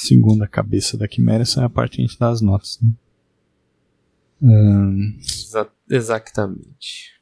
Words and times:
segunda 0.00 0.46
cabeça 0.46 0.96
da 0.96 1.08
quimera, 1.08 1.42
essa 1.42 1.62
é 1.62 1.64
a 1.64 1.70
parte 1.70 1.96
que 1.96 2.02
a 2.02 2.06
gente 2.06 2.18
dá 2.18 2.28
as 2.28 2.40
notas, 2.40 2.78
né? 2.82 2.92
Hum, 4.42 5.18
Exa 5.18 5.68
exatamente. 5.88 7.20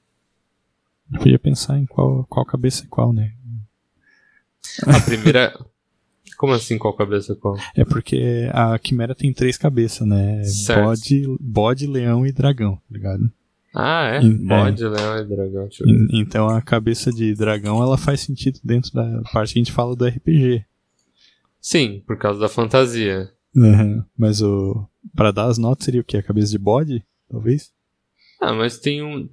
eu 1.12 1.18
podia 1.18 1.38
pensar 1.38 1.78
em 1.78 1.86
qual, 1.86 2.24
qual 2.24 2.46
cabeça 2.46 2.84
é 2.84 2.86
qual, 2.88 3.12
né? 3.12 3.32
A 4.86 5.00
primeira. 5.00 5.52
Como 6.36 6.52
assim, 6.52 6.78
qual 6.78 6.94
cabeça 6.94 7.34
qual? 7.34 7.56
É 7.74 7.84
porque 7.84 8.48
a 8.52 8.78
quimera 8.78 9.12
tem 9.12 9.32
três 9.32 9.58
cabeças, 9.58 10.06
né? 10.06 10.44
Certo. 10.44 10.84
Bode, 10.84 11.36
bode, 11.40 11.86
leão 11.88 12.24
e 12.24 12.30
dragão, 12.30 12.76
tá 12.76 12.82
ligado? 12.92 13.32
Ah, 13.74 14.04
é? 14.04 14.20
Bode, 14.20 14.84
leão 14.84 15.18
e 15.18 15.24
dragão. 15.24 15.68
Então 16.12 16.48
a 16.48 16.62
cabeça 16.62 17.12
de 17.12 17.34
dragão 17.34 17.82
ela 17.82 17.98
faz 17.98 18.20
sentido 18.20 18.60
dentro 18.62 18.92
da 18.92 19.20
parte 19.32 19.54
que 19.54 19.58
a 19.58 19.62
gente 19.64 19.72
fala 19.72 19.96
do 19.96 20.06
RPG. 20.06 20.64
Sim, 21.68 22.02
por 22.06 22.16
causa 22.16 22.40
da 22.40 22.48
fantasia. 22.48 23.30
Uhum. 23.54 24.02
Mas 24.16 24.40
o. 24.40 24.88
Pra 25.14 25.30
dar 25.30 25.48
as 25.48 25.58
notas 25.58 25.84
seria 25.84 26.00
o 26.00 26.04
quê? 26.04 26.16
A 26.16 26.22
cabeça 26.22 26.50
de 26.50 26.56
bode? 26.56 27.04
Talvez? 27.28 27.70
Ah, 28.40 28.54
mas 28.54 28.78
tem 28.78 29.02
um. 29.02 29.28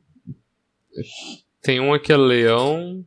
Tem 1.62 1.80
um 1.80 1.94
aqui 1.94 2.12
é 2.12 2.18
leão, 2.18 3.06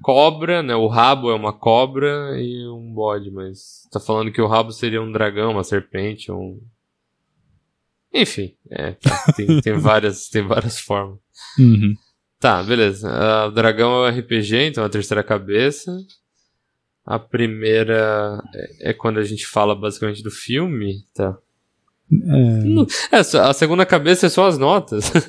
cobra, 0.00 0.62
né? 0.62 0.76
O 0.76 0.86
rabo 0.86 1.28
é 1.32 1.34
uma 1.34 1.52
cobra 1.52 2.40
e 2.40 2.64
um 2.68 2.94
bode, 2.94 3.32
mas 3.32 3.88
tá 3.90 3.98
falando 3.98 4.30
que 4.30 4.40
o 4.40 4.46
rabo 4.46 4.70
seria 4.70 5.02
um 5.02 5.10
dragão, 5.10 5.50
uma 5.50 5.64
serpente, 5.64 6.30
um. 6.30 6.60
Enfim, 8.14 8.54
é, 8.70 8.92
tá, 8.92 9.24
tem, 9.34 9.60
tem 9.60 9.76
várias, 9.76 10.28
tem 10.28 10.46
várias 10.46 10.78
formas. 10.78 11.18
Uhum. 11.58 11.96
Tá, 12.38 12.62
beleza. 12.62 13.10
Ah, 13.10 13.46
o 13.46 13.50
dragão 13.50 14.06
é 14.06 14.08
o 14.08 14.20
RPG, 14.20 14.68
então 14.68 14.84
é 14.84 14.86
a 14.86 14.90
terceira 14.90 15.24
cabeça. 15.24 15.90
A 17.04 17.18
primeira 17.18 18.40
é, 18.54 18.90
é 18.90 18.92
quando 18.92 19.18
a 19.18 19.24
gente 19.24 19.46
fala 19.46 19.74
basicamente 19.74 20.22
do 20.22 20.30
filme, 20.30 21.04
tá? 21.14 21.36
É, 22.12 22.64
É, 23.10 23.18
a 23.18 23.52
segunda 23.52 23.86
cabeça 23.86 24.26
é 24.26 24.28
só 24.28 24.46
as 24.46 24.58
notas. 24.58 25.10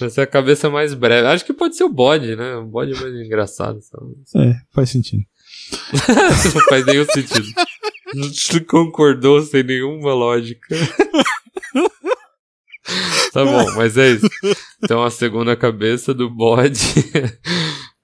Essa 0.00 0.20
é 0.20 0.24
a 0.24 0.26
cabeça 0.26 0.68
mais 0.70 0.94
breve. 0.94 1.26
Acho 1.26 1.44
que 1.44 1.52
pode 1.52 1.76
ser 1.76 1.84
o 1.84 1.92
bode, 1.92 2.36
né? 2.36 2.56
O 2.56 2.66
bode 2.66 2.92
é 2.92 3.00
mais 3.00 3.14
engraçado. 3.14 3.80
sabe? 3.82 4.14
é, 4.36 4.54
faz 4.72 4.90
sentido. 4.90 5.24
Não 6.54 6.62
faz 6.68 6.86
nenhum 6.86 7.06
sentido. 7.06 7.48
Não 8.14 8.64
concordou 8.66 9.42
sem 9.42 9.62
nenhuma 9.62 10.14
lógica. 10.14 10.76
Tá 13.32 13.44
bom, 13.44 13.74
mas 13.76 13.96
é 13.96 14.10
isso. 14.10 14.28
Então 14.82 15.02
a 15.04 15.10
segunda 15.10 15.56
cabeça 15.56 16.12
do 16.12 16.28
bode. 16.28 16.80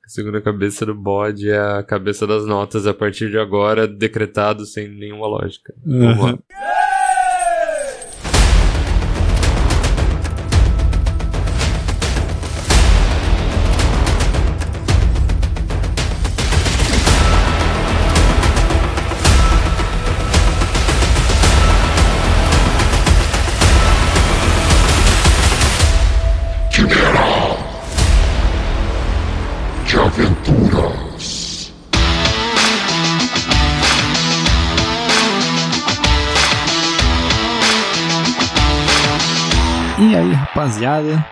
A 0.07 0.09
segunda 0.09 0.41
cabeça 0.41 0.87
do 0.87 0.95
bode 0.95 1.51
é 1.51 1.59
a 1.59 1.83
cabeça 1.83 2.29
das 2.29 2.47
notas 2.47 2.87
a 2.87 2.95
partir 2.95 3.29
de 3.29 3.39
agora, 3.39 3.89
decretado 3.89 4.65
sem 4.65 4.89
nenhuma 4.89 5.27
lógica. 5.27 5.75
Vamos 5.85 6.19
lá. 6.19 6.31
Uhum. 6.31 6.39
Rapaziada, 40.87 41.27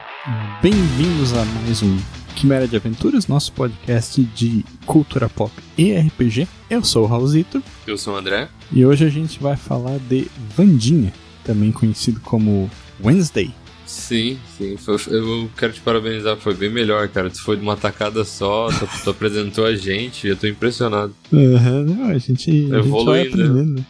bem-vindos 0.60 1.32
a 1.32 1.44
mais 1.44 1.80
um 1.80 1.96
Quimera 2.34 2.66
de 2.66 2.74
Aventuras, 2.74 3.28
nosso 3.28 3.52
podcast 3.52 4.20
de 4.20 4.64
cultura 4.84 5.28
pop 5.28 5.52
e 5.78 5.92
RPG. 5.92 6.48
Eu 6.68 6.82
sou 6.82 7.04
o 7.04 7.06
Raulzito 7.06 7.62
Eu 7.86 7.96
sou 7.96 8.14
o 8.14 8.16
André. 8.16 8.48
e 8.72 8.84
hoje 8.84 9.04
a 9.04 9.08
gente 9.08 9.40
vai 9.40 9.56
falar 9.56 9.98
de 9.98 10.26
Vandinha, 10.56 11.12
também 11.44 11.70
conhecido 11.70 12.18
como 12.20 12.68
Wednesday. 13.02 13.54
Sim, 13.86 14.38
sim. 14.58 14.76
Eu 15.08 15.48
quero 15.56 15.72
te 15.72 15.80
parabenizar, 15.80 16.36
foi 16.36 16.54
bem 16.54 16.70
melhor, 16.70 17.06
cara. 17.08 17.30
Tu 17.30 17.40
foi 17.40 17.56
de 17.56 17.62
uma 17.62 17.76
tacada 17.76 18.24
só, 18.24 18.68
tu, 18.68 18.88
tu 19.04 19.10
apresentou 19.10 19.66
a 19.66 19.76
gente, 19.76 20.26
eu 20.26 20.36
tô 20.36 20.48
impressionado. 20.48 21.14
Uhum, 21.30 21.84
não, 21.84 22.06
a 22.08 22.18
gente, 22.18 22.50
a 22.50 22.54
gente 22.54 22.68
vai 22.70 22.78
Evoluindo. 22.80 23.28
aprendendo. 23.28 23.84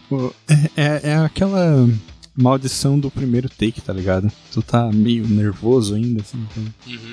É, 0.77 0.83
é, 0.83 1.01
é 1.11 1.17
aquela 1.17 1.89
maldição 2.37 2.99
do 2.99 3.11
primeiro 3.11 3.49
take, 3.49 3.81
tá 3.81 3.93
ligado? 3.93 4.31
Tu 4.53 4.63
tá 4.63 4.91
meio 4.93 5.27
nervoso 5.27 5.95
ainda, 5.95 6.23
assim. 6.23 6.47
Então, 6.51 6.65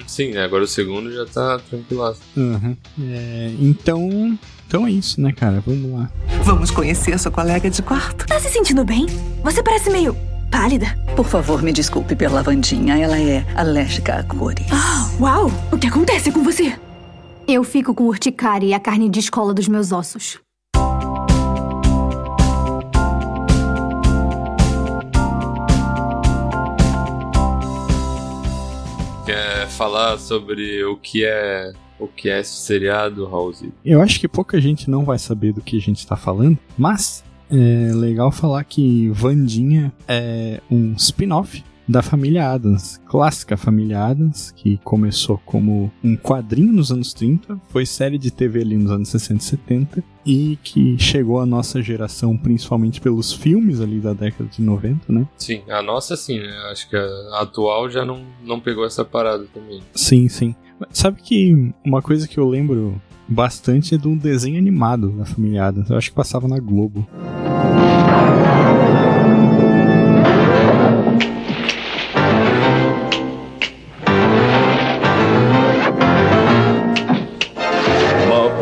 Sim, 0.08 0.32
né, 0.32 0.44
agora 0.44 0.64
o 0.64 0.68
segundo 0.68 1.12
já 1.12 1.26
tá 1.26 1.60
tranquilaço. 1.60 2.22
Uhum. 2.36 2.76
É, 3.04 3.54
então, 3.60 4.38
então 4.68 4.88
é 4.88 4.92
isso, 4.92 5.22
né, 5.22 5.32
cara? 5.32 5.62
Vamos 5.66 5.92
lá. 5.92 6.12
Vamos 6.44 6.72
conhecer 6.72 7.18
sua 7.20 7.32
colega 7.32 7.70
de 7.70 7.82
quarto. 7.82 8.26
Tá 8.26 8.40
se 8.40 8.50
sentindo 8.50 8.84
bem? 8.84 9.06
Você 9.44 9.62
parece 9.62 9.90
meio 9.90 10.16
pálida. 10.52 10.98
Por 11.16 11.26
favor, 11.26 11.62
me 11.62 11.72
desculpe 11.72 12.16
pela 12.16 12.36
lavandinha. 12.36 12.98
Ela 12.98 13.18
é 13.20 13.46
alérgica 13.56 14.16
a 14.16 14.24
cores. 14.24 14.68
Ah, 14.72 15.10
uau! 15.20 15.52
O 15.72 15.78
que 15.78 15.88
acontece 15.88 16.32
com 16.32 16.44
você? 16.44 16.78
Eu 17.48 17.64
fico 17.64 17.94
com 17.94 18.04
urticária 18.06 18.66
e 18.68 18.74
a 18.74 18.80
carne 18.80 19.10
descola 19.10 19.54
dos 19.54 19.68
meus 19.68 19.92
ossos. 19.92 20.40
Quer 29.26 29.68
falar 29.68 30.18
sobre 30.18 30.84
o 30.84 30.98
que 30.98 31.24
é 31.24 31.74
o 32.00 32.08
que 32.08 32.30
é 32.30 32.40
esse 32.40 32.56
seriado, 32.56 33.26
Raulzito? 33.28 33.74
Eu 33.86 34.02
acho 34.02 34.20
que 34.20 34.28
pouca 34.28 34.60
gente 34.60 34.90
não 34.90 35.06
vai 35.06 35.20
saber 35.20 35.54
do 35.54 35.62
que 35.62 35.78
a 35.78 35.80
gente 35.80 36.06
tá 36.06 36.16
falando, 36.16 36.58
mas 36.76 37.24
é 37.52 37.94
legal 37.94 38.32
falar 38.32 38.64
que 38.64 39.10
Vandinha 39.10 39.94
é 40.08 40.60
um 40.70 40.94
spin-off 40.98 41.64
da 41.92 42.02
família 42.02 42.50
Adams, 42.50 43.00
clássica 43.06 43.58
família 43.58 44.02
Adams, 44.02 44.52
que 44.52 44.80
começou 44.84 45.38
como 45.46 45.92
um 46.02 46.16
quadrinho 46.16 46.72
nos 46.72 46.92
anos 46.92 47.14
30, 47.14 47.60
foi 47.68 47.86
série 47.86 48.18
de 48.18 48.32
TV 48.32 48.62
ali 48.62 48.78
nos 48.78 48.92
anos 48.92 49.10
60 49.10 49.40
e 49.40 49.44
70, 49.44 50.04
e 50.26 50.60
que 50.64 50.98
chegou 50.98 51.40
à 51.40 51.46
nossa 51.46 51.82
geração 51.82 52.38
principalmente 52.38 53.02
pelos 53.02 53.34
filmes 53.34 53.82
ali 53.82 54.00
da 54.00 54.14
década 54.14 54.50
de 54.50 54.62
90, 54.62 55.12
né? 55.12 55.28
Sim, 55.38 55.64
a 55.70 55.82
nossa 55.82 56.16
sim, 56.16 56.40
né? 56.40 56.56
Acho 56.72 56.90
que 56.90 56.96
a 56.96 57.42
atual 57.42 57.90
já 57.90 58.06
não, 58.06 58.22
não 58.42 58.60
pegou 58.60 58.86
essa 58.86 59.04
parada 59.04 59.46
também. 59.54 59.82
Sim, 59.94 60.30
sim. 60.30 60.56
Sabe 60.92 61.22
que 61.22 61.74
uma 61.86 62.02
coisa 62.02 62.28
que 62.28 62.40
eu 62.40 62.48
lembro 62.48 63.00
bastante 63.28 63.96
é 63.96 63.98
de 63.98 64.08
um 64.08 64.18
desenho 64.18 64.58
animado 64.58 65.10
da 65.10 65.26
família 65.26 65.66
Adams. 65.66 65.90
Eu 65.90 65.98
acho 65.98 66.10
que 66.10 66.16
passava 66.16 66.48
na 66.48 66.60
Globo. 66.60 67.08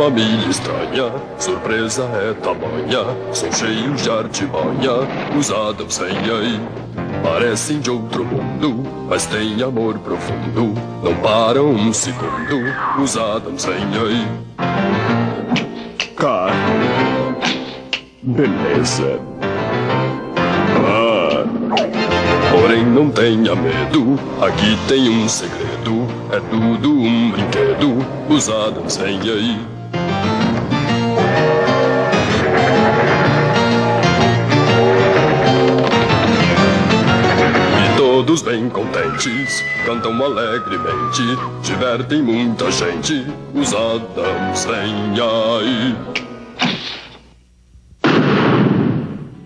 Família 0.09 0.49
estranha, 0.49 1.13
surpresa 1.37 2.01
é 2.15 2.33
tamanha. 2.33 3.15
São 3.31 3.51
cheios 3.51 4.01
de 4.01 4.09
artimanha, 4.09 5.07
os 5.37 5.51
Adams 5.51 5.99
vêm 5.99 6.17
aí. 6.17 6.59
Parecem 7.21 7.79
de 7.79 7.91
outro 7.91 8.25
mundo, 8.25 8.83
mas 9.07 9.27
têm 9.27 9.61
amor 9.61 9.99
profundo. 9.99 10.73
Não 11.03 11.13
param 11.17 11.69
um 11.69 11.93
segundo, 11.93 12.57
os 12.99 13.15
Adams 13.15 13.65
vêm 13.65 13.75
aí. 13.77 14.27
Cara, 16.15 16.55
beleza. 18.23 19.19
Ah, 20.88 21.45
Porém, 22.50 22.83
não 22.83 23.12
tenha 23.12 23.55
medo, 23.55 24.19
aqui 24.41 24.75
tem 24.88 25.07
um 25.07 25.29
segredo. 25.29 26.07
É 26.31 26.39
tudo 26.50 26.94
um 26.94 27.29
brinquedo, 27.29 28.03
os 28.27 28.50
Adams 28.50 28.97
vêm 28.97 29.19
aí. 29.21 29.78
Todos 38.29 38.43
bem 38.43 38.69
contentes, 38.69 39.63
cantam 39.87 40.23
alegremente, 40.23 41.23
divertem 41.63 42.21
muita 42.21 42.69
gente, 42.71 43.25
os 43.55 43.73
Adams 43.73 44.65
vêm 44.65 45.19
aí. 45.19 45.95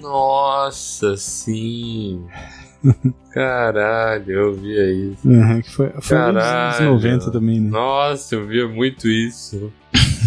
Nossa, 0.02 1.16
sim. 1.16 2.26
Caralho, 3.32 4.30
eu 4.30 4.54
via 4.54 4.92
isso. 4.92 5.30
Uhum, 5.30 5.62
que 5.62 5.72
foi, 5.72 5.90
foi 6.02 6.18
nos 6.18 6.44
anos 6.44 6.44
Caralho. 6.44 6.92
90 6.92 7.32
também, 7.32 7.62
né? 7.62 7.70
Nossa, 7.70 8.36
eu 8.36 8.46
via 8.46 8.68
muito 8.68 9.08
isso. 9.08 9.72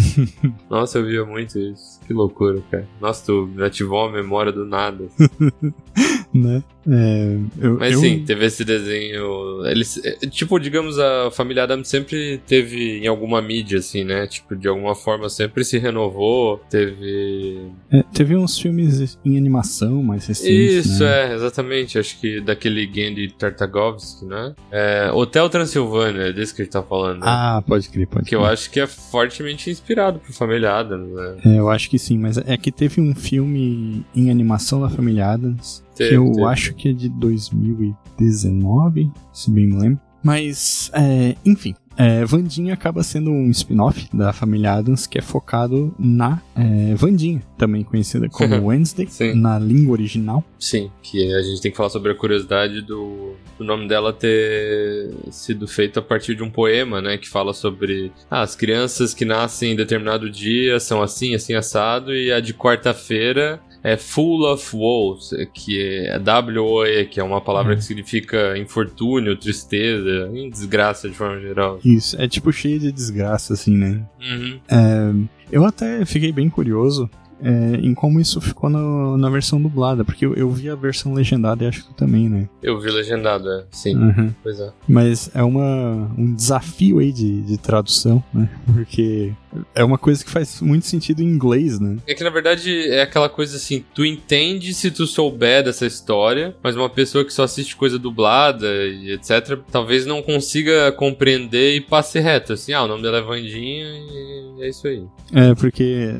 Nossa, 0.67 0.97
eu 0.97 1.05
via 1.05 1.23
muito 1.23 1.59
isso. 1.59 1.99
Que 2.07 2.13
loucura, 2.13 2.59
cara. 2.71 2.87
Nossa, 2.99 3.23
tu 3.25 3.47
me 3.53 3.63
ativou 3.63 4.07
a 4.07 4.11
memória 4.11 4.51
do 4.51 4.65
nada. 4.65 5.05
né? 6.33 6.63
É, 6.89 7.37
eu, 7.59 7.77
Mas 7.79 7.93
eu- 7.93 7.99
sim, 7.99 8.23
teve 8.25 8.45
esse 8.45 8.63
desenho. 8.63 9.65
Eles, 9.65 9.99
é, 10.05 10.11
tipo, 10.27 10.57
digamos, 10.57 10.97
a 10.97 11.29
família 11.31 11.63
Adams 11.63 11.87
sempre 11.89 12.39
teve 12.47 12.99
em 12.99 13.07
alguma 13.07 13.41
mídia, 13.41 13.79
assim, 13.79 14.05
né? 14.05 14.25
Tipo, 14.25 14.55
de 14.55 14.67
alguma 14.69 14.95
forma 14.95 15.27
sempre 15.29 15.65
se 15.65 15.77
renovou. 15.77 16.61
Teve. 16.69 17.59
é, 17.91 18.03
teve 18.13 18.35
uns 18.37 18.57
filmes 18.57 19.17
em 19.25 19.37
animação 19.37 20.01
mais 20.01 20.27
recentes. 20.27 20.85
Isso, 20.85 21.03
né? 21.03 21.31
é, 21.31 21.35
exatamente. 21.35 21.99
Acho 21.99 22.17
que 22.21 22.39
daquele 22.39 22.85
Gandhi 22.85 23.33
Tartakovsky, 23.37 24.25
né? 24.25 24.53
É, 24.71 25.11
Hotel 25.13 25.49
Transilvânia, 25.49 26.21
é 26.29 26.33
desse 26.33 26.53
que 26.53 26.61
a 26.61 26.65
gente 26.65 26.71
tá 26.71 26.83
falando. 26.83 27.17
né? 27.19 27.25
Ah, 27.25 27.61
pode 27.67 27.89
crer, 27.89 28.07
pode 28.07 28.29
que 28.29 28.35
eu 28.35 28.41
crer. 28.41 28.53
acho 28.53 28.71
que 28.71 28.79
é 28.79 28.87
fortemente 28.87 29.69
inspirado 29.69 30.19
por 30.19 30.31
Família 30.31 30.71
Adams, 30.73 31.11
né? 31.13 31.35
É, 31.45 31.59
eu 31.59 31.69
acho 31.69 31.89
que 31.89 31.99
sim, 31.99 32.17
mas 32.17 32.37
é 32.37 32.55
que 32.55 32.71
teve 32.71 33.01
um 33.01 33.13
filme 33.13 34.05
em 34.15 34.29
animação 34.31 34.79
da 34.81 34.89
família 34.89 35.27
Adams 35.31 35.83
Teve, 35.97 36.09
que 36.09 36.15
eu 36.15 36.31
teve. 36.31 36.45
acho 36.45 36.73
que 36.73 36.89
é 36.89 36.93
de 36.93 37.09
2019, 37.09 39.11
se 39.33 39.51
bem 39.51 39.67
me 39.67 39.79
lembro. 39.79 39.99
Mas, 40.23 40.89
é, 40.93 41.35
enfim, 41.45 41.75
é, 41.97 42.23
Vandinha 42.23 42.75
acaba 42.75 43.01
sendo 43.01 43.31
um 43.31 43.49
spin-off 43.49 44.07
da 44.13 44.31
família 44.31 44.73
Adams 44.73 45.07
que 45.07 45.17
é 45.17 45.21
focado 45.21 45.93
na 45.97 46.39
é, 46.55 46.93
Vandinha, 46.93 47.41
também 47.57 47.83
conhecida 47.83 48.29
como 48.29 48.55
Wednesday, 48.67 49.07
Sim. 49.09 49.33
na 49.33 49.57
língua 49.57 49.93
original. 49.93 50.43
Sim, 50.59 50.91
que 51.01 51.33
a 51.33 51.41
gente 51.41 51.59
tem 51.59 51.71
que 51.71 51.77
falar 51.77 51.89
sobre 51.89 52.11
a 52.11 52.15
curiosidade 52.15 52.81
do, 52.81 53.33
do 53.57 53.63
nome 53.63 53.87
dela 53.87 54.13
ter 54.13 55.11
sido 55.31 55.67
feito 55.67 55.97
a 55.97 56.01
partir 56.01 56.35
de 56.35 56.43
um 56.43 56.51
poema, 56.51 57.01
né? 57.01 57.17
Que 57.17 57.27
fala 57.27 57.51
sobre 57.51 58.11
ah, 58.29 58.41
as 58.41 58.55
crianças 58.55 59.15
que 59.15 59.25
nascem 59.25 59.71
em 59.71 59.75
determinado 59.75 60.29
dia 60.29 60.79
são 60.79 61.01
assim, 61.01 61.33
assim, 61.33 61.55
assado, 61.55 62.13
e 62.13 62.31
a 62.31 62.39
de 62.39 62.53
quarta-feira 62.53 63.59
é 63.83 63.95
full 63.97 64.45
of 64.51 64.75
woes, 64.75 65.29
que 65.53 65.79
é 66.07 66.19
W-O-E, 66.19 67.05
que 67.05 67.19
é 67.19 67.23
uma 67.23 67.39
palavra 67.41 67.73
Uhum. 67.73 67.77
que 67.77 67.83
significa 67.85 68.57
infortúnio, 68.57 69.35
tristeza, 69.37 70.29
desgraça 70.51 71.07
de 71.09 71.15
forma 71.15 71.39
geral. 71.39 71.79
Isso, 71.85 72.19
é 72.21 72.27
tipo 72.27 72.51
cheio 72.51 72.79
de 72.79 72.91
desgraça, 72.91 73.53
assim, 73.53 73.75
né? 73.77 74.01
Uhum. 74.21 74.59
É, 74.67 75.13
eu 75.51 75.65
até 75.65 76.03
fiquei 76.05 76.31
bem 76.31 76.49
curioso 76.49 77.09
é, 77.41 77.75
em 77.81 77.93
como 77.93 78.19
isso 78.19 78.39
ficou 78.41 78.69
na, 78.69 79.17
na 79.17 79.29
versão 79.29 79.61
dublada, 79.61 80.03
porque 80.03 80.25
eu, 80.25 80.33
eu 80.35 80.49
vi 80.49 80.69
a 80.69 80.75
versão 80.75 81.13
legendada 81.13 81.63
e 81.63 81.67
acho 81.67 81.81
que 81.83 81.87
tu 81.89 81.93
também, 81.93 82.27
né? 82.29 82.49
Eu 82.61 82.79
vi 82.79 82.89
legendado, 82.89 83.49
é. 83.49 83.63
Sim, 83.71 83.95
Uhum. 83.97 84.33
pois 84.43 84.59
é. 84.59 84.71
Mas 84.87 85.29
é 85.33 85.43
uma, 85.43 86.11
um 86.17 86.33
desafio 86.33 86.99
aí 86.99 87.11
de, 87.11 87.41
de 87.41 87.57
tradução, 87.57 88.23
né? 88.33 88.49
Porque 88.73 89.31
é 89.73 89.83
uma 89.83 89.97
coisa 89.97 90.23
que 90.23 90.29
faz 90.29 90.61
muito 90.61 90.85
sentido 90.85 91.21
em 91.21 91.25
inglês, 91.25 91.79
né? 91.79 91.97
É 92.07 92.13
que 92.13 92.23
na 92.23 92.29
verdade 92.29 92.87
é 92.89 93.01
aquela 93.01 93.29
coisa 93.29 93.57
assim, 93.57 93.83
tu 93.93 94.05
entende 94.05 94.73
se 94.73 94.91
tu 94.91 95.05
souber 95.07 95.63
dessa 95.63 95.85
história, 95.85 96.55
mas 96.61 96.75
uma 96.75 96.89
pessoa 96.89 97.23
que 97.25 97.33
só 97.33 97.43
assiste 97.43 97.75
coisa 97.75 97.97
dublada 97.97 98.67
e 98.85 99.11
etc, 99.11 99.59
talvez 99.71 100.05
não 100.05 100.21
consiga 100.21 100.91
compreender 100.91 101.75
e 101.75 101.81
passe 101.81 102.19
reto, 102.19 102.53
assim, 102.53 102.73
ah, 102.73 102.83
o 102.83 102.87
nome 102.87 103.01
dela 103.03 103.17
é 103.17 103.21
Vandinha 103.21 103.85
e 103.87 104.63
é 104.63 104.69
isso 104.69 104.87
aí. 104.87 105.03
É, 105.33 105.55
porque 105.55 106.15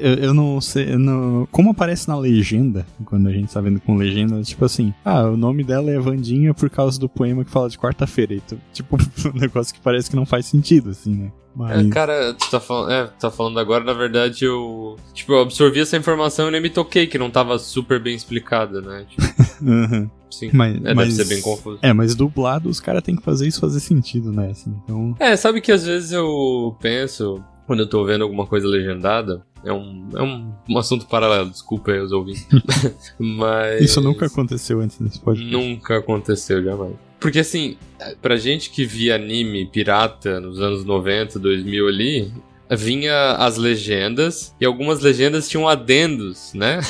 eu, 0.00 0.14
eu 0.14 0.34
não 0.34 0.55
sei. 0.60 0.92
eu 0.94 0.98
não- 0.98 1.46
como 1.50 1.70
aparece 1.70 2.08
na 2.08 2.16
legenda, 2.18 2.86
quando 3.04 3.28
a 3.28 3.32
gente 3.32 3.52
tá 3.52 3.60
vendo 3.60 3.80
com 3.80 3.96
legenda, 3.96 4.42
tipo 4.42 4.64
assim, 4.64 4.92
ah, 5.04 5.22
o 5.24 5.36
nome 5.36 5.62
dela 5.64 5.90
é 5.90 5.98
Vandinha 5.98 6.52
por 6.54 6.68
causa 6.70 6.98
do 6.98 7.08
poema 7.08 7.44
que 7.44 7.50
fala 7.50 7.68
de 7.68 7.78
quarta-feira. 7.78 8.34
E 8.34 8.40
tu- 8.40 8.58
Tipo, 8.72 8.96
um 9.34 9.38
negócio 9.38 9.74
que 9.74 9.80
parece 9.80 10.08
que 10.10 10.16
não 10.16 10.26
faz 10.26 10.46
sentido, 10.46 10.90
assim, 10.90 11.14
né? 11.14 11.32
Mas. 11.54 11.86
É, 11.86 11.88
cara, 11.88 12.34
tu 12.34 12.50
tá, 12.50 12.60
falando, 12.60 12.92
é, 12.92 13.06
tá 13.18 13.30
falando 13.30 13.58
agora, 13.58 13.82
na 13.82 13.94
verdade, 13.94 14.44
eu. 14.44 14.96
Tipo, 15.14 15.32
eu 15.32 15.40
absorvi 15.40 15.80
essa 15.80 15.96
informação 15.96 16.48
e 16.48 16.50
nem 16.50 16.60
me 16.60 16.68
toquei, 16.68 17.06
que 17.06 17.16
não 17.16 17.30
tava 17.30 17.58
super 17.58 17.98
bem 18.02 18.14
explicada, 18.14 18.80
né? 18.82 19.06
Tipo, 19.08 19.22
Uhum. 19.62 20.10
sim. 20.30 20.50
Mas, 20.52 20.76
é, 20.84 20.92
mas- 20.92 21.16
deve 21.16 21.24
ser 21.24 21.34
bem 21.34 21.42
confuso. 21.42 21.78
É, 21.80 21.94
mas 21.94 22.14
dublado 22.14 22.68
os 22.68 22.78
caras 22.78 23.02
têm 23.02 23.16
que 23.16 23.22
fazer 23.22 23.48
isso 23.48 23.58
fazer 23.58 23.80
sentido, 23.80 24.30
né? 24.30 24.50
Assim, 24.50 24.74
então. 24.84 25.14
É, 25.18 25.34
sabe 25.34 25.62
que 25.62 25.72
às 25.72 25.86
vezes 25.86 26.12
eu 26.12 26.76
penso, 26.78 27.42
quando 27.66 27.80
eu 27.80 27.86
tô 27.88 28.04
vendo 28.04 28.22
alguma 28.22 28.46
coisa 28.46 28.66
legendada, 28.68 29.42
é 29.64 29.72
um, 29.72 30.08
é 30.14 30.22
um, 30.22 30.52
um 30.68 30.78
assunto 30.78 31.06
paralelo, 31.06 31.50
desculpa 31.50 31.90
aí 31.92 32.00
os 32.00 32.12
ouvintes. 32.12 32.46
Mas. 33.18 33.82
Isso 33.82 34.00
nunca 34.00 34.26
aconteceu 34.26 34.80
antes 34.80 34.98
desse 35.00 35.18
podcast. 35.20 35.50
Nunca 35.52 35.98
aconteceu, 35.98 36.62
jamais. 36.62 36.94
Porque 37.18 37.40
assim, 37.40 37.76
pra 38.22 38.36
gente 38.36 38.70
que 38.70 38.84
via 38.84 39.14
anime 39.16 39.66
pirata 39.66 40.38
nos 40.40 40.60
anos 40.60 40.84
90, 40.84 41.38
2000 41.38 41.88
ali, 41.88 42.32
vinha 42.70 43.32
as 43.38 43.56
legendas 43.56 44.54
e 44.60 44.64
algumas 44.66 45.00
legendas 45.00 45.48
tinham 45.48 45.66
adendos, 45.66 46.52
né? 46.54 46.80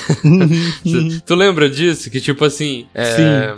Tu- 0.82 1.20
tu 1.22 1.34
lembra 1.34 1.68
disso? 1.70 2.10
Que 2.10 2.20
tipo 2.20 2.44
assim, 2.44 2.86
é, 2.94 3.54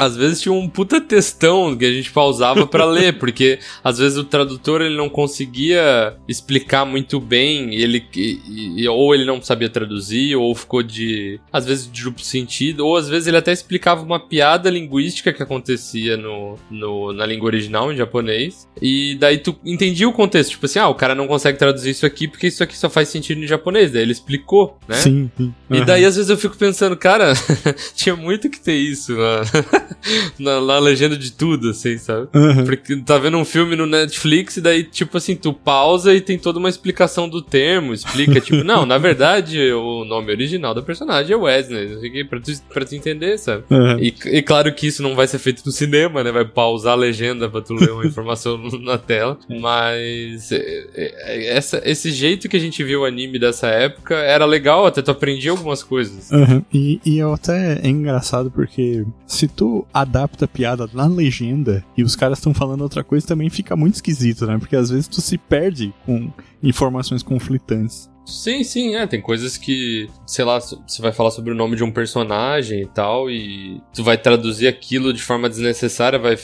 às 0.00 0.16
vezes 0.16 0.40
tinha 0.40 0.52
um 0.52 0.68
puta 0.68 1.00
textão 1.00 1.76
que 1.76 1.84
a 1.84 1.92
gente 1.92 2.10
pausava 2.10 2.66
pra 2.66 2.84
ler, 2.90 3.18
porque 3.18 3.58
às 3.84 3.98
vezes 3.98 4.16
o 4.18 4.24
tradutor 4.24 4.80
ele 4.80 4.96
não 4.96 5.08
conseguia 5.08 6.14
explicar 6.28 6.84
muito 6.84 7.20
bem, 7.20 7.74
e 7.74 7.82
ele 7.82 8.04
e- 8.16 8.82
e- 8.82 8.88
ou 8.88 9.14
ele 9.14 9.24
não 9.24 9.40
sabia 9.42 9.68
traduzir, 9.68 10.34
ou 10.36 10.54
ficou 10.54 10.82
de 10.82 11.38
às 11.52 11.66
vezes 11.66 11.90
de 11.90 12.02
duplo 12.02 12.24
sentido, 12.24 12.86
ou 12.86 12.96
às 12.96 13.08
vezes 13.08 13.28
ele 13.28 13.36
até 13.36 13.52
explicava 13.52 14.02
uma 14.02 14.18
piada 14.18 14.70
linguística 14.70 15.32
que 15.32 15.42
acontecia 15.42 16.16
no, 16.16 16.56
no- 16.70 17.12
na 17.12 17.26
língua 17.26 17.46
original 17.46 17.92
em 17.92 17.96
japonês, 17.96 18.68
e 18.80 19.16
daí 19.20 19.38
tu 19.38 19.56
entendia 19.64 20.08
o 20.08 20.12
contexto, 20.12 20.50
tipo 20.52 20.66
assim, 20.66 20.78
ah, 20.78 20.88
o 20.88 20.94
cara 20.94 21.14
não 21.14 21.26
consegue 21.26 21.58
traduzir 21.58 21.90
isso 21.90 22.06
aqui 22.06 22.26
porque 22.26 22.46
isso 22.46 22.62
aqui 22.62 22.76
só 22.76 22.88
faz 22.88 23.08
sentido 23.08 23.42
em 23.42 23.46
japonês, 23.46 23.92
daí 23.92 24.02
ele 24.02 24.12
explicou, 24.12 24.78
né? 24.88 24.96
Sim, 24.96 25.30
sim. 25.36 25.54
E 25.70 25.76
Aham. 25.76 25.84
daí, 25.84 26.04
às 26.04 26.16
vezes, 26.16 26.30
eu 26.30 26.36
fico 26.36 26.56
pensando, 26.56 26.96
cara, 26.96 27.32
tinha 27.94 28.16
muito 28.16 28.48
que 28.50 28.60
ter 28.60 28.74
isso 28.76 29.12
na, 29.16 29.42
na, 30.38 30.60
na 30.60 30.78
legenda 30.78 31.16
de 31.16 31.32
tudo, 31.32 31.70
assim, 31.70 31.98
sabe? 31.98 32.28
Aham. 32.34 32.64
Porque 32.64 32.96
tá 32.96 33.18
vendo 33.18 33.36
um 33.36 33.44
filme 33.44 33.76
no 33.76 33.86
Netflix 33.86 34.56
e 34.56 34.60
daí, 34.60 34.84
tipo 34.84 35.16
assim, 35.16 35.34
tu 35.36 35.52
pausa 35.52 36.14
e 36.14 36.20
tem 36.20 36.38
toda 36.38 36.58
uma 36.58 36.68
explicação 36.68 37.28
do 37.28 37.42
termo, 37.42 37.92
explica, 37.92 38.40
tipo, 38.40 38.64
não, 38.64 38.84
na 38.86 38.98
verdade, 38.98 39.72
o 39.72 40.04
nome 40.04 40.32
original 40.32 40.74
da 40.74 40.82
personagem 40.82 41.32
é 41.32 41.36
Wesley, 41.36 41.88
não 41.88 42.00
sei 42.00 42.10
o 42.10 42.12
quê, 42.12 42.24
pra 42.24 42.40
tu, 42.40 42.52
pra 42.72 42.84
tu 42.84 42.94
entender, 42.94 43.38
sabe? 43.38 43.64
Aham. 43.70 43.98
E, 44.00 44.14
e 44.26 44.42
claro 44.42 44.72
que 44.74 44.86
isso 44.86 45.02
não 45.02 45.14
vai 45.14 45.26
ser 45.26 45.38
feito 45.38 45.62
no 45.64 45.72
cinema, 45.72 46.22
né? 46.22 46.32
Vai 46.32 46.44
pausar 46.44 46.92
a 46.92 46.96
legenda 46.96 47.48
pra 47.48 47.60
tu 47.60 47.74
ler 47.74 47.90
uma 47.90 48.04
informação 48.06 48.58
na 48.80 48.98
tela. 48.98 49.38
Mas 49.48 50.52
é, 50.52 50.86
é, 50.94 51.56
essa, 51.56 51.80
esse 51.84 52.10
jeito 52.10 52.48
que 52.48 52.56
a 52.56 52.60
gente 52.60 52.82
viu 52.82 53.02
o 53.02 53.04
anime 53.04 53.38
dessa 53.38 53.68
época 53.68 54.14
era 54.14 54.44
legal, 54.44 54.86
até 54.86 55.02
tu 55.02 55.10
aprendia 55.10 55.50
algumas 55.50 55.82
coisas. 55.82 56.32
Aham. 56.32 56.64
E, 56.72 57.00
e 57.04 57.18
eu 57.18 57.32
até 57.32 57.80
é 57.82 57.88
engraçado 57.88 58.50
porque 58.50 59.04
se 59.26 59.48
tu 59.48 59.79
adapta 59.92 60.44
a 60.44 60.48
piada 60.48 60.88
na 60.92 61.06
legenda 61.06 61.84
e 61.96 62.02
os 62.02 62.16
caras 62.16 62.38
estão 62.38 62.54
falando 62.54 62.82
outra 62.82 63.04
coisa, 63.04 63.26
também 63.26 63.50
fica 63.50 63.76
muito 63.76 63.94
esquisito, 63.94 64.46
né? 64.46 64.58
Porque 64.58 64.76
às 64.76 64.90
vezes 64.90 65.08
tu 65.08 65.20
se 65.20 65.38
perde 65.38 65.92
com 66.06 66.30
informações 66.62 67.22
conflitantes. 67.22 68.10
Sim, 68.30 68.62
sim, 68.64 68.94
é. 68.96 69.06
Tem 69.06 69.20
coisas 69.20 69.56
que, 69.56 70.08
sei 70.26 70.44
lá, 70.44 70.58
você 70.60 71.02
vai 71.02 71.12
falar 71.12 71.30
sobre 71.30 71.52
o 71.52 71.54
nome 71.54 71.76
de 71.76 71.84
um 71.84 71.90
personagem 71.90 72.82
e 72.82 72.86
tal, 72.86 73.30
e 73.30 73.80
tu 73.94 74.02
vai 74.04 74.16
traduzir 74.16 74.66
aquilo 74.68 75.12
de 75.12 75.22
forma 75.22 75.48
desnecessária, 75.48 76.18
vai, 76.18 76.36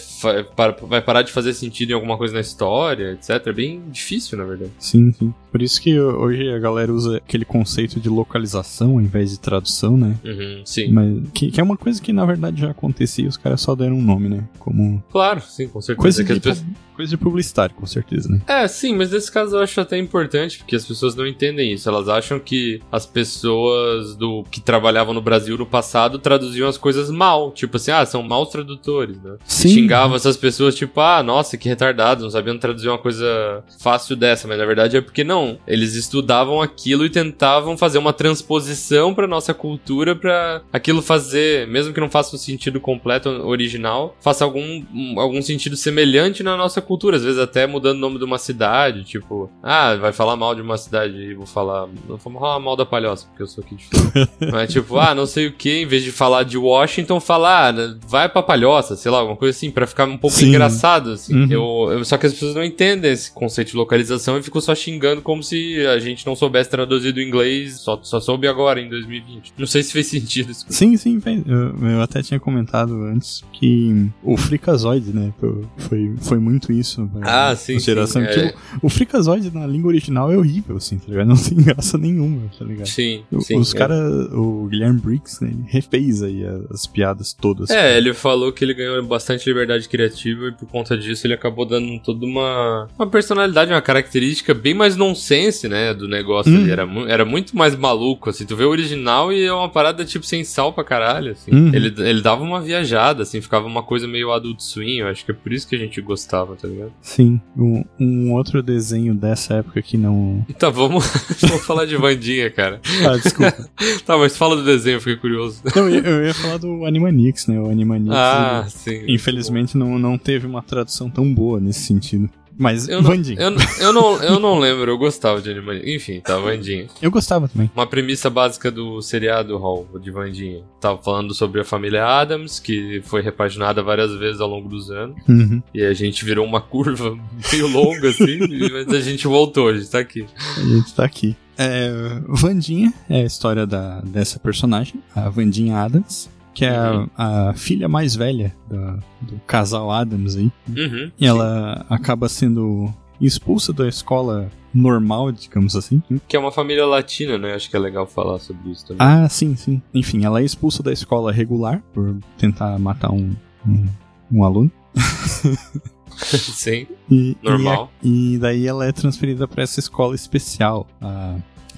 vai 0.83 1.01
parar 1.03 1.23
de 1.23 1.33
fazer 1.33 1.55
sentido 1.55 1.91
em 1.91 1.95
alguma 1.95 2.17
coisa 2.19 2.35
na 2.35 2.41
história, 2.41 3.13
etc. 3.13 3.47
É 3.47 3.53
bem 3.53 3.83
difícil, 3.91 4.37
na 4.39 4.45
verdade. 4.45 4.71
Sim, 4.79 5.13
sim. 5.13 5.33
Por 5.51 5.63
isso 5.63 5.81
que 5.81 5.99
hoje 5.99 6.49
a 6.51 6.59
galera 6.59 6.93
usa 6.93 7.17
aquele 7.19 7.45
conceito 7.45 7.99
de 8.01 8.09
localização 8.09 8.93
ao 8.95 9.01
invés 9.01 9.31
de 9.31 9.41
tradução, 9.41 9.97
né? 9.97 10.15
Uhum, 10.25 10.63
sim. 10.65 10.91
Mas 10.93 11.23
que, 11.33 11.51
que 11.51 11.61
é 11.61 11.63
uma 11.63 11.77
coisa 11.77 12.01
que 12.03 12.13
na 12.13 12.25
verdade 12.27 12.61
já 12.61 12.71
acontecia, 12.71 13.29
os 13.29 13.37
caras 13.37 13.61
só 13.61 13.75
deram 13.75 13.97
um 13.97 14.03
nome, 14.03 14.29
né? 14.29 14.45
Como 14.59 15.03
Claro, 15.11 15.41
sim, 15.41 15.67
com 15.69 15.81
certeza. 15.81 16.03
coisa 16.03 16.23
É 16.23 16.25
que 16.25 16.33
de, 16.33 16.39
as 16.39 16.45
pessoas- 16.59 16.61
pu- 16.61 16.86
coisa 16.97 17.11
de 17.11 17.17
publicitário, 17.17 17.75
com 17.75 17.87
certeza, 17.87 18.29
né? 18.29 18.41
É, 18.47 18.67
sim, 18.67 18.95
mas 18.97 19.11
nesse 19.13 19.31
caso 19.31 19.57
eu 19.57 19.61
acho 19.61 19.81
até 19.81 19.99
importante, 19.99 20.59
porque 20.59 20.75
as 20.77 20.85
pessoas 20.85 21.15
não 21.15 21.27
entendem 21.27 21.73
isso. 21.73 21.89
Elas 21.89 22.09
acham 22.09 22.39
que 22.41 22.81
as 22.91 23.07
pessoas 23.07 24.17
do 24.17 24.45
que 24.51 24.61
trabalhavam 24.61 25.13
no 25.15 25.21
Brasil 25.21 25.57
no 25.59 25.67
passado 25.67 26.19
traduziam 26.19 26.69
as 26.69 26.79
coisas 26.79 27.11
mal. 27.11 27.53
Tipo 27.53 27.77
assim, 27.77 27.91
ah, 27.91 28.05
são 28.07 28.23
maus 28.23 28.49
tradutores, 28.49 29.21
né? 29.23 29.37
Sim. 29.45 29.69
Xingavam 29.69 30.17
essas 30.17 30.37
pessoas, 30.37 30.75
tipo, 30.75 31.01
ah, 31.01 31.23
nossa, 31.23 31.57
que 31.57 31.69
retardados, 31.69 32.25
não 32.25 32.31
sabiam 32.31 32.59
traduzir 32.59 32.89
uma 32.89 32.99
coisa 32.99 33.63
fácil 33.81 34.17
dessa. 34.17 34.49
Mas 34.49 34.59
na 34.59 34.65
verdade 34.67 34.97
é 34.97 35.01
porque 35.01 35.23
não. 35.25 35.59
Eles 35.67 35.95
estudavam 35.95 36.61
aquilo 36.63 37.05
e 37.05 37.11
tentavam 37.11 37.77
fazer 37.77 37.99
uma 37.99 38.13
transposição 38.13 39.15
pra 39.15 39.27
nossa 39.27 39.53
cultura 39.53 40.15
pra 40.17 40.63
aquilo 40.73 41.03
fazer, 41.03 41.67
mesmo 41.67 41.93
que 41.93 42.01
não 42.01 42.11
faça 42.11 42.35
um 42.35 42.39
sentido 42.39 42.81
completo 42.81 43.29
original, 43.29 44.17
faça 44.21 44.45
algum, 44.45 44.83
um- 44.95 45.21
algum 45.21 45.43
sentido 45.43 45.77
semelhante 45.77 46.43
na 46.43 46.57
nossa 46.57 46.81
cultura, 46.87 47.17
às 47.17 47.25
vezes 47.25 47.39
até 47.39 47.67
mudando 47.67 47.97
o 47.99 48.01
nome 48.01 48.19
de 48.19 48.25
uma 48.25 48.39
cidade, 48.39 49.05
tipo, 49.05 49.51
ah, 49.63 49.95
vai 49.97 50.13
falar 50.13 50.37
mal 50.37 50.55
de 50.55 50.63
uma 50.63 50.77
cidade 50.79 51.15
e 51.17 51.35
vou 51.35 51.47
falar, 51.47 51.87
não 52.09 52.17
vou 52.17 52.19
falar 52.19 52.59
mal 52.61 52.77
da 52.77 52.87
Palhoça, 52.87 53.27
porque 53.27 53.43
eu 53.43 53.47
sou 53.47 53.63
aqui 53.65 53.75
de. 53.77 53.87
Mas 54.51 54.73
tipo, 54.73 54.97
ah, 54.99 55.15
não 55.15 55.27
sei 55.27 55.47
o 55.49 55.53
que, 55.53 55.83
em 55.83 55.87
vez 55.87 56.03
de 56.03 56.13
falar 56.13 56.45
de 56.45 56.57
Washington, 56.57 57.21
falar, 57.21 57.69
ah, 57.69 57.73
né, 57.73 57.97
vai 58.07 58.29
pra 58.29 58.43
Palhoça, 58.43 58.97
sei 58.97 59.11
lá, 59.11 59.19
alguma 59.19 59.37
coisa 59.37 59.57
assim, 59.57 59.71
pra 59.71 59.87
ficar 59.87 60.07
um 60.09 60.17
pouco 60.17 60.37
Sim. 60.37 60.49
engraçado, 60.49 61.11
assim. 61.13 61.35
Uhum. 61.35 61.49
Eu, 61.51 61.93
eu- 61.99 62.05
só 62.05 62.17
que 62.17 62.27
as 62.27 62.33
pessoas 62.33 62.55
não 62.55 62.65
entendem 62.65 63.11
esse 63.13 63.31
conceito 63.33 63.71
de 63.73 63.77
localização 63.77 64.39
e 64.39 64.43
ficam 64.43 64.61
só 64.61 64.75
xingando 64.75 65.21
como 65.23 65.43
se 65.43 65.85
a 65.87 65.99
gente 65.99 66.27
não 66.27 66.37
soubesse 66.37 66.71
traduzir 66.71 67.13
do 67.13 67.21
inglês, 67.21 67.81
só, 67.81 67.99
só 68.03 68.21
soube 68.21 68.47
agora, 68.47 68.81
em 68.81 68.89
2020. 68.89 69.55
Não 69.59 69.67
sei 69.67 69.83
se 69.83 69.93
fez 69.93 70.07
sentido 70.07 70.51
isso. 70.53 70.65
Sim, 70.69 70.97
sim, 70.97 71.21
eu, 71.47 71.89
eu 71.91 72.01
até 72.03 72.23
tinha 72.23 72.39
comentado 72.39 72.95
antes 73.05 73.43
que 73.53 74.07
o 74.23 74.37
Freakazoid, 74.37 75.13
né, 75.13 75.33
foi, 75.79 76.15
foi 76.21 76.39
muito 76.39 76.73
isso. 76.79 77.09
Ah, 77.23 77.55
sim, 77.57 77.77
a 77.77 77.79
geração. 77.79 78.23
sim, 78.23 78.29
é. 78.29 78.47
Tipo, 78.49 78.59
o 78.83 78.89
Freakazoid 78.89 79.51
na 79.55 79.67
língua 79.67 79.89
original 79.89 80.33
é 80.33 80.37
horrível, 80.37 80.77
assim, 80.77 80.99
tá 80.99 81.07
ligado? 81.09 81.27
Não 81.29 81.37
tem 81.37 81.57
graça 81.63 81.97
nenhuma, 81.99 82.43
tá 82.59 82.65
ligado? 82.65 82.87
Sim, 82.87 83.23
O- 83.33 83.41
sim. 83.41 83.59
Os 83.59 83.75
é. 83.75 83.79
caras, 83.79 84.33
o 84.33 84.67
Guilherme 84.71 85.01
Briggs, 85.01 85.43
né, 85.45 85.51
ele 85.51 85.65
refez 85.69 86.23
aí 86.23 86.45
as, 86.45 86.71
as 86.71 86.87
piadas 86.87 87.33
todas. 87.33 87.71
É, 87.71 87.97
ele 87.97 88.13
falou 88.15 88.53
que 88.53 88.65
ele 88.65 88.75
ganhou 88.75 89.03
bastante 89.05 89.47
liberdade 89.49 89.89
criativa 89.89 90.49
e 90.49 90.53
por 90.53 90.67
conta 90.69 90.97
disso 90.97 91.27
ele 91.27 91.35
acabou 91.35 91.65
dando 91.67 91.99
toda 92.01 92.25
uma, 92.27 92.89
uma 92.99 93.07
personalidade, 93.07 93.73
uma 93.73 93.83
característica 93.83 94.55
bem 94.55 94.75
mais 94.75 94.97
nonsense, 94.97 95.69
né, 95.69 95.93
do 95.95 96.09
negócio 96.09 96.53
Hum. 96.53 96.63
ali. 96.63 96.71
Era, 96.71 96.87
era 97.09 97.25
muito 97.25 97.57
mais 97.57 97.75
maluco, 97.77 98.31
assim. 98.31 98.45
Tu 98.47 98.55
vê 98.57 98.65
o 98.65 98.69
original 98.71 99.33
e 99.33 99.45
é 99.45 99.53
uma 99.53 99.69
parada, 99.69 100.05
tipo, 100.05 100.25
sem 100.27 100.45
sal 100.45 100.73
pra 100.73 100.85
caralho, 100.85 101.33
assim. 101.33 101.51
Uhum. 101.53 101.75
Ele, 101.75 101.93
ele 101.99 102.21
dava 102.21 102.43
uma 102.43 102.61
viajada, 102.61 103.23
assim, 103.23 103.41
ficava 103.41 103.67
uma 103.67 103.83
coisa 103.83 104.07
meio 104.07 104.31
adult 104.33 104.61
swing. 104.61 104.99
Eu 104.99 105.09
acho 105.09 105.25
que 105.25 105.31
é 105.31 105.35
por 105.35 105.53
isso 105.53 105.67
que 105.67 105.75
a 105.75 105.79
gente 105.79 106.01
gostava, 106.01 106.55
tá 106.57 106.66
ligado? 106.67 106.93
Sim, 107.01 107.41
um, 107.57 107.85
um 107.99 108.33
outro 108.33 108.63
desenho 108.63 109.15
dessa 109.15 109.55
época 109.55 109.81
que 109.83 109.97
não. 109.97 110.45
Então, 110.49 110.73
vamos, 110.73 111.05
vamos 111.41 111.65
falar 111.65 111.85
de 111.87 111.97
Vandinha, 111.97 112.51
cara. 112.51 112.81
Ah, 113.09 113.17
desculpa. 113.17 113.67
Tá, 114.05 114.17
mas 114.17 114.37
fala 114.37 114.57
do 114.57 114.65
desenho, 114.65 114.97
eu 114.97 115.01
fiquei 115.01 115.17
curioso. 115.17 115.61
Não, 115.75 115.89
eu, 115.89 116.03
eu 116.03 116.27
ia 116.27 116.35
falar 116.35 116.59
do 116.59 116.85
Animaniacs, 116.85 117.47
né? 117.47 117.59
O 117.61 117.69
Animaniacs. 117.71 118.17
Ah, 118.19 118.61
ele- 118.63 118.71
sim. 119.07 119.13
Infelizmente 119.13 119.77
não, 119.77 119.99
não 119.99 120.17
teve 120.19 120.47
uma 120.47 120.63
tradução 120.63 121.11
tão 121.11 121.33
boa 121.33 121.59
nesse 121.61 121.81
sentido. 121.81 122.29
Mas, 122.59 122.89
Eu 122.89 123.03
não, 123.03 123.11
Vandinha. 123.11 123.41
eu, 123.41 123.57
eu, 123.81 123.93
não, 123.93 124.23
eu 124.23 124.41
não 124.41 124.59
lembro, 124.59 124.91
eu 124.91 124.99
gostava 124.99 125.41
de 125.41 125.51
Animaniacs. 125.51 125.89
Enfim, 125.89 126.21
tá, 126.21 126.39
Vandinha. 126.39 126.87
Eu 127.03 127.11
gostava 127.11 127.49
também. 127.49 127.71
Uma 127.75 127.87
premissa 127.87 128.31
básica 128.31 128.71
do 128.71 129.01
seriado 129.03 129.57
Hall 129.59 129.87
de 130.01 130.11
Vandinha. 130.11 130.63
Tava 130.81 131.03
falando 131.03 131.35
sobre 131.35 131.61
a 131.61 131.65
família 131.65 132.05
Adams, 132.07 132.59
que 132.59 133.03
foi 133.05 133.21
repaginada 133.23 133.83
várias 133.83 134.13
vezes 134.17 134.41
ao 134.41 134.49
longo 134.49 134.69
dos 134.69 134.91
anos. 134.91 135.17
Uhum. 135.29 135.63
E 135.75 135.83
a 135.83 135.93
gente 135.93 136.25
virou 136.25 136.47
uma 136.47 136.61
curva 136.61 137.17
meio 137.53 137.69
longa, 137.69 138.09
assim, 138.09 138.39
mas 138.73 138.89
a 138.89 139.01
gente 139.01 139.27
voltou, 139.27 139.69
a 139.69 139.75
gente 139.75 139.91
tá 139.91 139.99
aqui. 139.99 140.27
A 140.57 140.61
gente 140.61 140.95
tá 140.95 141.05
aqui. 141.05 141.37
É, 141.59 141.91
Vandinha 142.29 142.93
é 143.09 143.23
a 143.23 143.25
história 143.25 143.67
da, 143.67 144.01
dessa 144.03 144.39
personagem, 144.39 145.03
a 145.15 145.29
Vandinha 145.31 145.79
Adams, 145.79 146.29
que 146.57 146.65
é 146.65 146.75
a- 146.75 146.93
Uhum. 146.93 147.09
a, 147.19 147.53
filha 147.55 147.87
mais 147.89 148.17
velha 148.17 148.55
da- 148.69 148.99
do 149.21 149.39
casal 149.47 149.91
Adams 149.91 150.37
aí. 150.37 150.51
Uhum. 150.75 151.11
E 151.21 151.27
ela 151.27 151.85
acaba 151.91 152.29
sendo 152.31 152.93
expulsa 153.21 153.73
da 153.75 153.87
escola 153.87 154.51
normal, 154.73 155.31
digamos 155.33 155.77
assim. 155.77 156.03
Que 156.27 156.35
é 156.37 156.41
uma 156.41 156.51
família 156.51 156.87
latina, 156.87 157.37
né? 157.37 157.55
Acho 157.55 157.69
que 157.69 157.77
é 157.77 157.79
legal 157.79 158.07
falar 158.07 158.39
sobre 158.39 158.71
isso 158.71 158.87
também. 158.87 159.07
Ah, 159.07 159.29
sim, 159.29 159.55
sim. 159.55 159.83
Enfim, 159.93 160.25
ela 160.25 160.41
é 160.41 160.45
expulsa 160.45 160.83
da 160.83 160.93
escola 160.93 161.31
regular 161.31 161.83
por 161.93 162.17
tentar 162.39 162.79
matar 162.79 163.11
um, 163.13 163.35
um, 163.67 163.87
um 164.33 164.43
aluno. 164.45 164.71
Sim, 166.17 166.87
E, 167.11 167.37
normal. 167.43 167.91
E, 168.03 168.35
e 168.35 168.39
daí 168.39 168.67
ela 168.67 168.87
é 168.87 168.93
transferida 168.93 169.47
pra 169.47 169.63
essa 169.63 169.79
escola 169.81 170.15
especial, 170.15 170.87
a 171.01 171.37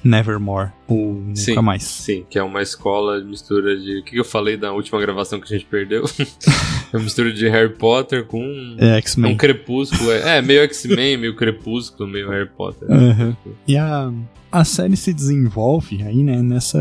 Nevermore, 0.09 0.71
Nunca 0.89 1.37
Sim. 1.37 1.55
Mais. 1.61 1.83
Sim, 1.83 2.25
que 2.29 2.39
é 2.39 2.43
uma 2.43 2.63
escola 2.63 3.21
de 3.21 3.27
mistura 3.27 3.79
de. 3.79 3.99
O 3.99 4.05
que 4.05 4.17
eu 4.19 4.25
falei 4.25 4.57
da 4.57 4.73
última 4.73 5.01
gravação 5.01 5.39
que 5.39 5.45
a 5.53 5.57
gente 5.57 5.67
perdeu? 5.69 6.05
é 6.93 6.97
uma 6.97 7.05
mistura 7.05 7.33
de 7.33 7.49
Harry 7.49 7.75
Potter 7.75 8.25
com. 8.27 8.43
É 8.79 8.89
É 8.89 8.95
um 8.95 8.97
X-Men. 8.97 9.37
crepúsculo. 9.37 10.11
É, 10.11 10.39
é 10.39 10.43
meio 10.43 10.63
X-Men, 10.63 11.19
meio 11.19 11.37
crepúsculo, 11.37 12.09
meio 12.09 12.29
Harry 12.31 12.49
Potter. 12.49 12.91
Aham. 12.91 13.37
E 13.67 13.77
a, 13.77 14.11
a 14.51 14.65
série 14.65 14.97
se 14.97 15.13
desenvolve 15.13 16.03
aí, 16.03 16.23
né, 16.23 16.41
nessa, 16.43 16.79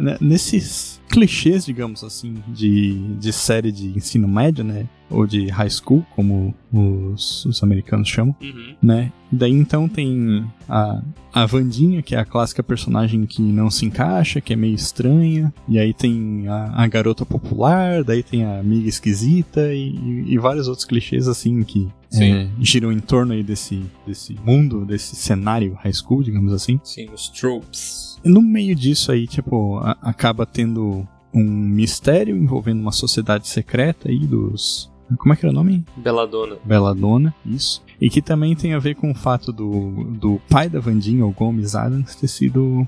né, 0.00 0.16
nesses 0.20 1.00
clichês, 1.08 1.64
digamos 1.64 2.02
assim, 2.02 2.34
de, 2.48 2.94
de 3.14 3.32
série 3.32 3.70
de 3.70 3.96
ensino 3.96 4.26
médio, 4.26 4.64
né, 4.64 4.86
ou 5.10 5.26
de 5.26 5.48
high 5.48 5.70
school, 5.70 6.04
como 6.14 6.54
os, 6.72 7.44
os 7.46 7.62
americanos 7.62 8.08
chamam, 8.08 8.34
Uhum. 8.42 8.74
né. 8.82 9.12
Daí 9.30 9.52
então 9.52 9.86
tem 9.88 10.44
a, 10.68 11.02
a 11.34 11.44
Vandinha, 11.46 12.00
que 12.02 12.14
é 12.14 12.18
a 12.18 12.24
clássica 12.24 12.62
personagem 12.62 13.26
que 13.26 13.42
não 13.42 13.70
se 13.70 13.84
encaixa, 13.84 14.40
que 14.40 14.52
é 14.54 14.56
meio 14.56 14.74
estranha, 14.74 15.52
e 15.68 15.78
aí 15.78 15.92
tem 15.92 16.48
a, 16.48 16.82
a 16.82 16.86
garota 16.86 17.26
popular, 17.26 18.02
daí 18.02 18.22
tem 18.22 18.44
a 18.44 18.58
amiga 18.60 18.88
esquisita 18.88 19.72
e, 19.74 19.90
e- 19.90 20.24
e 20.32 20.38
vários 20.38 20.66
outros 20.68 20.86
clichês 20.86 21.28
assim 21.28 21.62
que 21.62 21.88
é, 22.14 22.48
giram 22.58 22.90
em 22.90 23.00
torno 23.00 23.34
aí 23.34 23.42
desse, 23.42 23.82
desse 24.06 24.34
mundo, 24.44 24.86
desse 24.86 25.14
cenário 25.14 25.74
high 25.82 25.92
school, 25.92 26.22
digamos 26.22 26.52
assim. 26.54 26.80
Sim, 26.82 27.08
os 27.12 27.28
tropes. 27.28 28.18
No 28.24 28.40
meio 28.40 28.74
disso 28.74 29.12
aí, 29.12 29.26
tipo, 29.26 29.76
a- 29.78 29.96
acaba 30.00 30.46
tendo 30.46 31.06
um 31.34 31.44
mistério 31.44 32.34
envolvendo 32.34 32.80
uma 32.80 32.92
sociedade 32.92 33.46
secreta 33.46 34.08
aí 34.08 34.20
dos. 34.26 34.90
Como 35.16 35.32
é 35.32 35.36
que 35.36 35.46
era 35.46 35.52
o 35.52 35.54
nome? 35.54 35.84
Beladona. 35.96 36.56
Belladonna, 36.64 37.34
isso. 37.46 37.82
E 38.00 38.10
que 38.10 38.20
também 38.20 38.54
tem 38.54 38.74
a 38.74 38.78
ver 38.78 38.94
com 38.94 39.10
o 39.10 39.14
fato 39.14 39.52
do, 39.52 40.04
do 40.04 40.40
pai 40.48 40.68
da 40.68 40.80
Vandinha, 40.80 41.24
o 41.24 41.32
Gomes 41.32 41.74
Adams, 41.74 42.14
ter 42.14 42.28
sido 42.28 42.86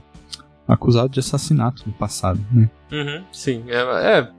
acusado 0.68 1.08
de 1.08 1.20
assassinato 1.20 1.82
no 1.86 1.92
passado, 1.92 2.40
né? 2.52 2.70
Uhum, 2.92 3.24
sim, 3.32 3.64
é, 3.68 4.20
é, 4.20 4.32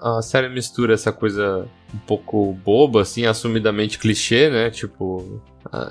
a 0.00 0.22
série 0.22 0.48
mistura 0.48 0.94
essa 0.94 1.12
coisa 1.12 1.68
um 1.94 1.98
pouco 1.98 2.52
boba, 2.64 3.02
assim, 3.02 3.26
assumidamente 3.26 3.98
clichê, 3.98 4.50
né? 4.50 4.70
Tipo, 4.70 5.42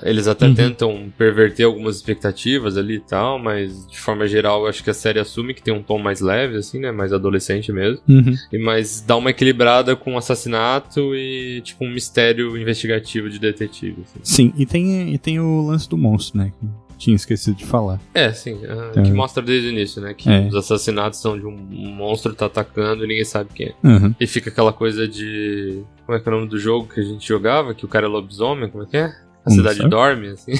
eles 0.02 0.26
até 0.28 0.46
Uhum. 0.46 0.54
tentam 0.54 1.12
perverter 1.18 1.66
algumas 1.66 1.96
expectativas 1.96 2.76
ali 2.76 2.94
e 2.96 3.00
tal, 3.00 3.38
mas 3.38 3.86
de 3.88 3.98
forma 3.98 4.26
geral 4.26 4.62
eu 4.62 4.68
acho 4.68 4.82
que 4.84 4.90
a 4.90 4.94
série 4.94 5.18
assume 5.18 5.52
que 5.54 5.62
tem 5.62 5.74
um 5.74 5.82
tom 5.82 5.98
mais 5.98 6.20
leve, 6.20 6.56
assim, 6.56 6.78
né? 6.80 6.90
Mais 6.92 7.12
adolescente 7.12 7.72
mesmo. 7.72 8.00
Uhum. 8.08 8.34
E 8.52 8.58
mas 8.58 9.00
dá 9.00 9.16
uma 9.16 9.30
equilibrada 9.30 9.94
com 9.96 10.16
assassinato 10.16 11.14
e, 11.14 11.60
tipo, 11.62 11.84
um 11.84 11.90
mistério 11.90 12.56
investigativo 12.56 13.28
de 13.28 13.38
detetive. 13.38 14.02
assim. 14.02 14.20
Sim, 14.22 14.52
e 14.56 14.64
tem, 14.66 15.12
e 15.12 15.18
tem 15.18 15.40
o 15.40 15.66
lance 15.66 15.88
do 15.88 15.96
monstro, 15.98 16.38
né? 16.38 16.52
Que 16.60 16.66
tinha 16.96 17.16
esquecido 17.16 17.56
de 17.56 17.66
falar. 17.66 18.00
É, 18.14 18.32
sim, 18.32 18.60
ah, 18.68 18.92
É. 18.96 19.02
que 19.02 19.10
mostra 19.12 19.42
desde 19.42 19.68
o 19.68 19.70
início, 19.72 20.00
né? 20.00 20.14
Que 20.14 20.30
É. 20.30 20.46
os 20.46 20.54
assassinatos 20.54 21.20
são 21.20 21.38
de 21.38 21.44
um, 21.44 21.50
um 21.72 21.92
monstro 21.94 22.34
tá 22.34 22.46
atacando 22.46 23.04
e 23.04 23.08
ninguém 23.08 23.24
sabe 23.24 23.50
quem 23.54 23.66
é. 23.68 23.74
Uhum. 23.86 24.14
E 24.20 24.26
fica 24.26 24.48
aquela 24.50 24.72
coisa 24.72 25.06
de. 25.08 25.82
Como 26.06 26.16
é 26.16 26.20
que 26.20 26.28
é 26.28 26.32
o 26.32 26.36
nome 26.36 26.48
do 26.48 26.58
jogo 26.58 26.86
que 26.92 27.00
a 27.00 27.02
gente 27.02 27.26
jogava? 27.26 27.74
Que 27.74 27.84
o 27.84 27.88
cara 27.88 28.06
é 28.06 28.08
lobisomem, 28.08 28.68
como 28.70 28.84
é 28.84 28.86
que 28.86 28.96
é? 28.96 29.12
A 29.44 29.50
cidade 29.50 29.86
dorme, 29.88 30.28
assim. 30.28 30.52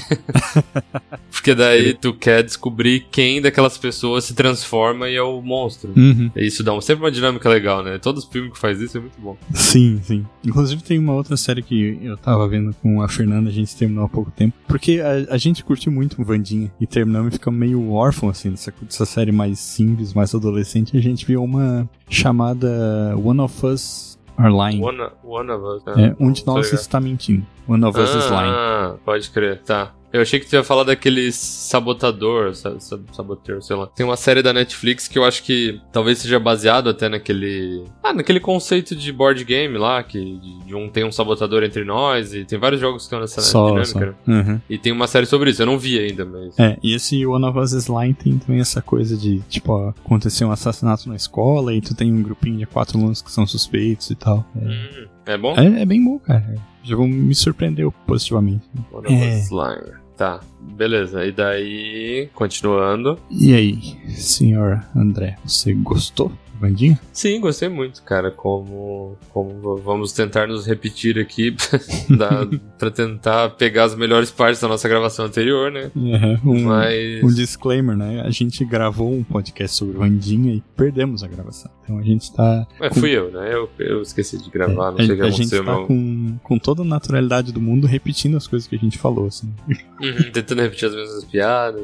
Porque 1.31 1.55
daí 1.55 1.93
tu 1.93 2.13
quer 2.13 2.43
descobrir 2.43 3.05
quem 3.11 3.41
daquelas 3.41 3.77
pessoas 3.77 4.25
se 4.25 4.33
transforma 4.33 5.09
e 5.09 5.15
é 5.15 5.21
o 5.21 5.41
monstro. 5.41 5.91
Uhum. 5.95 6.31
Isso 6.35 6.63
dá 6.63 6.79
sempre 6.81 7.03
uma 7.03 7.11
dinâmica 7.11 7.49
legal, 7.49 7.83
né? 7.83 7.97
Todos 7.97 8.23
os 8.23 8.29
filmes 8.29 8.53
que 8.53 8.59
faz 8.59 8.79
isso 8.79 8.97
é 8.97 9.01
muito 9.01 9.19
bom. 9.19 9.35
Sim, 9.53 9.99
sim. 10.03 10.25
Inclusive 10.43 10.83
tem 10.83 10.99
uma 10.99 11.13
outra 11.13 11.35
série 11.35 11.63
que 11.63 11.99
eu 12.01 12.15
tava 12.15 12.47
vendo 12.47 12.75
com 12.81 13.01
a 13.01 13.07
Fernanda, 13.07 13.49
a 13.49 13.53
gente 13.53 13.75
terminou 13.75 14.05
há 14.05 14.09
pouco 14.09 14.31
tempo. 14.31 14.55
Porque 14.67 15.01
a, 15.01 15.33
a 15.33 15.37
gente 15.37 15.63
curtiu 15.63 15.91
muito 15.91 16.21
o 16.21 16.25
Vandinha 16.25 16.71
e 16.79 16.85
terminamos 16.85 17.33
e 17.33 17.37
ficamos 17.37 17.59
meio 17.59 17.91
órfão, 17.91 18.29
assim, 18.29 18.51
dessa, 18.51 18.73
dessa 18.81 19.05
série 19.05 19.31
mais 19.31 19.59
simples, 19.59 20.13
mais 20.13 20.33
adolescente. 20.33 20.95
A 20.95 21.01
gente 21.01 21.25
viu 21.25 21.43
uma 21.43 21.89
chamada 22.09 23.15
One 23.17 23.41
of 23.41 23.65
Us 23.65 24.14
Are 24.37 24.51
Lying. 24.51 24.81
One, 24.83 25.09
one 25.23 25.51
of 25.51 25.63
Us. 25.63 25.83
né? 25.95 26.09
É, 26.09 26.15
um 26.23 26.31
de 26.31 26.45
nós 26.45 26.71
está 26.73 26.99
mentindo. 26.99 27.45
One 27.67 27.83
of 27.85 27.97
Us 27.99 28.09
is 28.09 28.29
Lying. 28.29 28.51
Ah, 28.51 28.95
pode 29.05 29.29
crer, 29.29 29.61
tá. 29.63 29.91
Eu 30.15 30.21
achei 30.21 30.39
que 30.39 30.45
tu 30.47 30.53
ia 30.53 30.63
falar 30.63 30.83
daquele 30.85 31.29
sabotador, 31.75 32.55
sa- 32.55 32.79
sa- 32.79 32.99
saboteur, 33.11 33.61
sei 33.61 33.75
lá. 33.75 33.87
Tem 33.87 34.05
uma 34.05 34.15
série 34.15 34.41
da 34.41 34.53
Netflix 34.53 35.07
que 35.07 35.17
eu 35.19 35.25
acho 35.25 35.43
que 35.43 35.79
talvez 35.91 36.19
seja 36.19 36.39
baseado 36.39 36.89
até 36.89 37.09
naquele. 37.09 37.83
Ah, 38.01 38.13
naquele 38.13 38.39
conceito 38.39 38.95
de 38.95 39.11
board 39.11 39.43
game 39.43 39.77
lá, 39.77 40.01
que 40.03 40.39
de, 40.65 40.73
um 40.73 40.89
tem 40.89 41.03
um 41.03 41.11
sabotador 41.11 41.63
entre 41.63 41.83
nós, 41.83 42.33
e 42.33 42.45
tem 42.45 42.57
vários 42.57 42.79
jogos 42.79 43.01
que 43.03 43.07
estão 43.07 43.19
nessa 43.19 43.41
Só, 43.41 43.67
dinâmica. 43.67 44.15
só. 44.25 44.31
né? 44.31 44.41
Uhum. 44.41 44.61
E 44.69 44.77
tem 44.77 44.91
uma 44.93 45.07
série 45.07 45.25
sobre 45.25 45.49
isso, 45.49 45.61
eu 45.61 45.65
não 45.65 45.77
vi 45.77 45.99
ainda, 45.99 46.23
mas. 46.25 46.57
É, 46.57 46.77
e 46.81 46.95
esse 46.95 47.25
One 47.25 47.45
of 47.45 47.59
Us 47.59 47.73
is 47.73 47.87
Lying 47.87 48.13
tem 48.13 48.37
também 48.37 48.61
essa 48.61 48.81
coisa 48.81 49.17
de, 49.17 49.39
tipo, 49.49 49.73
ó, 49.73 49.89
aconteceu 49.89 50.47
um 50.47 50.51
assassinato 50.51 51.09
na 51.09 51.15
escola 51.15 51.73
e 51.73 51.81
tu 51.81 51.93
tem 51.93 52.13
um 52.13 52.21
grupinho 52.23 52.59
de 52.59 52.65
quatro 52.65 52.97
alunos 52.97 53.21
que 53.21 53.31
são 53.31 53.45
suspeitos 53.45 54.09
e 54.11 54.15
tal. 54.15 54.45
É, 54.55 54.65
Hum, 54.65 55.07
é 55.25 55.37
bom? 55.37 55.55
é, 55.57 55.81
é 55.81 55.85
bem 55.85 56.03
bom, 56.03 56.17
cara. 56.19 56.55
O 56.83 56.87
jogo 56.87 57.07
me 57.07 57.33
surpreendeu 57.33 57.91
positivamente. 58.05 58.63
One 58.93 59.07
of 59.07 59.13
É. 59.13 59.37
Us 59.39 59.49
Lying. 59.49 60.04
Tá, 60.17 60.39
beleza. 60.61 61.25
E 61.25 61.31
daí, 61.31 62.29
continuando. 62.33 63.19
E 63.29 63.53
aí, 63.53 63.81
senhor 64.11 64.83
André, 64.95 65.37
você 65.43 65.73
gostou 65.73 66.31
Vandinha? 66.59 66.99
Sim, 67.11 67.39
gostei 67.39 67.69
muito, 67.69 68.01
cara. 68.03 68.31
Como, 68.31 69.17
como 69.29 69.77
vamos 69.77 70.11
tentar 70.11 70.47
nos 70.47 70.65
repetir 70.65 71.17
aqui 71.19 71.51
da, 72.17 72.47
pra 72.77 72.89
tentar 72.91 73.49
pegar 73.51 73.85
as 73.85 73.95
melhores 73.95 74.31
partes 74.31 74.61
da 74.61 74.67
nossa 74.67 74.87
gravação 74.87 75.25
anterior, 75.25 75.71
né? 75.71 75.91
Uhum, 75.95 76.39
um, 76.45 76.63
Mas. 76.65 77.23
um 77.23 77.27
disclaimer, 77.33 77.95
né? 77.95 78.21
A 78.25 78.29
gente 78.29 78.63
gravou 78.65 79.11
um 79.13 79.23
podcast 79.23 79.77
sobre 79.77 79.97
Vandinha 79.97 80.53
e 80.53 80.63
perdemos 80.75 81.23
a 81.23 81.27
gravação. 81.27 81.71
Então 81.83 81.97
a 81.99 82.01
gente 82.03 82.33
tá. 82.33 82.65
Mas 82.79 82.93
com- 82.93 82.99
fui 82.99 83.11
eu, 83.11 83.31
né? 83.31 83.53
Eu, 83.53 83.69
eu 83.79 84.01
esqueci 84.01 84.37
de 84.41 84.49
gravar, 84.49 84.91
não 84.91 84.99
a, 84.99 85.05
sei 85.05 85.11
o 85.13 85.15
que 85.17 85.21
a 85.21 85.29
gente 85.29 85.55
aconteceu, 85.55 85.63
tá 85.65 85.75
meu. 85.77 85.85
com, 85.87 86.37
com 86.43 86.57
toda 86.59 86.81
a 86.81 86.85
naturalidade 86.85 87.51
do 87.51 87.61
mundo 87.61 87.85
repetindo 87.87 88.35
as 88.37 88.47
coisas 88.47 88.67
que 88.67 88.75
a 88.75 88.79
gente 88.79 88.97
falou, 88.97 89.27
assim. 89.27 89.53
Uhum, 90.01 90.31
tentando 90.31 90.61
repetir 90.61 90.89
as 90.89 90.95
mesmas 90.95 91.23
piadas, 91.25 91.83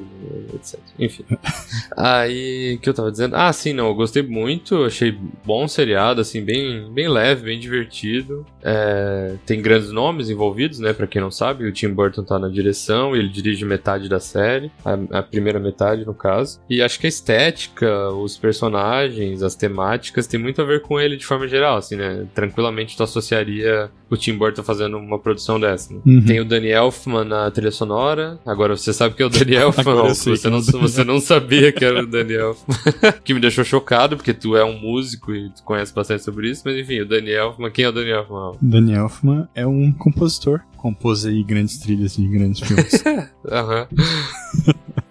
etc. 0.55 0.79
Enfim. 0.99 1.23
Aí, 1.95 2.75
o 2.77 2.79
que 2.81 2.89
eu 2.89 2.93
tava 2.93 3.11
dizendo? 3.11 3.35
Ah, 3.35 3.51
sim, 3.53 3.73
não, 3.73 3.87
eu 3.87 3.95
gostei 3.95 4.23
muito, 4.23 4.60
achei 4.85 5.17
bom 5.45 5.67
seriado, 5.67 6.21
assim, 6.21 6.43
bem, 6.43 6.91
bem 6.91 7.07
leve, 7.07 7.43
bem 7.43 7.59
divertido. 7.59 8.45
É, 8.61 9.35
tem 9.45 9.61
grandes 9.61 9.91
nomes 9.91 10.29
envolvidos, 10.29 10.79
né, 10.79 10.93
pra 10.93 11.07
quem 11.07 11.21
não 11.21 11.31
sabe, 11.31 11.65
o 11.65 11.71
Tim 11.71 11.89
Burton 11.89 12.23
tá 12.23 12.37
na 12.37 12.47
direção, 12.47 13.15
ele 13.15 13.29
dirige 13.29 13.65
metade 13.65 14.07
da 14.07 14.19
série, 14.19 14.71
a, 14.83 15.19
a 15.19 15.23
primeira 15.23 15.59
metade, 15.59 16.05
no 16.05 16.13
caso. 16.13 16.59
E 16.69 16.81
acho 16.81 16.99
que 16.99 17.07
a 17.07 17.09
estética, 17.09 18.09
os 18.09 18.37
personagens, 18.37 19.43
as 19.43 19.55
temáticas, 19.55 20.27
tem 20.27 20.39
muito 20.39 20.61
a 20.61 20.65
ver 20.65 20.81
com 20.81 20.99
ele 20.99 21.17
de 21.17 21.25
forma 21.25 21.47
geral, 21.47 21.77
assim, 21.77 21.95
né, 21.95 22.27
tranquilamente 22.33 22.95
tu 22.95 23.03
associaria 23.03 23.89
o 24.11 24.17
Tim 24.17 24.37
Burton 24.37 24.61
fazendo 24.61 24.97
uma 24.97 25.17
produção 25.17 25.57
dessa, 25.57 25.93
né? 25.93 26.01
Uhum. 26.05 26.21
Tem 26.25 26.41
o 26.41 26.45
Danny 26.45 26.67
Elfman 26.67 27.23
na 27.23 27.49
trilha 27.49 27.71
sonora. 27.71 28.37
Agora 28.45 28.75
você 28.75 28.91
sabe 28.91 29.15
que 29.15 29.23
é 29.23 29.25
o 29.25 29.29
Danny 29.29 29.55
Elfman. 29.55 30.13
Sei 30.13 30.35
você, 30.35 30.47
é 30.47 30.49
não, 30.51 30.61
você 30.61 31.03
não 31.05 31.19
sabia 31.21 31.71
que 31.71 31.85
era 31.85 32.03
o 32.03 32.05
Danny 32.05 32.33
Elfman. 32.33 32.77
que 33.23 33.33
me 33.33 33.39
deixou 33.39 33.63
chocado, 33.63 34.17
porque 34.17 34.33
tu 34.33 34.57
é 34.57 34.65
um 34.65 34.77
músico 34.77 35.33
e 35.33 35.49
tu 35.49 35.63
conhece 35.63 35.93
bastante 35.93 36.23
sobre 36.23 36.49
isso. 36.49 36.61
Mas 36.65 36.75
enfim, 36.75 36.99
o 36.99 37.05
Danny 37.05 37.31
Elfman. 37.31 37.71
Quem 37.71 37.85
é 37.85 37.89
o 37.89 37.93
Danny 37.93 38.11
Elfman? 38.11 38.57
Danny 38.61 38.93
Elfman 38.93 39.47
é 39.55 39.65
um 39.65 39.93
compositor. 39.93 40.59
Compôs 40.81 41.25
aí 41.25 41.43
grandes 41.43 41.77
trilhas 41.77 42.15
de 42.15 42.27
grandes 42.27 42.59
filmes. 42.67 43.03
Aham. 43.51 43.87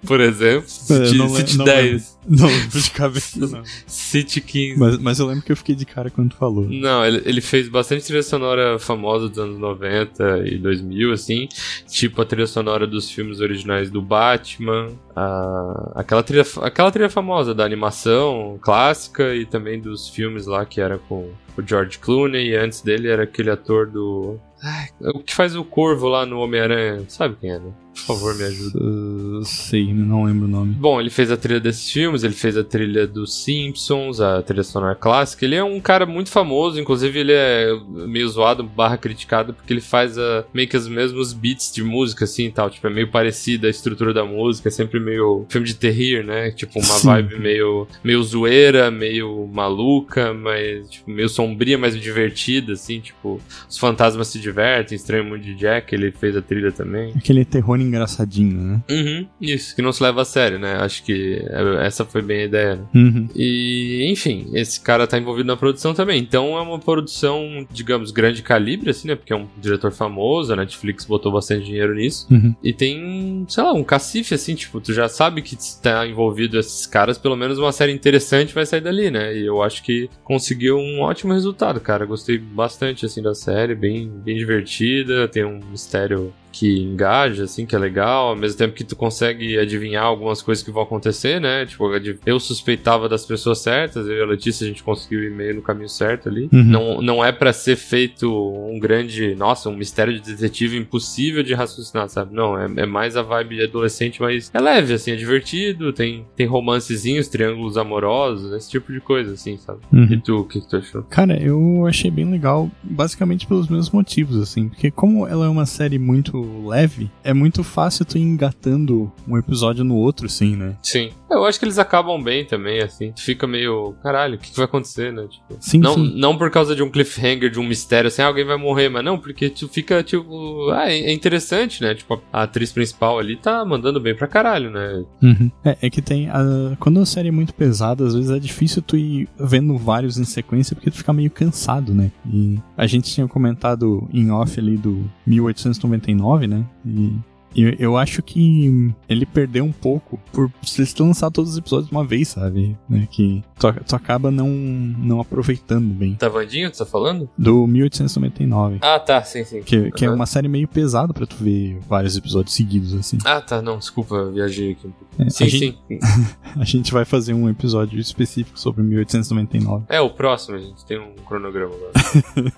Por 0.07 0.19
exemplo, 0.21 0.65
É, 0.65 1.07
City, 1.07 1.19
le- 1.19 1.29
City 1.29 1.59
não 1.59 1.65
10, 1.65 2.19
não 2.27 2.47
lembro 2.49 2.81
de 2.81 2.91
cabeça, 2.91 3.47
não. 3.47 3.63
City 3.87 4.41
15. 4.41 4.81
Mas, 4.81 4.99
mas 4.99 5.19
eu 5.21 5.27
lembro 5.27 5.43
que 5.45 5.53
eu 5.53 5.57
fiquei 5.57 5.75
de 5.77 5.85
cara 5.85 6.11
quando 6.11 6.31
tu 6.31 6.37
falou. 6.37 6.67
Não, 6.69 7.05
ele, 7.07 7.23
ele 7.25 7.41
fez 7.41 7.69
bastante 7.69 8.05
trilha 8.07 8.23
sonora 8.23 8.77
famosa 8.81 9.29
dos 9.29 9.39
anos 9.39 9.59
90 9.59 10.49
e 10.49 10.59
2000, 10.59 11.13
assim. 11.13 11.49
Tipo 11.87 12.23
a 12.23 12.25
trilha 12.25 12.47
sonora 12.49 12.87
dos 12.89 13.09
filmes 13.11 13.41
originais 13.41 13.89
do 13.91 14.03
Batman. 14.03 14.89
a- 15.15 15.93
aquela, 15.95 16.23
trilha, 16.25 16.45
aquela 16.63 16.91
trilha 16.91 17.11
famosa 17.11 17.55
da 17.55 17.65
animação 17.65 18.59
clássica 18.61 19.35
e 19.37 19.47
também 19.47 19.81
dos 19.81 20.09
filmes 20.09 20.47
lá 20.47 20.65
que 20.67 20.81
era 20.81 20.99
com 20.99 21.31
o 21.57 21.63
George 21.65 21.99
Clooney. 21.99 22.49
E 22.49 22.57
antes 22.57 22.81
dele 22.81 23.07
era 23.07 23.23
aquele 23.25 23.51
ator 23.51 23.87
do. 23.87 24.41
Ai, 24.63 24.89
o 25.15 25.21
que 25.21 25.35
faz 25.35 25.57
o 25.57 25.65
Corvo 25.65 26.09
lá 26.09 26.27
no 26.27 26.41
Homem-Aranha. 26.41 27.05
Sabe 27.09 27.37
quem 27.41 27.51
é, 27.51 27.59
né? 27.59 27.73
Por 27.95 28.17
favor, 28.17 28.35
me 28.37 28.45
ajuda. 28.45 28.79
Uh, 28.79 29.45
sei, 29.45 29.93
não 29.93 30.25
lembro 30.25 30.47
o 30.47 30.51
nome. 30.51 30.75
Bom, 30.75 31.01
ele 31.01 31.11
fez 31.11 31.31
a 31.31 31.37
trilha 31.37 31.61
desses 31.61 31.91
filmes, 31.91 32.23
ele 32.23 32.35
fez 32.35 32.57
a 32.57 32.65
trilha 32.65 33.07
dos 33.07 33.43
Simpsons, 33.43 34.21
a 34.21 34.43
trilha 34.43 34.63
sonora 34.63 34.95
clássica. 34.95 35.45
Ele 35.45 35.57
é 35.57 35.65
um 35.65 35.81
cara 35.81 36.07
muito 36.07 36.31
famoso, 36.31 36.81
inclusive 36.81 37.19
ele 37.19 37.33
é 37.33 37.69
meio 38.07 38.29
zoado, 38.29 38.63
barra 38.63 38.97
criticado, 38.97 39.53
porque 39.53 39.73
ele 39.73 39.81
faz 39.81 40.17
a, 40.19 40.45
meio 40.55 40.69
que 40.69 40.77
os 40.77 40.89
mesmos 40.89 41.33
beats 41.33 41.73
de 41.73 41.83
música, 41.83 42.25
assim 42.25 42.47
e 42.47 42.51
tal. 42.51 42.71
Tipo, 42.71 42.87
é 42.87 42.91
meio 42.91 43.09
parecida 43.11 43.67
a 43.67 43.71
estrutura 43.71 44.15
da 44.15 44.25
música, 44.25 44.69
é 44.69 44.73
sempre 44.73 45.01
meio 45.01 45.47
filme 45.49 45.67
de 45.67 45.75
terrir, 45.75 46.25
né? 46.25 46.51
Tipo, 46.53 46.79
uma 46.79 46.85
Sim. 46.95 47.09
vibe 47.09 47.39
meio, 47.39 47.87
meio 48.05 48.23
zoeira, 48.23 48.91
meio 48.91 49.49
maluca, 49.53 50.33
mas 50.33 50.89
tipo, 50.91 51.11
meio 51.11 51.29
sombria, 51.29 51.77
mas 51.77 51.99
divertida, 52.01 52.73
assim. 52.75 53.01
Tipo, 53.01 53.41
os 53.69 53.79
fantasmas 53.79 54.29
se 54.29 54.39
divertem, 54.39 54.97
Estranho 54.97 55.25
Mundo 55.25 55.41
de 55.41 55.55
Jack, 55.55 55.95
ele 55.95 56.13
fez 56.13 56.37
a 56.37 56.43
trilha 56.43 56.71
também. 56.73 57.13
Aquele 57.17 57.45
terror 57.45 57.80
engraçadinho, 57.83 58.61
né? 58.61 58.81
Uhum, 58.91 59.27
isso, 59.41 59.75
que 59.75 59.83
não 59.83 59.93
se 59.93 60.03
leva 60.03 60.23
a 60.23 60.25
sério, 60.25 60.59
né? 60.59 60.75
Acho 60.81 61.03
que 61.03 61.43
é- 61.49 61.87
essa 61.87 62.05
foi 62.05 62.23
bem 62.23 62.43
a 62.43 62.45
ideia, 62.45 62.77
né? 62.77 62.83
Uhum. 62.95 63.29
E, 63.35 64.09
enfim, 64.11 64.51
esse 64.55 64.81
cara 64.81 65.07
tá 65.07 65.19
envolvido 65.19 65.47
na 65.47 65.57
produção 65.57 65.95
também. 65.95 66.21
Então 66.21 66.57
é 66.57 66.61
uma 66.61 66.79
produção, 66.79 67.67
digamos, 67.71 68.11
grande 68.11 68.43
calibre, 68.43 68.91
assim, 68.91 69.09
né? 69.09 69.15
Porque 69.15 69.33
é 69.33 69.37
um 69.37 69.47
diretor 69.61 69.93
famoso, 69.93 70.53
a 70.53 70.57
Netflix 70.57 71.05
botou 71.05 71.33
bastante 71.33 71.65
dinheiro 71.67 71.95
nisso. 71.95 72.27
Uhum. 72.31 72.55
E 72.63 72.73
tem, 72.73 73.45
sei 73.49 73.63
lá, 73.65 73.73
um 73.73 73.85
cacife, 73.85 74.35
assim, 74.35 74.55
tipo, 74.55 74.81
tu 74.81 74.93
já 74.93 75.09
sabe 75.09 75.43
que 75.43 75.57
tá 75.83 76.07
envolvido 76.07 76.59
esses 76.59 76.87
caras, 76.87 77.19
pelo 77.19 77.37
menos 77.37 77.59
uma 77.59 77.73
série 77.73 77.93
interessante 77.93 78.55
vai 78.55 78.67
sair 78.67 78.81
dali, 78.81 79.11
né? 79.11 79.37
E 79.37 79.47
eu 79.47 79.63
acho 79.63 79.83
que 79.83 80.09
conseguiu 80.25 80.77
um 80.79 81.01
ótimo 81.01 81.33
resultado, 81.33 81.81
cara. 81.81 82.05
Gostei 82.05 82.39
bastante, 82.39 83.07
assim, 83.07 83.23
da 83.23 83.35
série, 83.35 83.75
bem, 83.75 84.09
bem 84.09 84.37
divertida, 84.37 85.29
tem 85.29 85.45
um 85.45 85.61
mistério 85.71 86.33
que 86.53 86.81
engaja, 86.81 87.45
assim, 87.45 87.65
que 87.65 87.75
é 87.75 87.79
legal, 87.79 88.29
ao 88.29 88.37
mesmo 88.37 88.59
tempo 88.59 88.75
que 88.75 88.85
tu 88.85 88.97
consegue 88.97 89.59
adivinhar 89.59 90.05
algumas 90.05 90.43
coisas 90.43 90.65
que 90.65 90.71
vão 90.71 90.83
acontecer, 90.83 91.41
né? 91.41 91.67
Tipo, 91.67 91.91
eu 92.27 92.41
suspeitava 92.41 93.09
das 93.09 93.25
pessoas 93.25 93.59
certas, 93.59 94.07
eu 94.07 94.17
e 94.17 94.23
a 94.23 94.27
Letícia 94.27 94.65
a 94.65 94.69
gente 94.69 94.83
conseguiu 94.83 95.23
ir 95.23 95.31
meio 95.31 95.57
no 95.57 95.63
caminho 95.63 95.89
certo 95.89 96.29
ali. 96.29 96.49
Uhum. 96.53 96.65
Não, 96.65 97.03
não 97.03 97.25
é 97.25 97.33
pra 97.33 97.53
ser 97.53 97.77
feito 97.77 98.31
um 98.31 98.79
grande, 98.79 99.35
nossa, 99.35 99.69
um 99.69 99.77
mistério 99.77 100.13
de 100.13 100.21
detetive 100.21 100.77
impossível 100.77 101.43
de 101.43 101.55
raciocinar, 101.55 102.09
sabe? 102.09 102.35
Não, 102.35 102.59
é, 102.59 102.69
é 102.77 102.87
mais 102.87 103.17
a 103.17 103.23
vibe 103.23 103.57
de 103.57 103.63
adolescente, 103.65 104.21
mas 104.21 104.51
é 104.53 104.61
leve, 104.61 104.93
assim, 104.95 105.13
é 105.13 105.17
divertido, 105.17 105.93
tem, 105.93 106.27
tem 106.37 106.47
romancezinhos, 106.47 107.29
triângulos 107.29 107.77
amorosos, 107.77 108.53
esse 108.53 108.71
tipo 108.71 108.93
de 108.93 109.01
coisa, 109.01 109.35
assim, 109.35 109.57
sabe? 109.59 109.81
Uhum. 109.93 110.09
E 110.11 110.21
tu, 110.21 110.41
o 110.41 110.45
que, 110.45 110.61
que 110.61 110.69
tu 110.69 110.77
achou? 110.77 111.03
Cara, 111.05 111.41
eu 111.41 111.87
achei 111.87 112.11
bem 112.11 112.31
legal, 112.31 112.71
basicamente 112.83 113.47
pelos 113.47 113.69
mesmos 113.69 113.91
motivos, 113.91 114.37
assim. 114.41 114.69
Porque 114.69 114.91
como 114.91 115.27
ela 115.27 115.47
é 115.47 115.49
uma 115.49 115.67
série 115.67 115.99
muito 115.99 116.40
leve, 116.67 117.11
é 117.23 117.33
muito 117.33 117.63
fácil 117.63 118.05
tu 118.05 118.19
ir 118.19 118.23
engatando 118.23 119.11
um 119.27 119.37
episódio 119.37 119.85
no 119.85 119.97
outro, 119.97 120.27
assim, 120.27 120.57
né? 120.57 120.77
Sim. 120.83 121.11
Eu 121.31 121.45
acho 121.45 121.59
que 121.59 121.65
eles 121.65 121.79
acabam 121.79 122.23
bem 122.23 122.45
também, 122.45 122.81
assim. 122.83 123.13
Tu 123.13 123.23
fica 123.23 123.47
meio, 123.47 123.95
caralho, 124.03 124.35
o 124.35 124.39
que, 124.39 124.51
que 124.51 124.57
vai 124.57 124.65
acontecer, 124.65 125.13
né? 125.13 125.27
Tipo, 125.31 125.57
Sim, 125.61 125.79
não, 125.79 125.95
sim. 125.95 126.13
não 126.17 126.37
por 126.37 126.51
causa 126.51 126.75
de 126.75 126.83
um 126.83 126.91
cliffhanger, 126.91 127.51
de 127.51 127.59
um 127.61 127.65
mistério, 127.65 128.09
assim, 128.09 128.23
ah, 128.23 128.27
alguém 128.27 128.45
vai 128.45 128.57
morrer, 128.57 128.89
mas 128.89 129.05
não, 129.05 129.19
porque 129.19 129.49
tu 129.49 129.69
fica, 129.69 130.03
tipo, 130.03 130.71
ah, 130.73 130.91
é 130.91 131.01
é 131.01 131.13
interessante, 131.13 131.83
né? 131.83 131.95
Tipo, 131.95 132.21
a 132.33 132.43
atriz 132.43 132.73
principal 132.73 133.19
ali 133.19 133.37
tá 133.37 133.65
mandando 133.65 134.01
bem 134.01 134.15
pra 134.15 134.27
caralho, 134.27 134.71
né? 134.71 135.05
Uhum. 135.23 135.51
É, 135.65 135.77
é 135.83 135.91
que 135.91 136.03
tem. 136.03 136.29
a- 136.29 136.77
quando 136.79 137.01
a 137.01 137.07
série 137.07 137.29
é 137.29 137.33
muito 137.33 137.55
pesada, 137.55 138.05
às 138.05 138.15
vezes 138.15 138.31
é 138.31 138.39
difícil 138.39 138.83
tu 138.83 138.97
ir 138.97 139.29
vendo 139.39 139.77
vários 139.79 140.19
em 140.19 140.25
sequência 140.25 140.75
porque 140.75 140.91
tu 140.91 140.97
fica 140.99 141.13
meio 141.13 141.31
cansado, 141.31 141.95
né? 141.95 142.11
E 142.33 142.59
a 142.77 142.87
gente 142.87 143.11
tinha 143.13 143.27
comentado 143.29 144.09
em 144.13 144.31
off 144.31 144.59
ali 144.59 144.77
do 144.77 145.05
1899, 145.27 146.47
né? 146.47 146.65
E. 146.85 147.13
e 147.55 147.77
Eu 147.79 147.97
acho 147.97 148.23
que 148.23 148.93
ele 149.09 149.27
perdeu 149.27 149.65
um 149.65 149.73
pouco 149.73 150.19
por 150.33 150.51
vocês 150.63 150.95
lançar 150.97 151.31
todos 151.31 151.53
os 151.53 151.59
episódios 151.59 151.89
de 151.89 151.95
uma 151.95 152.05
vez, 152.05 152.29
sabe? 152.29 152.77
Né? 152.89 153.09
Que 153.11 153.43
tu, 153.59 153.73
tu 153.87 153.97
acaba 153.97 154.31
não, 154.31 154.49
não 154.49 155.21
aproveitando 155.21 155.89
bem. 155.93 156.15
Tá 156.15 156.29
Vandinho, 156.29 156.71
tu 156.71 156.79
tá 156.79 156.87
falando? 156.87 157.29
Do 157.37 157.67
1899. 157.67 158.79
Ah, 158.83 158.99
tá, 158.99 159.23
sim, 159.23 159.45
sim. 159.45 159.63
Que, 159.63 159.91
que 159.91 160.05
é 160.05 160.11
uma 160.11 160.27
série 160.27 160.49
meio 160.49 160.69
pesada 160.69 161.13
pra 161.13 161.27
tu 161.27 161.37
ver 161.37 161.79
vários 161.89 162.17
episódios 162.17 162.55
seguidos, 162.55 162.95
assim. 162.95 163.19
Ah, 163.25 163.41
tá, 163.41 163.61
não, 163.63 163.79
desculpa, 163.79 164.15
eu 164.17 164.33
viajei 164.33 164.73
aqui 164.73 164.87
um 164.87 164.91
pouco. 164.91 165.11
É, 165.19 165.31
Sim, 165.31 165.45
a 165.45 165.49
gente- 165.49 165.79
sim. 165.89 165.99
A 166.61 166.65
gente 166.65 166.93
vai 166.93 167.05
fazer 167.05 167.33
um 167.33 167.49
episódio 167.49 167.99
específico 168.01 168.59
sobre 168.59 168.83
1899. 168.83 169.85
É, 169.89 170.01
o 170.01 170.11
próximo, 170.11 170.57
a 170.57 170.61
gente 170.61 170.85
tem 170.85 170.99
um 170.99 171.15
cronograma 171.27 171.73
agora. 171.75 171.93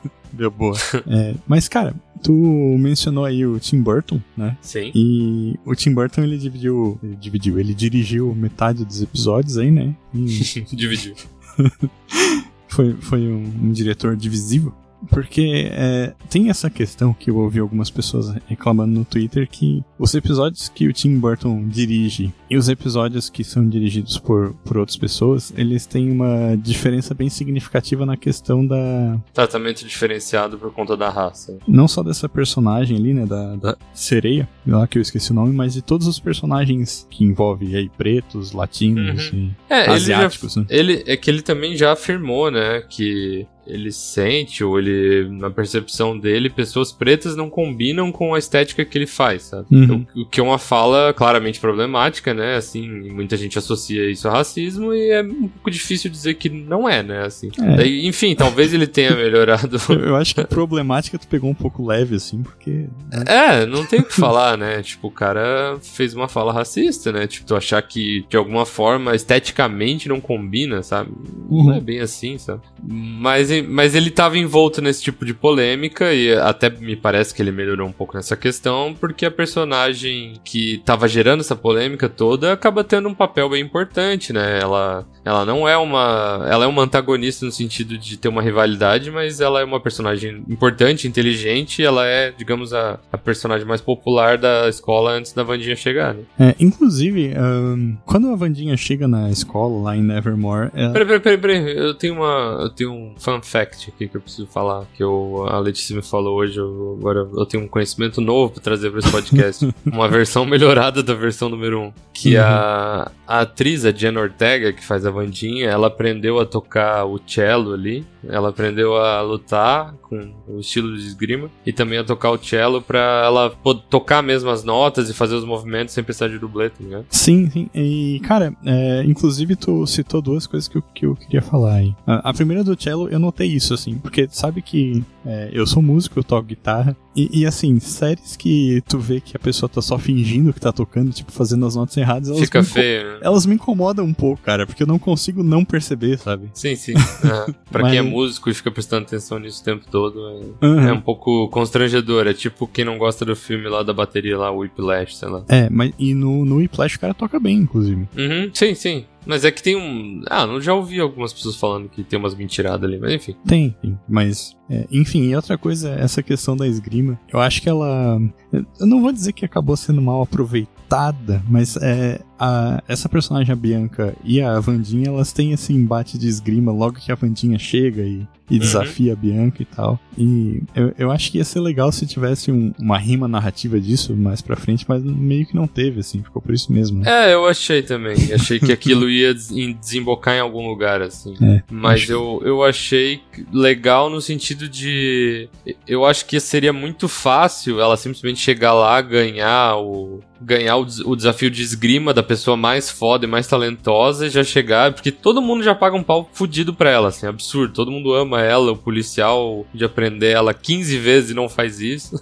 Deu 0.33 0.51
boa. 0.51 0.77
É, 1.07 1.35
mas, 1.47 1.69
cara, 1.69 1.95
tu 2.23 2.33
mencionou 2.79 3.25
aí 3.25 3.45
o 3.45 3.59
Tim 3.59 3.83
Burton, 3.83 4.21
né? 4.37 4.57
Sim. 4.61 4.91
E 4.95 5.59
o 5.65 5.75
Tim 5.75 5.93
Burton, 5.93 6.23
ele 6.23 6.39
dividiu, 6.39 6.99
ele 7.03 7.17
dividiu, 7.17 7.59
ele 7.59 7.75
dirigiu 7.75 8.35
metade 8.35 8.85
dos 8.85 9.03
episódios 9.03 9.59
aí, 9.59 9.71
né? 9.71 9.95
E 10.15 10.25
Dividiu. 10.73 11.15
foi, 12.69 12.95
foi 13.01 13.21
um, 13.21 13.45
um 13.65 13.73
diretor 13.73 14.17
divisível. 14.17 14.73
Porque 15.11 15.69
é, 15.73 16.13
tem 16.31 16.49
essa 16.51 16.71
questão 16.71 17.13
que 17.13 17.31
eu 17.31 17.37
ouvi 17.37 17.59
algumas 17.59 17.91
pessoas 17.91 18.35
reclamando 18.47 18.93
no 18.99 19.05
Twitter 19.05 19.49
que 19.51 19.83
os 19.99 20.15
episódios 20.15 20.69
que 20.69 20.87
o 20.87 20.93
Tim 20.93 21.19
Burton 21.19 21.67
dirige 21.69 22.33
e 22.49 22.57
os 22.57 22.69
episódios 22.69 23.29
que 23.31 23.43
são 23.43 23.69
dirigidos 23.69 24.19
por, 24.19 24.55
por 24.65 24.77
outras 24.79 24.97
pessoas, 24.97 25.53
eles 25.57 25.87
têm 25.87 26.11
uma 26.11 26.57
diferença 26.57 27.15
bem 27.15 27.29
significativa 27.29 28.05
na 28.07 28.17
questão 28.17 28.67
da, 28.67 29.19
Tratamento 29.33 29.85
diferenciado 29.87 30.59
por 30.59 30.73
conta 30.73 30.97
da 30.97 31.09
raça. 31.09 31.59
não 31.67 31.89
só 31.89 32.03
dessa 32.03 32.29
personagem 32.29 32.97
ali, 32.97 33.15
né, 33.15 33.27
da, 33.27 33.57
da 33.57 33.77
sereia, 33.95 34.49
lá 34.67 34.87
que 34.87 34.99
eu 34.99 35.03
esqueci 35.03 35.31
o 35.33 35.35
nome, 35.35 35.53
mas 35.55 35.73
de 35.75 35.83
todos 35.83 36.07
os 36.07 36.19
personagens 36.21 37.07
que 37.11 37.25
envolvem 37.25 37.75
aí 37.75 37.89
pretos, 37.89 38.53
latinos 38.53 39.33
Uhum. 39.33 39.51
e 39.69 39.73
É, 39.73 39.81
ele 39.81 39.87
já, 39.87 39.95
asiáticos, 40.17 40.57
né? 40.57 40.67
ele 40.69 41.03
é 41.07 41.17
que 41.17 41.31
ele 41.31 41.43
também 41.43 41.77
já 41.77 41.93
afirmou, 41.93 42.51
né, 42.51 42.83
que 42.89 43.47
ele 43.67 43.93
sente, 43.93 44.65
ou 44.65 44.79
ele, 44.79 45.29
na 45.31 45.51
percepção 45.51 46.19
dele, 46.19 46.51
pessoas 46.51 46.91
pretas 46.91 47.37
não 47.37 47.49
combinam 47.49 48.11
com 48.11 48.35
a 48.35 48.39
estética 48.39 48.85
que 48.85 48.99
ele 48.99 49.07
faz, 49.07 49.45
sabe? 49.45 49.67
Uhum. 49.71 50.07
O, 50.15 50.23
o 50.23 50.27
que 50.27 50.41
é 50.41 50.43
uma 50.43 50.59
fala 50.59 51.13
claramente 51.13 51.61
problemática, 51.61 52.35
né? 52.35 52.57
Assim, 52.57 52.89
muita 53.11 53.37
gente 53.37 53.59
associa 53.59 54.11
isso 54.11 54.29
a 54.29 54.33
racismo 54.33 54.93
e 54.93 55.11
é 55.11 55.23
um 55.23 55.49
pouco 55.49 55.71
difícil 55.71 56.11
dizer 56.11 56.35
que 56.35 56.49
não 56.49 56.89
é, 56.89 57.03
né? 57.03 57.25
Assim. 57.25 57.51
É. 57.59 57.77
Daí, 57.77 58.07
enfim, 58.07 58.35
talvez 58.35 58.75
ele 58.75 58.87
tenha 58.87 59.15
melhorado. 59.15 59.81
Eu, 59.93 60.01
eu 60.01 60.17
acho 60.17 60.35
que 60.35 60.45
problemática 60.45 61.19
tu 61.19 61.27
pegou 61.29 61.51
um 61.51 61.55
pouco 61.55 61.87
leve, 61.87 62.17
assim, 62.17 62.43
porque. 62.43 62.87
É, 63.27 63.67
não 63.67 63.85
tem 63.85 64.01
o 64.01 64.05
que 64.05 64.15
falar, 64.15 64.57
né? 64.57 64.83
Tipo, 64.83 65.09
o 65.09 65.11
cara 65.11 65.79
fez 65.83 66.15
uma 66.15 66.29
fala 66.29 66.53
racista, 66.53 67.13
né? 67.13 67.27
Tipo, 67.27 67.47
tu 67.47 67.57
achar 67.57 67.83
que 67.83 68.25
de 68.29 68.37
alguma 68.37 68.65
forma 68.65 69.15
esteticamente 69.15 70.09
não 70.09 70.21
combina, 70.21 70.83
sabe? 70.83 71.11
Uhum. 71.49 71.67
Não 71.67 71.75
é 71.75 71.81
bem 71.81 72.01
assim, 72.01 72.39
sabe? 72.39 72.63
Mas, 72.83 73.52
mas 73.61 73.95
ele 73.95 74.11
tava 74.11 74.39
envolto 74.39 74.81
nesse 74.81 75.03
tipo 75.03 75.27
de 75.27 75.35
polêmica 75.35 76.15
e 76.15 76.33
até 76.35 76.71
me 76.71 76.97
parece 76.97 77.35
que 77.35 77.43
ele 77.43 77.51
melhorou 77.53 77.87
um 77.89 77.93
pouco 77.93 78.17
nessa 78.17 78.37
questão, 78.37 78.95
porque 78.99 79.27
a 79.27 79.31
personagem 79.31 80.35
que 80.45 80.81
tava 80.85 81.09
gerando 81.09 81.41
essa 81.41 81.57
polêmica 81.57 82.09
toda 82.09 82.53
acaba 82.53 82.85
tendo 82.85 83.09
um 83.09 83.15
papel 83.15 83.51
bem 83.51 83.63
importante, 83.63 84.33
né? 84.33 84.61
Ela, 84.61 85.05
ela 85.25 85.45
não 85.45 85.69
é 85.69 85.77
uma. 85.77 86.47
Ela 86.49 86.65
é 86.65 86.69
uma 86.69 86.83
antagonista 86.83 87.45
no 87.45 87.53
sentido 87.53 87.99
de 87.99 88.17
ter 88.17 88.29
uma 88.29 88.41
rivalidade, 88.43 89.11
mas 89.11 89.41
ela 89.41 89.61
é 89.61 89.65
uma 89.65 89.81
personagem 89.81 90.45
importante, 90.49 91.09
inteligente, 91.09 91.83
e 91.83 91.85
ela 91.85 92.07
é, 92.07 92.31
digamos, 92.31 92.73
a, 92.73 92.99
a 93.13 93.19
personagem 93.19 93.67
mais 93.67 93.81
popular 93.81 94.39
da 94.39 94.69
escola 94.69 95.13
antes 95.13 95.33
da 95.33 95.43
Vandinha 95.43 95.75
chegar, 95.77 96.15
né? 96.15 96.23
É, 96.39 96.55
inclusive, 96.61 97.33
ahn, 97.37 97.97
quando 98.07 98.29
a 98.31 98.37
Vandinha 98.37 98.77
chega 98.77 99.09
na 99.09 99.31
escola 99.31 99.83
lá 99.83 99.97
em 99.97 100.03
Nevermore, 100.03 100.71
é- 100.75 100.89
Peraí, 100.91 101.07
peraí, 101.07 101.21
peraí, 101.21 101.39
peraí. 101.39 101.77
Eu 101.77 101.95
tenho 101.95 102.15
uma. 102.15 102.59
Eu 102.63 102.71
tenho 102.71 102.93
um 102.93 103.15
fun 103.19 103.42
fact 103.47 103.91
aqui 103.91 104.09
que 104.09 104.17
eu 104.17 104.21
preciso 104.21 104.47
falar. 104.47 104.85
Que 104.97 105.03
eu, 105.03 105.45
a 105.49 105.59
Letícia 105.59 105.95
me 105.97 106.03
falou 106.03 106.37
hoje. 106.39 106.59
Eu, 106.59 106.97
agora 107.01 107.29
eu 107.33 107.47
tenho 107.47 107.65
um 107.65 107.69
conhecimento 107.69 108.21
novo 108.21 108.55
pra 108.55 108.63
trazer 108.63 108.91
pra 108.91 109.01
esse 109.01 109.11
podcast. 109.11 109.75
uma 109.87 110.09
versão 110.09 110.45
melhorada 110.45 111.03
da 111.03 111.15
versão 111.15 111.49
número 111.49 111.81
1. 111.81 111.83
Um, 111.85 111.93
que 112.13 112.37
a, 112.37 113.11
a 113.27 113.41
atriz, 113.41 113.85
a 113.85 113.91
Jen 113.91 114.17
Ortega, 114.17 114.73
que 114.73 114.85
faz 114.85 115.05
a 115.07 115.11
Vandinha, 115.11 115.69
ela 115.69 115.87
aprendeu 115.89 116.39
a 116.39 116.47
tocar 116.47 117.05
o 117.07 117.19
cello 117.27 117.73
ali. 117.73 118.05
Ela 118.29 118.51
aprendeu 118.51 118.97
a 118.97 119.21
lutar 119.23 119.95
com 120.03 120.33
o 120.47 120.61
estilo 120.61 120.97
de 120.97 121.05
esgrima. 121.07 121.51
E 121.67 121.73
também 121.73 121.99
a 121.99 122.05
tocar 122.05 122.31
o 122.31 122.39
cello 122.39 122.81
pra 122.81 123.23
ela 123.25 123.51
po- 123.51 123.75
tocar 123.75 124.23
mesmo 124.23 124.51
as 124.51 124.63
notas 124.63 125.09
e 125.11 125.15
fazer 125.15 125.35
os 125.35 125.45
movimentos 125.45 125.93
sem 125.95 126.05
precisar 126.05 126.29
de 126.29 126.39
dublê, 126.39 126.71
tá 126.71 126.77
ligado? 126.81 127.07
Sim, 127.11 127.51
sim. 127.51 127.69
E, 127.75 128.21
cara, 128.25 128.55
é, 128.65 129.03
inclusive 129.05 129.57
tu 129.57 129.85
citou 129.87 130.23
duas 130.23 130.47
coisas 130.47 130.69
que 130.69 130.77
eu, 130.79 130.83
que 130.95 131.07
eu 131.07 131.17
queria 131.17 131.43
falar 131.43 131.75
aí. 131.77 131.95
A, 132.07 132.31
a 132.31 132.35
primeira 132.35 132.63
do 132.63 132.81
cello, 132.81 133.09
eu 133.09 133.19
notei 133.33 133.49
isso, 133.49 133.73
assim, 133.73 133.97
porque 133.97 134.29
sabe 134.31 134.61
que 134.61 135.03
é, 135.27 135.51
eu 135.53 135.67
sou 135.67 135.83
músico, 135.83 136.19
eu 136.19 136.25
toco 136.25 136.47
guitarra, 136.49 136.97
e, 137.15 137.41
e, 137.43 137.47
assim, 137.47 137.79
séries 137.79 138.37
que 138.37 138.83
tu 138.89 138.99
vê 138.99 139.21
que 139.21 139.37
a 139.37 139.39
pessoa 139.39 139.69
tá 139.69 139.83
só 139.83 139.99
fingindo 139.99 140.51
que 140.51 140.59
tá 140.59 140.73
tocando, 140.73 141.13
tipo, 141.13 141.31
fazendo 141.31 141.67
as 141.67 141.77
notas 141.77 141.95
erradas, 141.99 142.29
elas, 142.31 142.41
Fica 142.41 142.61
me, 142.61 142.65
feio, 142.67 143.05
né? 143.05 143.19
elas 143.21 143.45
me 143.45 143.55
incomodam 143.55 144.07
um 144.07 144.15
pouco, 144.15 144.43
cara, 144.43 144.67
porque 144.67 144.83
eu 144.83 144.87
não 144.87 144.99
consigo 144.99 145.43
não 145.43 145.63
perceber, 145.63 146.19
sabe? 146.19 146.49
Sim, 146.55 146.75
sim. 146.75 146.95
Aham. 146.97 147.55
pra 147.71 147.91
quem 147.91 147.99
é 147.99 148.03
Mas- 148.03 148.11
músico 148.11 148.49
e 148.49 148.55
fica 148.55 148.71
prestando 148.71 149.03
atenção 149.05 149.39
nisso 149.39 149.61
o 149.61 149.65
tempo 149.65 149.85
todo, 149.91 150.27
é, 150.63 150.67
Aham. 150.67 150.89
é 150.89 150.93
um 150.95 151.01
pouco 151.03 151.49
constrangedor. 151.51 152.27
É 152.27 152.33
tipo 152.33 152.67
quem 152.67 152.85
não 152.85 152.97
gosta 152.97 153.25
do 153.27 153.37
filme 153.37 153.69
lá 153.69 153.83
da 153.83 153.93
bateria 153.93 154.39
lá, 154.39 154.51
o 154.51 154.59
Whiplash, 154.61 155.17
sei 155.17 155.29
lá. 155.29 155.45
É, 155.49 155.69
mas 155.69 155.93
e 155.99 156.15
no, 156.15 156.45
no 156.47 156.57
Whiplash 156.57 156.97
o 156.97 157.01
cara 157.01 157.13
toca 157.15 157.39
bem, 157.39 157.59
inclusive. 157.59 158.09
Uhum, 158.17 158.51
sim, 158.55 158.75
sim. 158.75 159.05
Mas 159.25 159.45
é 159.45 159.53
que 159.53 159.63
tem 159.63 159.77
um. 159.77 160.23
Ah, 160.29 160.45
eu 160.45 160.61
já 160.61 160.75
ouvi 160.75 160.99
algumas 160.99 161.33
pessoas 161.33 161.55
falando 161.55 161.89
que 161.89 162.03
tem 162.03 162.19
umas 162.19 162.35
mentiradas 162.35 162.83
ali, 162.83 162.99
mas 162.99 163.13
enfim. 163.13 163.37
Tem, 163.47 163.71
tem. 163.81 163.97
Mas, 164.09 164.57
é, 164.73 164.87
enfim, 164.91 165.25
e 165.25 165.37
outra 165.37 165.59
coisa, 165.59 165.91
essa 165.91 166.23
questão 166.23 166.57
da 166.57 166.67
esgrima, 166.67 167.21
eu 167.31 167.39
acho 167.39 167.61
que 167.61 167.69
ela. 167.69 168.19
Eu 168.51 168.87
não 168.87 169.03
vou 169.03 169.13
dizer 169.13 169.35
que 169.35 169.45
acabou 169.45 169.77
sendo 169.77 170.01
mal 170.01 170.23
aproveitada, 170.23 171.43
mas 171.47 171.77
é, 171.77 172.23
a, 172.45 172.83
essa 172.89 173.09
personagem, 173.09 173.53
a 173.53 173.57
Bianca 173.57 174.15
e 174.25 174.41
a 174.41 174.59
Vandinha, 174.59 175.09
elas 175.09 175.33
têm 175.33 175.53
esse 175.53 175.73
embate 175.73 176.19
de 176.19 176.27
esgrima 176.27 176.73
logo 176.73 176.99
que 177.01 177.13
a 177.13 177.15
Vandinha 177.15 177.59
chega 177.59 178.03
e, 178.03 178.27
e 178.51 178.59
desafia 178.59 179.13
a 179.13 179.17
Bianca 179.17 179.63
e 179.63 179.65
tal. 179.65 179.99
E 180.19 180.61
eu, 180.75 180.93
eu 180.99 181.11
acho 181.11 181.31
que 181.31 181.39
ia 181.39 181.45
ser 181.45 181.61
legal 181.61 181.91
se 181.93 182.07
tivesse 182.07 182.51
um- 182.51 182.73
uma 182.79 182.99
rima 182.99 183.27
narrativa 183.29 183.81
disso 183.81 184.15
mais 184.17 184.43
pra 184.43 184.57
frente, 184.57 184.85
mas 184.89 185.03
meio 185.03 185.47
que 185.47 185.55
não 185.55 185.67
teve, 185.67 186.01
assim, 186.01 186.23
ficou 186.23 186.43
por 186.43 186.53
isso 186.53 186.73
mesmo. 186.73 186.99
né? 187.01 187.31
É, 187.31 187.35
eu 187.35 187.47
achei 187.47 187.83
também. 187.83 188.17
Achei 188.35 188.59
que 188.59 188.73
aquilo 188.73 189.09
ia 189.09 189.33
des- 189.33 189.51
em- 189.51 189.73
desembocar 189.73 190.35
em 190.35 190.41
algum 190.41 190.67
lugar, 190.69 191.01
assim. 191.01 191.35
É, 191.41 191.63
Mas 191.71 192.03
acho- 192.03 192.13
eu, 192.13 192.43
eu 192.45 192.63
achei 192.65 193.21
legal 193.53 194.11
no 194.11 194.21
sentido 194.21 194.69
de. 194.69 195.49
Eu 195.87 196.05
acho 196.05 196.27
que 196.27 196.39
seria 196.41 196.73
muito 196.73 197.09
fácil 197.09 197.81
ela 197.81 197.97
simplesmente 197.97 198.41
chegar 198.41 198.73
lá, 198.75 199.01
ganhar 199.01 199.77
o. 199.77 200.21
Ganhar 200.45 200.77
o, 200.77 200.85
o 201.07 201.15
desafio 201.15 201.49
de 201.49 201.63
esgrima 201.63 202.13
da 202.13 202.21
pessoa 202.33 202.57
mais 202.57 202.91
foda 202.91 203.27
e 203.27 203.29
mais 203.29 203.47
talentosa 203.47 204.29
já 204.31 204.43
chegar. 204.43 204.93
Porque 204.93 205.13
todo 205.13 205.43
mundo 205.43 205.63
já 205.63 205.75
paga 205.75 205.97
um 205.97 206.03
pau 206.03 206.29
fudido 206.33 206.73
pra 206.73 206.91
ela, 206.91 207.09
assim, 207.09 207.27
absurdo. 207.27 207.75
Todo 207.75 207.91
mundo 207.91 208.15
ama 208.15 208.41
ela, 208.41 208.73
o 208.73 208.77
policial 208.77 209.67
de 209.75 209.85
aprender 209.85 210.31
ela 210.31 210.55
15 210.55 210.99
vezes 210.99 211.31
e 211.31 211.35
não 211.35 211.49
faz 211.49 211.81
isso. 211.81 212.21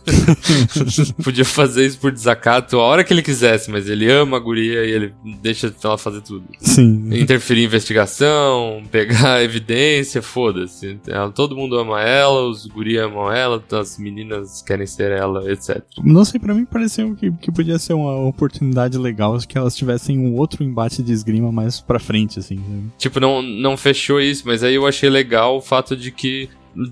Podia 1.23 1.44
fazer 1.44 1.87
isso 1.87 1.99
por 1.99 2.11
desacato 2.11 2.79
a 2.79 2.83
hora 2.83 3.05
que 3.05 3.12
ele 3.12 3.23
quisesse, 3.23 3.70
mas 3.70 3.88
ele 3.88 4.11
ama 4.11 4.37
a 4.37 4.40
guria 4.40 4.85
e 4.85 4.90
ele 4.90 5.14
deixa 5.40 5.73
ela 5.85 5.96
fazer 5.96 6.23
tudo 6.23 6.44
Sim. 6.59 7.09
interferir 7.14 7.62
em 7.62 7.64
investigação, 7.66 8.83
pegar 8.90 9.42
evidência, 9.44 10.20
foda-se. 10.20 10.99
Todo 11.35 11.57
mundo 11.57 11.79
ama 11.79 12.01
ela, 12.01 12.49
os 12.49 12.66
guri 12.66 12.99
amam 12.99 13.33
ela, 13.33 13.62
as 13.73 13.96
meninas 13.99 14.62
querem 14.62 14.87
ser 14.87 15.12
ela, 15.12 15.51
etc. 15.51 15.83
Não 16.03 16.25
sei, 16.25 16.40
pra 16.40 16.55
mim 16.55 16.64
pareceu 16.64 17.14
que, 17.14 17.31
que 17.33 17.53
podia 17.53 17.79
ser 17.79 17.92
uma 17.92 18.16
oportunidade 18.27 18.99
legal 18.99 19.38
que 19.46 19.57
elas 19.57 19.77
tivessem 19.77 20.00
um 20.09 20.37
outro 20.37 20.65
embate 20.65 21.03
de 21.03 21.13
esgrima 21.13 21.53
mais 21.53 21.81
pra 21.81 21.99
frente, 21.99 22.39
assim. 22.39 22.61
Tipo, 22.97 23.21
não, 23.21 23.43
não 23.43 23.77
fechou 23.77 24.21
isso, 24.21 24.45
mas 24.47 24.63
aí 24.63 24.75
eu 24.75 24.87
achei 24.87 25.11
legal 25.11 25.57
o 25.57 25.61
fato 25.61 25.97
de 25.97 26.11
que 26.11 26.49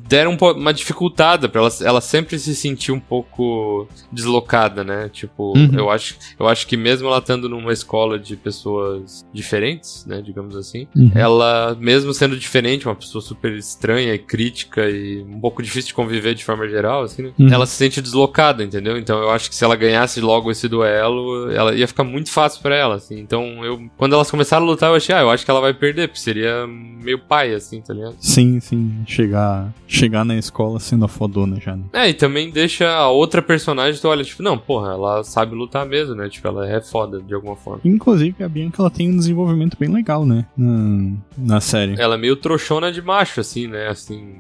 deram 0.09 0.33
um 0.41 0.49
uma 0.59 0.73
dificultada 0.73 1.49
pra 1.49 1.61
ela, 1.61 1.71
ela 1.83 2.01
sempre 2.01 2.39
se 2.39 2.55
sentir 2.55 2.93
um 2.93 3.01
pouco 3.01 3.87
deslocada, 4.13 4.83
né? 4.85 5.09
Tipo, 5.13 5.57
Uhum. 5.57 5.71
eu 5.75 5.91
acho 5.91 6.17
eu 6.39 6.47
acho 6.49 6.67
que 6.67 6.77
mesmo 6.77 7.09
ela 7.09 7.19
estando 7.19 7.49
numa 7.49 7.73
escola 7.73 8.19
de 8.19 8.37
pessoas 8.37 9.25
diferentes, 9.33 10.05
né, 10.07 10.21
digamos 10.23 10.57
assim, 10.57 10.87
Uhum. 10.97 11.11
ela, 11.15 11.77
mesmo 11.81 12.13
sendo 12.15 12.37
diferente, 12.37 12.87
uma 12.87 12.95
pessoa 12.95 13.23
super 13.23 13.53
estranha 13.53 14.15
e 14.15 14.19
crítica 14.19 14.89
e 14.89 15.23
um 15.23 15.41
pouco 15.41 15.63
difícil 15.63 15.89
de 15.89 15.95
conviver 15.95 16.35
de 16.35 16.45
forma 16.45 16.69
geral, 16.69 17.03
assim, 17.03 17.23
né? 17.23 17.33
Uhum. 17.39 17.53
Ela 17.53 17.67
se 17.67 17.75
sente 17.77 18.01
deslocada, 18.01 18.63
entendeu? 18.65 18.97
Então 18.99 19.19
eu 19.21 19.31
acho 19.31 19.49
que 19.49 19.55
se 19.57 19.65
ela 19.65 19.77
ganhasse 19.77 20.21
logo 20.21 20.51
esse 20.51 20.69
duelo, 20.69 21.51
ela 21.51 21.75
ia 21.75 21.87
ficar 21.89 22.05
muito 22.05 22.31
fácil 22.31 22.61
pra 22.63 22.75
ela, 22.77 22.97
assim. 22.97 23.19
Então 23.19 23.65
eu, 23.65 23.89
quando 23.97 24.15
elas 24.15 24.31
começaram 24.31 24.67
a 24.67 24.69
lutar, 24.69 24.91
eu 24.91 24.97
achei, 24.97 25.15
ah, 25.15 25.21
eu 25.21 25.31
acho 25.31 25.45
que 25.45 25.51
ela 25.51 25.61
vai 25.61 25.73
perder, 25.75 26.09
porque 26.09 26.21
seria 26.21 26.67
meio 26.67 27.19
pai, 27.19 27.55
assim, 27.55 27.81
tá 27.81 27.95
ligado? 27.95 28.17
Sim, 28.21 28.61
sim. 28.61 29.03
Chegar, 29.07 29.68
chegar 29.87 30.25
na 30.25 30.37
escola 30.37 30.79
sendo 30.81 31.05
a 31.05 31.09
fodona 31.09 31.61
já, 31.61 31.77
né? 31.77 31.85
É, 31.93 32.09
e 32.09 32.15
também 32.15 32.51
deixa 32.51 32.89
a 32.89 33.09
outra 33.09 33.43
personagem, 33.43 34.01
tu 34.01 34.09
olha, 34.09 34.25
tipo, 34.25 34.43
não, 34.43 34.59
porra, 34.59 34.93
ela 34.93 35.25
sabe 35.25 35.55
lutar 35.55 35.87
mesmo, 35.87 36.15
né? 36.15 36.29
Tipo, 36.29 36.49
ela 36.49 36.69
é 36.69 36.81
foda 36.81 37.21
de 37.21 37.35
alguma 37.35 37.57
forma. 37.57 37.81
Inclusive, 37.85 38.43
a 38.43 38.49
Bianca 38.49 38.83
ela 38.83 38.91
tem 38.91 39.11
um 39.11 39.17
desenvolvimento 39.17 39.77
bem 39.79 39.89
legal, 39.89 40.25
né? 40.25 40.47
Na, 40.57 41.13
na 41.37 41.61
série. 41.61 41.95
Ela 41.99 42.15
é 42.15 42.19
meio 42.19 42.37
trouxona 42.37 42.93
de 42.93 43.03
macho, 43.03 43.41
assim, 43.41 43.67
né? 43.67 43.89
Assim, 43.89 44.37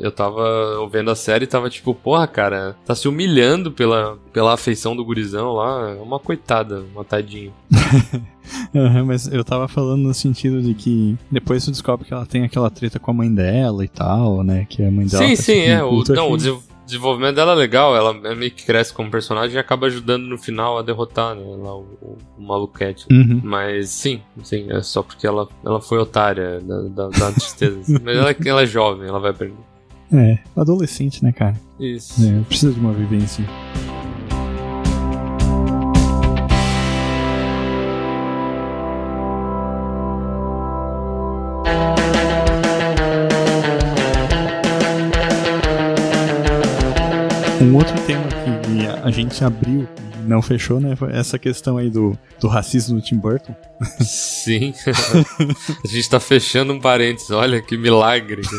eu 0.00 0.12
tava 0.12 0.42
vendo 0.90 1.10
a 1.10 1.16
série 1.16 1.44
e 1.44 1.48
tava 1.48 1.70
tipo, 1.70 1.94
porra, 1.94 2.26
cara, 2.26 2.76
tá 2.84 2.94
se 2.94 3.08
humilhando 3.08 3.70
pela, 3.72 4.18
pela 4.32 4.54
afeição 4.54 4.94
do 4.94 5.04
gurizão 5.04 5.52
lá. 5.52 5.90
É 5.90 6.02
uma 6.02 6.18
coitada, 6.18 6.84
uma 6.94 7.04
tadinha. 7.04 7.52
Aham, 8.74 9.04
mas 9.04 9.26
eu 9.26 9.44
tava 9.44 9.68
falando 9.68 10.02
no 10.02 10.14
sentido 10.14 10.60
de 10.62 10.74
que 10.74 11.16
depois 11.30 11.64
tu 11.64 11.70
descobre 11.70 12.06
que 12.06 12.12
ela 12.12 12.26
tem 12.26 12.44
aquela 12.44 12.70
treta 12.70 12.98
com 12.98 13.10
a 13.10 13.14
mãe 13.14 13.32
dela 13.32 13.84
e 13.84 13.88
tal, 13.88 14.42
né? 14.42 14.66
Que 14.68 14.82
a 14.82 14.90
mãe 14.90 15.06
dela. 15.06 15.24
sim, 15.24 15.36
tá, 15.36 15.42
sim, 15.42 15.60
é. 15.60 15.82
O, 15.82 16.02
não, 16.08 16.32
o 16.32 16.36
desenvolvimento 16.90 17.36
dela 17.36 17.52
é 17.52 17.54
legal. 17.54 17.96
Ela 17.96 18.16
é 18.24 18.34
meio 18.34 18.50
que 18.50 18.64
cresce 18.64 18.92
como 18.92 19.10
personagem 19.10 19.56
e 19.56 19.58
acaba 19.58 19.86
ajudando 19.86 20.24
no 20.24 20.36
final 20.36 20.78
a 20.78 20.82
derrotar, 20.82 21.34
né? 21.34 21.42
Lá, 21.42 21.76
o, 21.76 21.86
o, 22.02 22.18
o 22.38 22.42
maluquete. 22.42 23.06
Uhum. 23.10 23.40
Mas 23.42 23.90
sim, 23.90 24.20
sim, 24.42 24.66
é 24.70 24.82
só 24.82 25.02
porque 25.02 25.26
ela, 25.26 25.48
ela 25.64 25.80
foi 25.80 25.98
otária 25.98 26.60
da, 26.60 26.82
da, 26.82 27.08
da 27.08 27.32
tristeza. 27.32 27.80
assim. 27.80 27.98
Mas 28.02 28.16
ela, 28.16 28.34
ela 28.44 28.62
é 28.62 28.66
jovem, 28.66 29.08
ela 29.08 29.20
vai 29.20 29.30
aprender. 29.30 29.69
É, 30.12 30.38
adolescente, 30.56 31.22
né, 31.22 31.32
cara? 31.32 31.54
Isso. 31.78 32.26
É, 32.26 32.40
precisa 32.42 32.72
de 32.72 32.80
uma 32.80 32.92
vivência. 32.92 33.44
Um 47.70 47.76
outro 47.76 47.94
tema 48.04 48.24
que 48.26 48.86
a- 49.06 49.10
gente 49.12 49.44
abriu 49.44 49.86
não 50.26 50.42
fechou, 50.42 50.80
né? 50.80 50.96
Foi 50.96 51.12
Essa 51.12 51.38
questão 51.38 51.76
aí 51.76 51.88
do, 51.88 52.18
do 52.40 52.48
racismo 52.48 52.96
do 52.96 53.02
Tim 53.04 53.16
Burton. 53.16 53.54
Sim. 54.00 54.74
a 55.84 55.86
gente 55.86 56.10
tá 56.10 56.18
fechando 56.18 56.72
um 56.72 56.80
parênteses. 56.80 57.30
Olha 57.30 57.62
que 57.62 57.76
milagre. 57.76 58.42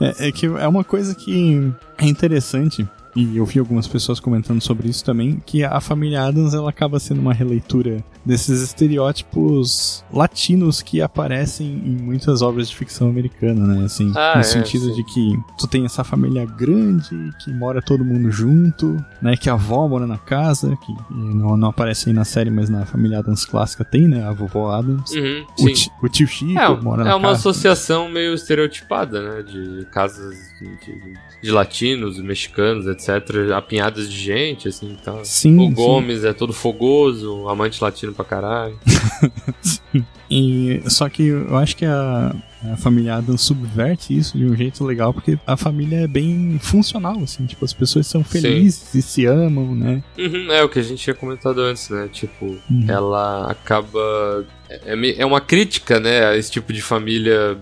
É, 0.00 0.28
é 0.28 0.32
que 0.32 0.46
é 0.46 0.68
uma 0.68 0.84
coisa 0.84 1.12
que 1.12 1.72
é 1.98 2.06
interessante. 2.06 2.86
E 3.16 3.36
eu 3.36 3.44
vi 3.44 3.58
algumas 3.58 3.88
pessoas 3.88 4.20
comentando 4.20 4.60
sobre 4.60 4.88
isso 4.88 5.04
também, 5.04 5.42
que 5.44 5.64
a 5.64 5.80
família 5.80 6.22
Adams 6.22 6.54
ela 6.54 6.70
acaba 6.70 7.00
sendo 7.00 7.20
uma 7.20 7.34
releitura 7.34 7.98
desses 8.24 8.62
estereótipos 8.62 10.04
latinos 10.12 10.82
que 10.82 11.00
aparecem 11.00 11.66
em 11.66 11.96
muitas 11.96 12.42
obras 12.42 12.68
de 12.68 12.76
ficção 12.76 13.08
americana, 13.08 13.66
né? 13.66 13.84
Assim, 13.84 14.12
Ah, 14.16 14.34
no 14.34 14.40
é, 14.40 14.44
sentido 14.44 14.86
sim. 14.86 14.94
de 14.94 15.04
que 15.04 15.38
tu 15.58 15.66
tem 15.66 15.84
essa 15.84 16.04
família 16.04 16.44
grande, 16.44 17.08
que 17.42 17.52
mora 17.52 17.80
todo 17.82 18.04
mundo 18.04 18.30
junto, 18.30 18.96
né? 19.20 19.36
Que 19.36 19.48
a 19.48 19.54
avó 19.54 19.88
mora 19.88 20.06
na 20.06 20.18
casa, 20.18 20.76
que 20.84 20.92
não, 21.10 21.56
não 21.56 21.68
aparece 21.68 22.08
aí 22.08 22.14
na 22.14 22.24
série, 22.24 22.50
mas 22.50 22.68
na 22.68 22.84
família 22.86 23.18
Adams 23.18 23.44
clássica 23.44 23.84
tem, 23.84 24.06
né? 24.08 24.24
A 24.24 24.32
vovó 24.32 24.70
Adams. 24.72 25.10
Uhum, 25.12 25.44
O, 25.60 25.66
ti- 25.72 25.90
o 26.02 26.08
tio 26.08 26.26
Chico 26.26 26.58
É, 26.58 26.80
mora 26.80 27.02
é 27.02 27.04
na 27.06 27.16
uma 27.16 27.28
casa. 27.28 27.38
associação 27.40 28.08
meio 28.08 28.34
estereotipada, 28.34 29.20
né? 29.22 29.42
De 29.42 29.84
casas 29.86 30.34
de, 30.60 30.66
de- 30.86 31.18
de 31.42 31.50
latinos, 31.50 32.18
mexicanos, 32.18 32.86
etc. 32.86 33.52
Apinhadas 33.56 34.10
de 34.10 34.18
gente, 34.18 34.68
assim, 34.68 34.96
então. 35.00 35.20
Sim, 35.24 35.56
O 35.58 35.68
sim. 35.68 35.72
Gomes 35.74 36.24
é 36.24 36.32
todo 36.32 36.52
fogoso, 36.52 37.48
amante 37.48 37.82
latino 37.82 38.07
pra 38.12 38.24
caralho. 38.24 38.78
E, 40.30 40.82
só 40.88 41.08
que 41.08 41.22
eu 41.28 41.56
acho 41.56 41.74
que 41.74 41.86
a, 41.86 42.34
a 42.70 42.76
família 42.76 43.14
Adams 43.14 43.40
subverte 43.40 44.14
isso 44.16 44.36
de 44.36 44.44
um 44.44 44.54
jeito 44.54 44.84
legal, 44.84 45.14
porque 45.14 45.38
a 45.46 45.56
família 45.56 46.00
é 46.00 46.06
bem 46.06 46.58
funcional, 46.60 47.18
assim, 47.22 47.46
tipo, 47.46 47.64
as 47.64 47.72
pessoas 47.72 48.06
são 48.06 48.22
felizes 48.22 48.94
e 48.94 49.00
se 49.00 49.24
amam, 49.24 49.74
né? 49.74 50.02
Uhum, 50.18 50.52
é 50.52 50.62
o 50.62 50.68
que 50.68 50.78
a 50.78 50.82
gente 50.82 51.02
tinha 51.02 51.14
comentado 51.14 51.60
antes, 51.62 51.88
né? 51.88 52.08
Tipo, 52.12 52.44
Uhum. 52.70 52.84
ela 52.86 53.50
acaba. 53.50 54.44
É, 54.68 54.92
é 54.94 55.20
é 55.22 55.24
uma 55.24 55.40
crítica, 55.40 55.98
né? 55.98 56.26
A 56.26 56.36
esse 56.36 56.50
tipo 56.50 56.72
de 56.74 56.82
família. 56.82 57.56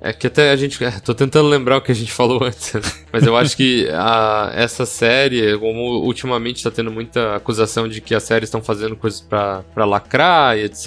É 0.00 0.12
que 0.12 0.26
até 0.26 0.50
a 0.50 0.56
gente. 0.56 0.82
é, 0.84 0.90
Tô 1.00 1.14
tentando 1.14 1.48
lembrar 1.48 1.78
o 1.78 1.80
que 1.80 1.92
a 1.92 1.94
gente 1.94 2.12
falou 2.12 2.42
antes, 2.44 2.74
né? 2.74 2.82
Mas 3.12 3.24
eu 3.24 3.36
acho 3.36 3.56
que 3.56 3.88
a, 3.92 4.52
essa 4.54 4.86
série, 4.86 5.58
como 5.58 6.04
ultimamente 6.04 6.62
tá 6.62 6.70
tendo 6.70 6.90
muita 6.90 7.36
acusação 7.36 7.88
de 7.88 8.00
que 8.00 8.14
as 8.14 8.22
séries 8.22 8.48
estão 8.48 8.62
fazendo 8.62 8.96
coisas 8.96 9.20
pra, 9.20 9.62
pra 9.74 9.84
lacrar 9.84 10.56
e 10.58 10.64
etc. 10.64 10.86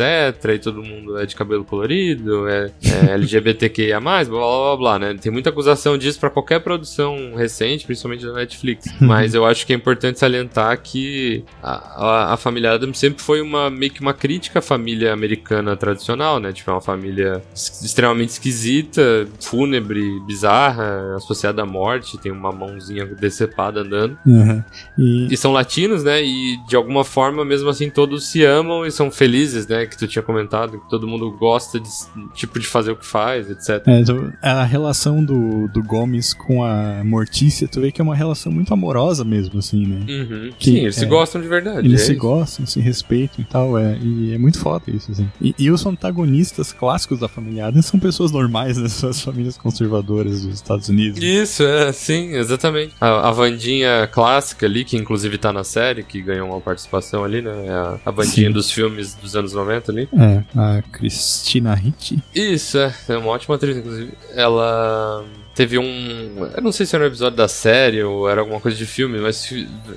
E 0.53 0.59
todo 0.59 0.83
mundo 0.83 1.17
é 1.17 1.25
de 1.25 1.35
cabelo 1.35 1.63
colorido, 1.63 2.47
é, 2.47 2.71
é 2.83 3.11
LGBTQIA, 3.13 3.99
blá 3.99 4.23
blá 4.23 4.39
blá 4.39 4.77
blá, 4.77 4.99
né? 4.99 5.15
Tem 5.19 5.31
muita 5.31 5.49
acusação 5.49 5.97
disso 5.97 6.19
pra 6.19 6.29
qualquer 6.29 6.59
produção 6.61 7.35
recente, 7.35 7.85
principalmente 7.85 8.25
da 8.25 8.33
Netflix. 8.33 8.85
Mas 8.99 9.33
eu 9.33 9.45
acho 9.45 9.65
que 9.65 9.73
é 9.73 9.75
importante 9.75 10.19
salientar 10.19 10.79
que 10.81 11.43
a, 11.61 11.71
a, 11.71 12.33
a 12.33 12.37
família 12.37 12.71
Adams 12.71 12.97
sempre 12.97 13.21
foi 13.21 13.41
uma 13.41 13.69
meio 13.69 13.91
que 13.91 14.01
uma 14.01 14.13
crítica 14.13 14.59
à 14.59 14.61
família 14.61 15.11
americana 15.11 15.75
tradicional, 15.75 16.39
né? 16.39 16.53
Tipo, 16.53 16.71
é 16.71 16.73
uma 16.73 16.81
família 16.81 17.41
extremamente 17.53 18.29
esquisita, 18.29 19.00
fúnebre, 19.39 20.19
bizarra, 20.21 21.15
associada 21.15 21.61
à 21.61 21.65
morte, 21.65 22.17
tem 22.17 22.31
uma 22.31 22.51
mãozinha 22.51 23.05
decepada 23.05 23.81
andando. 23.81 24.17
Uhum. 24.25 24.63
E, 24.97 25.27
E 25.31 25.37
são 25.37 25.51
latinos, 25.51 26.03
né? 26.03 26.23
E 26.23 26.57
de 26.67 26.75
alguma 26.75 27.03
forma, 27.03 27.43
mesmo 27.45 27.69
assim, 27.69 27.89
todos 27.89 28.27
se 28.27 28.43
amam 28.43 28.85
e 28.85 28.91
são 28.91 29.11
felizes, 29.11 29.67
né? 29.67 29.85
Que 29.85 29.97
tu 29.97 30.07
tinha 30.07 30.21
comentado, 30.23 30.79
que 30.79 30.89
todo 30.89 31.07
mundo 31.07 31.31
gosta 31.31 31.79
de 31.79 31.89
tipo 32.33 32.59
de 32.59 32.67
fazer 32.67 32.91
o 32.91 32.95
que 32.95 33.05
faz, 33.05 33.49
etc. 33.49 33.81
é, 33.87 34.03
tu- 34.03 34.33
a 34.41 34.63
relação 34.63 35.23
do, 35.23 35.67
do 35.67 35.83
Gomes 35.83 36.33
com 36.33 36.63
a 36.63 37.03
Mortícia, 37.03 37.67
tu 37.67 37.81
vê 37.81 37.91
que 37.91 38.01
é 38.01 38.03
uma 38.03 38.15
relação 38.15 38.51
muito 38.51 38.73
amorosa 38.73 39.23
mesmo, 39.23 39.59
assim, 39.59 39.85
né? 39.85 39.99
Uhum. 40.07 40.49
Que- 40.57 40.71
Sim, 40.71 40.77
eles 40.79 40.95
se 40.95 41.05
é. 41.05 41.07
gostam 41.07 41.41
de 41.41 41.47
verdade. 41.47 41.87
Eles 41.87 42.01
é 42.01 42.05
se 42.05 42.11
isso. 42.13 42.21
gostam, 42.21 42.65
se 42.65 42.79
respeitam 42.79 43.37
e 43.39 43.43
tal, 43.43 43.77
é, 43.77 43.97
e 44.01 44.33
é 44.33 44.37
muito 44.37 44.59
foda 44.59 44.83
isso, 44.87 45.11
assim. 45.11 45.29
E, 45.41 45.53
e 45.57 45.69
os 45.71 45.85
antagonistas 45.85 46.71
clássicos 46.71 47.19
da 47.19 47.27
família 47.27 47.67
Adams 47.67 47.85
são 47.85 47.99
pessoas 47.99 48.31
normais, 48.31 48.77
né? 48.77 48.87
As 49.03 49.21
famílias 49.21 49.57
conservadoras 49.57 50.43
dos 50.43 50.55
Estados 50.55 50.89
Unidos. 50.89 51.21
Isso, 51.21 51.63
é, 51.63 51.91
sim, 51.91 52.33
exatamente. 52.33 52.93
A, 52.99 53.29
a 53.29 53.31
Vandinha 53.31 54.07
clássica 54.11 54.65
ali, 54.65 54.83
que 54.83 54.97
inclusive 54.97 55.37
tá 55.37 55.51
na 55.51 55.63
série, 55.63 56.03
que 56.03 56.21
ganhou 56.21 56.47
uma 56.49 56.61
participação 56.61 57.23
ali, 57.23 57.41
né? 57.41 57.67
É 57.67 57.71
a, 57.71 57.99
a 58.05 58.11
Vandinha 58.11 58.47
Sim. 58.47 58.53
dos 58.53 58.71
filmes 58.71 59.15
dos 59.15 59.35
anos 59.35 59.53
90 59.53 59.91
ali. 59.91 60.09
É, 60.13 60.43
a 60.57 60.81
Christina 60.91 61.73
Ricci. 61.73 62.21
Isso, 62.33 62.77
é, 62.77 62.93
é 63.09 63.17
uma 63.17 63.31
ótima 63.31 63.55
atriz, 63.55 63.77
inclusive. 63.77 64.13
Ela 64.33 65.25
teve 65.61 65.77
um. 65.77 66.47
Eu 66.55 66.61
não 66.61 66.71
sei 66.71 66.85
se 66.85 66.95
era 66.95 67.03
um 67.03 67.07
episódio 67.07 67.37
da 67.37 67.47
série 67.47 68.01
ou 68.03 68.27
era 68.27 68.41
alguma 68.41 68.59
coisa 68.59 68.75
de 68.75 68.85
filme, 68.85 69.19
mas 69.19 69.47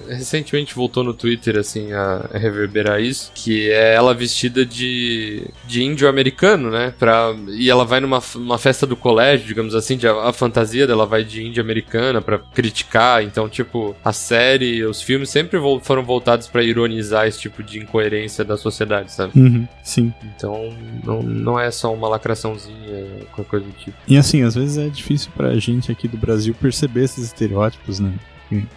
recentemente 0.08 0.74
voltou 0.74 1.02
no 1.02 1.14
Twitter, 1.14 1.56
assim, 1.58 1.92
a, 1.92 2.28
reverberar 2.34 3.00
isso. 3.00 3.32
Que 3.34 3.70
é 3.70 3.94
ela 3.94 4.12
vestida 4.14 4.64
de, 4.66 5.46
de 5.66 5.82
índio 5.82 6.06
americano, 6.08 6.70
né? 6.70 6.92
Pra, 6.98 7.34
e 7.48 7.70
ela 7.70 7.84
vai 7.84 8.00
numa 8.00 8.22
uma 8.34 8.58
festa 8.58 8.86
do 8.86 8.96
colégio, 8.96 9.46
digamos 9.46 9.74
assim, 9.74 9.96
de, 9.96 10.06
a, 10.06 10.28
a 10.28 10.32
fantasia 10.32 10.86
dela 10.86 11.06
vai 11.06 11.24
de 11.24 11.42
índia 11.42 11.62
americana 11.62 12.20
pra 12.20 12.38
criticar. 12.38 13.22
Então, 13.22 13.48
tipo, 13.48 13.96
a 14.04 14.12
série, 14.12 14.84
os 14.84 15.00
filmes 15.00 15.30
sempre 15.30 15.58
vol- 15.58 15.80
foram 15.80 16.02
voltados 16.02 16.46
pra 16.46 16.62
ironizar 16.62 17.26
esse 17.26 17.40
tipo 17.40 17.62
de 17.62 17.78
incoerência 17.78 18.44
da 18.44 18.56
sociedade, 18.56 19.12
sabe? 19.12 19.32
Uhum, 19.38 19.66
sim. 19.82 20.12
Então, 20.36 20.74
não, 21.02 21.22
não 21.22 21.58
é 21.60 21.70
só 21.70 21.92
uma 21.92 22.08
lacraçãozinha, 22.08 23.24
qualquer 23.32 23.50
coisa 23.50 23.66
do 23.66 23.72
tipo. 23.72 23.96
E 24.06 24.16
assim, 24.16 24.42
às 24.42 24.54
vezes 24.54 24.76
é 24.78 24.88
difícil 24.88 25.30
pra 25.54 25.60
gente 25.60 25.92
aqui 25.92 26.08
do 26.08 26.16
Brasil 26.16 26.52
perceber 26.54 27.04
esses 27.04 27.24
estereótipos, 27.26 28.00
né? 28.00 28.12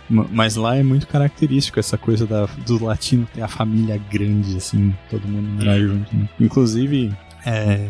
Ma- 0.09 0.27
Mas 0.31 0.55
lá 0.55 0.75
é 0.75 0.83
muito 0.83 1.07
característico 1.07 1.79
essa 1.79 1.97
coisa 1.97 2.25
da, 2.25 2.45
do 2.65 2.83
latino 2.83 3.27
ter 3.33 3.41
a 3.41 3.47
família 3.47 3.99
grande, 4.11 4.57
assim, 4.57 4.93
todo 5.09 5.27
mundo 5.27 5.47
morar 5.49 5.79
junto. 5.79 6.15
Né? 6.15 6.29
Inclusive, 6.39 7.13
é, 7.45 7.89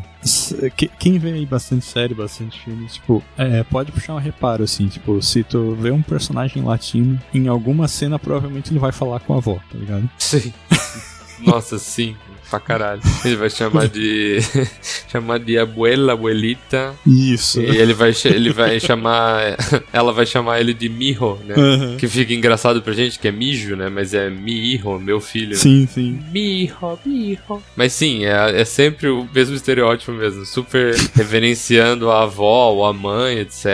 quem 1.00 1.18
vê 1.20 1.34
aí 1.34 1.46
bastante 1.46 1.86
série, 1.86 2.14
bastante 2.14 2.60
filme, 2.64 2.88
tipo, 2.88 3.22
é, 3.38 3.64
pode 3.64 3.92
puxar 3.92 4.16
um 4.16 4.20
reparo, 4.20 4.64
assim, 4.64 4.88
tipo, 4.88 5.22
se 5.22 5.44
tu 5.44 5.76
vê 5.76 5.92
um 5.92 6.02
personagem 6.02 6.64
latino, 6.64 7.20
em 7.34 7.48
alguma 7.48 7.88
cena 7.88 8.18
provavelmente 8.18 8.72
ele 8.72 8.80
vai 8.80 8.92
falar 8.92 9.20
com 9.20 9.34
a 9.34 9.38
avó, 9.38 9.60
tá 9.72 9.78
ligado? 9.78 10.10
Sim. 10.18 10.54
Nossa, 11.46 11.78
sim. 11.78 12.16
Pra 12.50 12.60
caralho. 12.60 13.02
Ele 13.26 13.36
vai 13.36 13.50
chamar 13.50 13.88
de. 13.88 14.40
chamar 15.12 15.40
de 15.40 15.58
abuela, 15.58 16.14
abuelita. 16.14 16.94
Isso. 17.06 17.62
E 17.62 17.78
ele 17.78 17.94
vai, 17.94 18.14
ele 18.26 18.52
vai 18.52 18.80
chamar. 18.80 19.58
Ela 19.92 20.14
vai 20.14 20.26
chamar 20.26 20.60
ele 20.60 20.74
de 20.74 20.88
mijo, 20.88 21.38
né? 21.46 21.56
Aham. 21.58 21.98
Que 21.98 22.08
fica 22.08 22.34
engraçado 22.34 22.82
pra 22.82 22.94
gente, 22.94 23.20
que 23.20 23.28
é 23.28 23.32
mijo, 23.32 23.76
né? 23.76 23.90
Mas 23.90 24.14
é 24.14 24.30
mi 24.30 24.74
hijo, 24.74 24.98
meu 25.00 25.20
filho. 25.20 25.56
Sim, 25.58 25.88
sim. 25.88 26.20
Mijo, 26.32 27.00
mijo. 27.06 27.62
Mas 27.76 27.94
sim, 27.94 28.26
é, 28.26 28.62
é 28.62 28.66
sempre 28.66 29.10
o 29.10 29.28
mesmo 29.34 29.56
estereótipo 29.56 30.12
mesmo. 30.12 30.46
Super 30.46 30.96
reverenciando 31.16 32.10
a 32.10 32.24
avó 32.24 32.72
ou 32.72 32.86
a 32.86 32.94
mãe, 32.94 33.40
etc. 33.40 33.66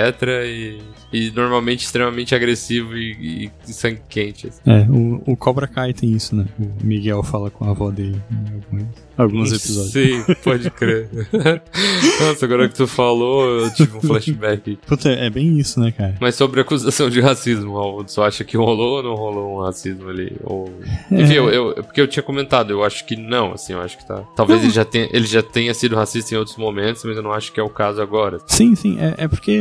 E, 0.45 0.79
e 1.13 1.31
normalmente 1.31 1.85
extremamente 1.85 2.33
agressivo 2.33 2.97
e, 2.97 3.51
e 3.67 3.71
sangue 3.71 4.01
quente. 4.09 4.47
assim. 4.47 4.61
É, 4.65 4.81
o, 4.89 5.21
o 5.33 5.37
Cobra 5.37 5.67
Kai 5.67 5.93
tem 5.93 6.11
isso, 6.11 6.35
né? 6.35 6.45
O 6.59 6.85
Miguel 6.85 7.21
fala 7.21 7.51
com 7.51 7.65
a 7.65 7.69
avó 7.69 7.91
dele 7.91 8.19
em 8.31 8.87
alguns, 9.17 9.51
episódios. 9.51 9.91
Sim, 9.91 10.23
pode 10.43 10.69
crer. 10.71 11.09
Nossa, 12.21 12.45
agora 12.45 12.67
que 12.69 12.75
tu 12.75 12.87
falou, 12.87 13.59
eu 13.59 13.73
tive 13.73 13.97
um 13.97 14.01
flashback. 14.01 14.77
Puta, 14.87 15.09
é 15.09 15.29
bem 15.29 15.57
isso, 15.59 15.79
né, 15.79 15.91
cara? 15.91 16.15
Mas 16.19 16.35
sobre 16.35 16.59
a 16.59 16.63
acusação 16.63 17.09
de 17.09 17.19
racismo, 17.21 17.75
Raul, 17.75 18.03
tu 18.03 18.21
acha 18.21 18.43
que 18.43 18.57
rolou 18.57 18.97
ou 18.97 19.03
não 19.03 19.15
rolou 19.15 19.57
um 19.57 19.61
racismo 19.63 20.09
ali? 20.09 20.35
Ou... 20.43 20.71
Enfim, 21.11 21.33
eu, 21.33 21.49
eu- 21.49 21.73
porque 21.83 22.01
eu 22.01 22.07
tinha 22.07 22.23
comentado, 22.23 22.71
eu 22.71 22.83
acho 22.83 23.05
que 23.05 23.15
não, 23.15 23.53
assim, 23.53 23.73
eu 23.73 23.81
acho 23.81 23.97
que 23.97 24.07
tá. 24.07 24.23
Talvez 24.35 24.63
ele 24.63 24.71
já, 24.73 24.85
tenha, 24.85 25.09
ele 25.11 25.25
já 25.27 25.41
tenha 25.43 25.73
sido 25.73 25.95
racista 25.95 26.33
em 26.33 26.37
outros 26.37 26.57
momentos, 26.57 27.03
mas 27.03 27.15
eu 27.17 27.23
não 27.23 27.31
acho 27.33 27.51
que 27.51 27.59
é 27.59 27.63
o 27.63 27.69
caso 27.69 28.01
agora. 28.01 28.39
Sim, 28.47 28.75
sim, 28.75 28.97
é, 28.99 29.15
é 29.25 29.27
porque 29.27 29.59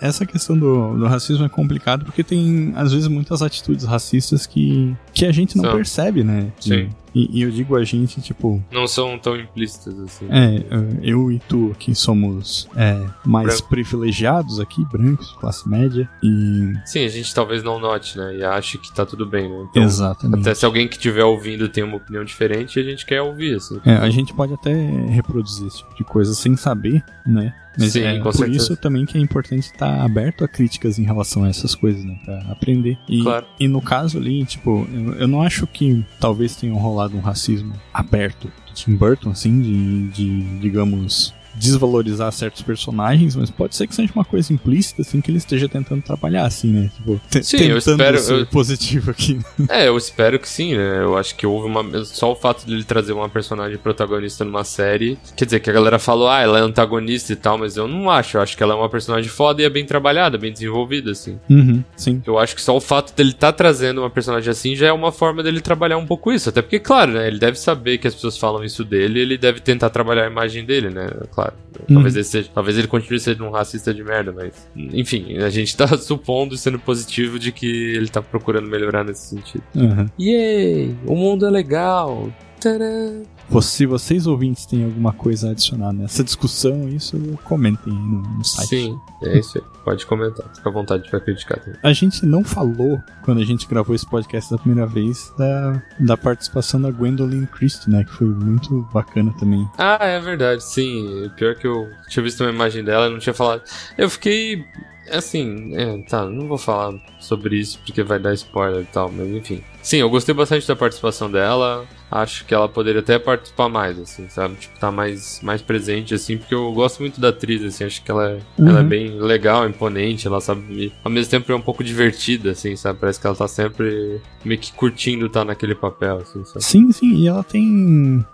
essa 0.00 0.24
questão 0.26 0.56
do, 0.58 0.96
do 0.96 1.06
racismo 1.06 1.44
é 1.44 1.48
complicado 1.48 2.04
porque 2.04 2.22
tem, 2.22 2.72
às 2.76 2.92
vezes, 2.92 3.08
muitas 3.08 3.42
atitudes 3.42 3.84
racistas 3.84 4.46
que, 4.46 4.94
que 5.12 5.24
a 5.26 5.32
gente 5.32 5.56
não 5.56 5.64
São. 5.64 5.74
percebe, 5.76 6.22
né? 6.24 6.52
Sim. 6.60 6.88
E, 7.14 7.38
e 7.38 7.42
eu 7.42 7.50
digo 7.50 7.76
a 7.76 7.84
gente, 7.84 8.20
tipo, 8.20 8.62
Não 8.72 8.86
são 8.86 9.18
tão 9.18 9.36
implícitas 9.38 9.98
assim. 10.00 10.26
é, 10.30 10.64
eu 11.02 11.30
e 11.30 11.38
tu 11.38 11.70
aqui 11.72 11.94
somos 11.94 12.68
é, 12.76 13.00
mais 13.24 13.46
Branco. 13.46 13.68
privilegiados 13.68 14.58
aqui, 14.58 14.84
brancos, 14.90 15.30
classe 15.38 15.68
média, 15.68 16.08
e. 16.22 16.72
Sim, 16.84 17.04
a 17.04 17.08
gente 17.08 17.32
talvez 17.34 17.62
não 17.62 17.78
note, 17.78 18.18
né? 18.18 18.36
E 18.38 18.44
ache 18.44 18.78
que 18.78 18.92
tá 18.94 19.06
tudo 19.06 19.24
bem, 19.26 19.48
né? 19.48 19.66
Então, 19.70 19.82
Exatamente. 19.82 20.40
até 20.40 20.54
se 20.54 20.64
alguém 20.66 20.88
que 20.88 20.96
estiver 20.96 21.24
ouvindo 21.24 21.68
tem 21.68 21.84
uma 21.84 21.96
opinião 21.96 22.24
diferente, 22.24 22.78
a 22.78 22.82
gente 22.82 23.06
quer 23.06 23.22
ouvir, 23.22 23.56
assim. 23.56 23.80
É, 23.84 23.94
a 23.96 24.10
gente 24.10 24.34
pode 24.34 24.52
até 24.54 24.72
reproduzir 25.08 25.66
esse 25.66 25.78
tipo 25.78 25.94
de 25.94 26.04
coisa 26.04 26.34
sem 26.34 26.56
saber, 26.56 27.02
né? 27.26 27.54
Mas 27.78 27.96
é 27.96 28.18
por 28.20 28.32
certeza. 28.34 28.56
isso 28.56 28.76
também 28.76 29.04
que 29.06 29.16
é 29.18 29.20
importante 29.20 29.64
estar 29.64 30.02
aberto 30.04 30.44
a 30.44 30.48
críticas 30.48 30.98
em 30.98 31.02
relação 31.04 31.44
a 31.44 31.48
essas 31.48 31.74
coisas, 31.74 32.04
né? 32.04 32.18
Pra 32.24 32.38
aprender. 32.50 32.98
E, 33.08 33.22
Claro. 33.22 33.46
e 33.58 33.66
no 33.68 33.80
caso 33.80 34.18
ali, 34.18 34.44
tipo, 34.44 34.86
eu, 34.92 35.14
eu 35.14 35.28
não 35.28 35.42
acho 35.42 35.66
que 35.66 36.04
talvez 36.20 36.56
tenha 36.56 36.74
rolado 36.74 37.16
um 37.16 37.20
racismo 37.20 37.72
aberto 37.92 38.44
do 38.48 38.72
Tim 38.74 38.94
Burton, 38.94 39.30
assim, 39.30 39.60
de, 39.60 40.08
de 40.08 40.58
digamos, 40.60 41.32
desvalorizar 41.56 42.30
certos 42.32 42.62
personagens, 42.62 43.36
mas 43.36 43.50
pode 43.50 43.74
ser 43.76 43.86
que 43.86 43.94
seja 43.94 44.12
uma 44.14 44.24
coisa 44.24 44.52
implícita, 44.52 45.02
assim, 45.02 45.20
que 45.20 45.30
ele 45.30 45.38
esteja 45.38 45.68
tentando 45.68 46.02
trabalhar, 46.02 46.44
assim, 46.46 46.68
né? 46.72 46.90
Tipo, 46.96 47.20
Sim, 47.42 47.56
tentando 47.58 47.70
eu 47.72 47.78
espero- 47.78 48.18
ser 48.18 48.34
eu- 48.40 48.46
positivo 48.46 49.10
aqui. 49.10 49.38
É, 49.68 49.88
eu 49.88 49.96
espero 49.96 50.38
que 50.38 50.48
sim, 50.48 50.76
né? 50.76 50.98
Eu 51.02 51.16
acho 51.16 51.34
que 51.34 51.46
houve 51.46 51.66
uma. 51.66 52.04
Só 52.04 52.32
o 52.32 52.36
fato 52.36 52.66
dele 52.66 52.84
trazer 52.84 53.12
uma 53.12 53.28
personagem 53.28 53.78
protagonista 53.78 54.44
numa 54.44 54.62
série. 54.64 55.18
Quer 55.36 55.44
dizer, 55.46 55.60
que 55.60 55.70
a 55.70 55.72
galera 55.72 55.98
falou, 55.98 56.28
ah, 56.28 56.40
ela 56.40 56.58
é 56.58 56.62
antagonista 56.62 57.32
e 57.32 57.36
tal, 57.36 57.58
mas 57.58 57.76
eu 57.76 57.88
não 57.88 58.10
acho. 58.10 58.36
Eu 58.36 58.42
acho 58.42 58.56
que 58.56 58.62
ela 58.62 58.74
é 58.74 58.76
uma 58.76 58.88
personagem 58.88 59.28
foda 59.30 59.62
e 59.62 59.64
é 59.64 59.70
bem 59.70 59.84
trabalhada, 59.84 60.36
bem 60.38 60.52
desenvolvida, 60.52 61.10
assim. 61.12 61.38
Uhum, 61.48 61.82
sim. 61.96 62.22
Eu 62.26 62.38
acho 62.38 62.54
que 62.54 62.62
só 62.62 62.76
o 62.76 62.80
fato 62.80 63.14
dele 63.16 63.30
estar 63.30 63.52
trazendo 63.52 64.00
uma 64.02 64.10
personagem 64.10 64.50
assim 64.50 64.74
já 64.76 64.86
é 64.88 64.92
uma 64.92 65.10
forma 65.12 65.42
dele 65.42 65.60
trabalhar 65.60 65.96
um 65.96 66.06
pouco 66.06 66.32
isso. 66.32 66.48
Até 66.48 66.60
porque, 66.62 66.78
claro, 66.78 67.12
né? 67.12 67.26
Ele 67.26 67.38
deve 67.38 67.58
saber 67.58 67.98
que 67.98 68.06
as 68.06 68.14
pessoas 68.14 68.36
falam 68.38 68.62
isso 68.64 68.84
dele 68.84 69.18
e 69.18 69.22
ele 69.22 69.38
deve 69.38 69.60
tentar 69.60 69.90
trabalhar 69.90 70.24
a 70.24 70.30
imagem 70.30 70.64
dele, 70.64 70.90
né? 70.90 71.08
Claro. 71.32 71.43
Talvez, 71.88 72.14
Uhum. 72.14 72.18
ele 72.20 72.24
seja, 72.24 72.50
talvez 72.54 72.78
ele 72.78 72.86
continue 72.86 73.18
sendo 73.18 73.44
um 73.44 73.50
racista 73.50 73.92
de 73.92 74.02
merda, 74.04 74.32
mas. 74.32 74.68
Enfim, 74.76 75.38
a 75.38 75.50
gente 75.50 75.76
tá 75.76 75.86
supondo 75.98 76.54
e 76.54 76.58
sendo 76.58 76.78
positivo 76.78 77.38
de 77.38 77.50
que 77.52 77.66
ele 77.94 78.08
tá 78.08 78.22
procurando 78.22 78.68
melhorar 78.68 79.04
nesse 79.04 79.28
sentido. 79.28 79.62
Uhum. 79.74 80.06
Yay! 80.18 80.94
O 81.06 81.14
mundo 81.16 81.46
é 81.46 81.50
legal! 81.50 82.32
Tadã! 82.60 83.22
Se 83.60 83.86
vocês 83.86 84.26
ouvintes 84.26 84.66
têm 84.66 84.84
alguma 84.84 85.12
coisa 85.12 85.48
a 85.48 85.50
adicionar 85.52 85.92
nessa 85.92 86.24
discussão, 86.24 86.88
isso 86.88 87.16
comentem 87.44 87.92
aí 87.92 87.98
no, 87.98 88.22
no 88.22 88.44
site. 88.44 88.68
Sim, 88.68 89.00
é 89.22 89.38
isso 89.38 89.58
aí. 89.58 89.64
Pode 89.84 90.06
comentar. 90.06 90.46
Fica 90.54 90.68
à 90.68 90.72
vontade 90.72 91.08
pra 91.08 91.20
criticar 91.20 91.58
também. 91.60 91.78
A 91.82 91.92
gente 91.92 92.24
não 92.24 92.42
falou, 92.42 93.00
quando 93.22 93.40
a 93.40 93.44
gente 93.44 93.66
gravou 93.66 93.94
esse 93.94 94.08
podcast 94.08 94.50
da 94.50 94.58
primeira 94.58 94.86
vez, 94.86 95.32
da, 95.36 95.82
da 96.00 96.16
participação 96.16 96.80
da 96.80 96.90
Gwendolyn 96.90 97.46
Christie, 97.46 97.90
né? 97.90 98.04
Que 98.04 98.12
foi 98.12 98.26
muito 98.26 98.82
bacana 98.92 99.32
também. 99.38 99.68
Ah, 99.78 99.98
é 100.00 100.20
verdade, 100.20 100.64
sim. 100.64 101.30
Pior 101.36 101.54
que 101.54 101.66
eu 101.66 101.88
tinha 102.08 102.22
visto 102.22 102.42
uma 102.42 102.50
imagem 102.50 102.82
dela 102.82 103.06
e 103.06 103.10
não 103.10 103.18
tinha 103.18 103.34
falado. 103.34 103.62
Eu 103.96 104.08
fiquei. 104.08 104.64
Assim, 105.10 105.74
é, 105.76 106.02
tá, 106.08 106.24
não 106.24 106.48
vou 106.48 106.56
falar 106.56 106.94
sobre 107.20 107.58
isso 107.58 107.78
porque 107.84 108.02
vai 108.02 108.18
dar 108.18 108.32
spoiler 108.32 108.82
e 108.82 108.86
tal, 108.86 109.12
mas 109.12 109.28
enfim. 109.28 109.62
Sim, 109.84 109.98
eu 109.98 110.08
gostei 110.08 110.34
bastante 110.34 110.66
da 110.66 110.74
participação 110.74 111.30
dela. 111.30 111.84
Acho 112.10 112.44
que 112.46 112.54
ela 112.54 112.68
poderia 112.68 113.00
até 113.00 113.18
participar 113.18 113.68
mais, 113.68 113.98
assim, 113.98 114.28
sabe? 114.28 114.54
Tipo, 114.54 114.78
tá 114.78 114.90
mais, 114.90 115.40
mais 115.42 115.60
presente, 115.60 116.14
assim, 116.14 116.38
porque 116.38 116.54
eu 116.54 116.72
gosto 116.72 117.00
muito 117.00 117.20
da 117.20 117.30
atriz, 117.30 117.62
assim, 117.62 117.84
acho 117.84 118.02
que 118.04 118.10
ela 118.10 118.30
é, 118.30 118.38
ela 118.58 118.78
é 118.78 118.82
Uhum. 118.82 118.88
bem 118.88 119.18
legal, 119.20 119.68
imponente, 119.68 120.26
ela 120.26 120.40
sabe. 120.40 120.92
Ao 121.02 121.10
mesmo 121.10 121.30
tempo 121.30 121.50
é 121.50 121.56
um 121.56 121.60
pouco 121.60 121.82
divertida, 121.82 122.52
assim, 122.52 122.76
sabe? 122.76 123.00
Parece 123.00 123.20
que 123.20 123.26
ela 123.26 123.34
tá 123.34 123.48
sempre 123.48 124.20
meio 124.44 124.60
que 124.60 124.72
curtindo 124.72 125.26
estar 125.26 125.44
naquele 125.44 125.74
papel, 125.74 126.18
assim, 126.18 126.44
sabe? 126.44 126.64
Sim, 126.64 126.92
sim, 126.92 127.14
e 127.16 127.26
ela 127.26 127.42
tem 127.42 128.24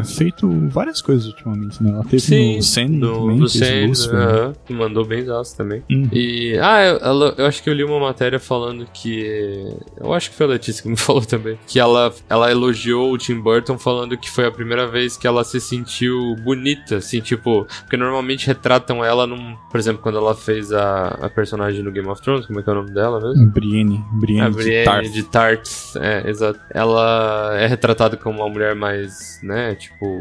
é, 0.00 0.04
feito 0.04 0.50
várias 0.70 1.00
coisas 1.00 1.26
ultimamente, 1.26 1.82
né? 1.82 1.90
Ela 1.92 2.02
teve 2.04 2.20
Sim, 2.20 2.56
no 2.56 2.62
Sandman 2.62 2.98
no, 2.98 3.12
também, 3.20 3.38
no 3.38 3.48
fez 3.48 3.64
Sand, 3.64 3.86
Lucifer, 3.86 4.14
né? 4.18 4.24
aham, 4.24 4.52
mandou 4.70 5.04
bem 5.04 5.24
também. 5.56 5.82
Hum. 5.88 6.08
E. 6.12 6.58
Ah, 6.60 6.82
eu, 6.84 6.96
ela- 6.96 7.34
eu 7.38 7.46
acho 7.46 7.62
que 7.62 7.70
eu 7.70 7.74
li 7.74 7.84
uma 7.84 8.00
matéria 8.00 8.40
falando 8.40 8.86
que. 8.92 9.68
Eu 9.98 10.12
acho 10.12 10.30
que 10.30 10.36
foi 10.36 10.46
a 10.46 10.48
Letícia 10.50 10.73
que 10.82 10.88
me 10.88 10.96
falou 10.98 11.22
também. 11.24 11.58
Que 11.66 11.78
ela, 11.78 12.12
ela 12.28 12.50
elogiou 12.50 13.12
o 13.12 13.18
Tim 13.18 13.40
Burton 13.40 13.78
falando 13.78 14.16
que 14.16 14.30
foi 14.30 14.46
a 14.46 14.50
primeira 14.50 14.86
vez 14.86 15.16
que 15.16 15.26
ela 15.26 15.44
se 15.44 15.60
sentiu 15.60 16.34
bonita, 16.36 16.96
assim, 16.96 17.20
tipo. 17.20 17.66
Porque 17.80 17.96
normalmente 17.96 18.46
retratam 18.46 19.04
ela 19.04 19.26
num. 19.26 19.56
Por 19.70 19.78
exemplo, 19.78 20.02
quando 20.02 20.18
ela 20.18 20.34
fez 20.34 20.72
a, 20.72 21.08
a 21.22 21.28
personagem 21.30 21.82
no 21.82 21.90
Game 21.92 22.08
of 22.08 22.22
Thrones, 22.22 22.46
como 22.46 22.60
é 22.60 22.62
que 22.62 22.68
é 22.68 22.72
o 22.72 22.76
nome 22.76 22.90
dela 22.92 23.20
mesmo? 23.20 23.46
Brienne, 23.50 24.04
Brienne, 24.12 24.46
A 24.46 24.48
de 24.50 24.56
Brienne 24.56 24.84
Tarth. 24.84 25.12
de 25.12 25.22
Tarth, 25.22 25.96
é, 25.96 26.28
exato. 26.30 26.60
Ela 26.70 27.56
é 27.58 27.66
retratada 27.66 28.16
como 28.16 28.40
uma 28.40 28.48
mulher 28.48 28.74
mais, 28.74 29.40
né, 29.42 29.74
tipo, 29.74 30.20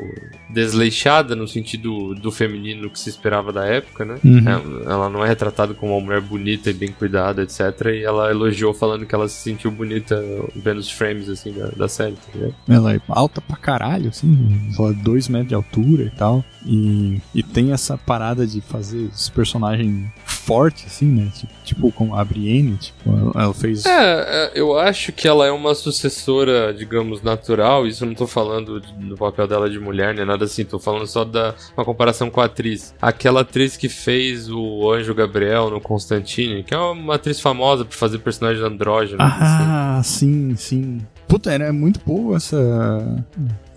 desleixada 0.50 1.36
no 1.36 1.48
sentido 1.48 2.14
do 2.16 2.32
feminino 2.32 2.90
que 2.90 3.00
se 3.00 3.10
esperava 3.10 3.52
da 3.52 3.66
época, 3.66 4.06
né? 4.06 4.16
Uhum. 4.24 4.40
É, 4.48 4.92
Ela 4.92 5.10
não 5.10 5.24
é 5.24 5.28
retratada 5.28 5.74
como 5.74 5.96
uma 5.98 6.06
mulher 6.06 6.22
bonita 6.22 6.70
e 6.70 6.74
bem 6.74 6.92
cuidada, 6.92 7.42
etc. 7.44 7.60
E 7.94 8.04
ela 8.04 8.30
elogiou 8.30 8.74
falando 8.74 9.06
que 9.06 9.16
ela 9.16 9.28
se 9.28 9.42
sentiu 9.42 9.72
bonita 9.72 10.22
vendo 10.56 10.78
os 10.78 10.92
frames, 10.92 11.30
assim, 11.30 11.52
da, 11.52 11.68
da 11.68 11.88
série, 11.88 12.16
tá 12.16 12.32
ligado? 12.34 12.56
Ela 12.68 12.96
é 12.96 13.02
alta 13.10 13.42
pra 13.42 13.56
caralho, 13.58 14.10
assim, 14.10 14.72
ela 14.78 14.94
dois 14.94 15.28
metros 15.28 15.50
de 15.50 15.56
altura 15.56 16.04
e 16.04 16.10
tal. 16.12 16.44
E, 16.66 17.22
e 17.34 17.44
tem 17.44 17.72
essa 17.72 17.98
parada 17.98 18.46
de 18.48 18.62
fazer 18.62 19.10
os 19.14 19.30
personagens 19.30 20.10
fortes, 20.44 20.86
assim, 20.86 21.06
né? 21.06 21.32
Tipo, 21.64 21.92
com 21.92 22.14
a 22.14 22.24
Brienne, 22.24 22.78
tipo, 22.78 23.10
ela, 23.34 23.54
fez. 23.54 23.86
É, 23.86 23.92
é, 23.92 24.52
eu 24.54 24.78
acho 24.78 25.12
que 25.14 25.28
ela 25.28 25.46
é 25.46 25.52
uma 25.52 25.74
sucessora, 25.74 26.74
digamos, 26.74 27.22
natural. 27.22 27.88
Isso 27.88 28.04
eu 28.04 28.08
não 28.10 28.16
tô 28.16 28.28
falando 28.28 28.82
do 28.82 29.16
papel 29.16 29.48
dela 29.48 29.70
de 29.70 29.80
mulher, 29.80 30.14
nem 30.14 30.26
nada 30.26 30.46
assim. 30.46 30.66
Tô 30.66 30.80
falando 30.80 31.08
só 31.08 31.24
da 31.24 31.56
uma 31.78 31.86
comparação 31.86 32.30
com 32.30 32.42
a 32.42 32.46
atriz. 32.46 32.94
Aquela 33.02 33.42
atriz 33.42 33.78
que 33.78 33.88
fez 33.88 34.50
o 34.50 34.92
Anjo 34.92 35.16
Gabriel 35.16 35.70
no 35.70 35.80
Constantine, 35.80 36.64
que 36.64 36.74
é 36.74 36.78
uma 36.78 37.16
atriz 37.16 37.40
famosa 37.40 37.86
por 37.86 37.96
fazer 37.96 38.20
personagens 38.20 38.64
andrógenos. 38.64 39.22
assim. 39.26 39.64
Ah, 39.64 40.02
sim, 40.04 40.56
sim. 40.58 41.02
Puta, 41.28 41.52
era 41.52 41.72
muito 41.72 42.02
boa 42.06 42.36
essa 42.36 43.26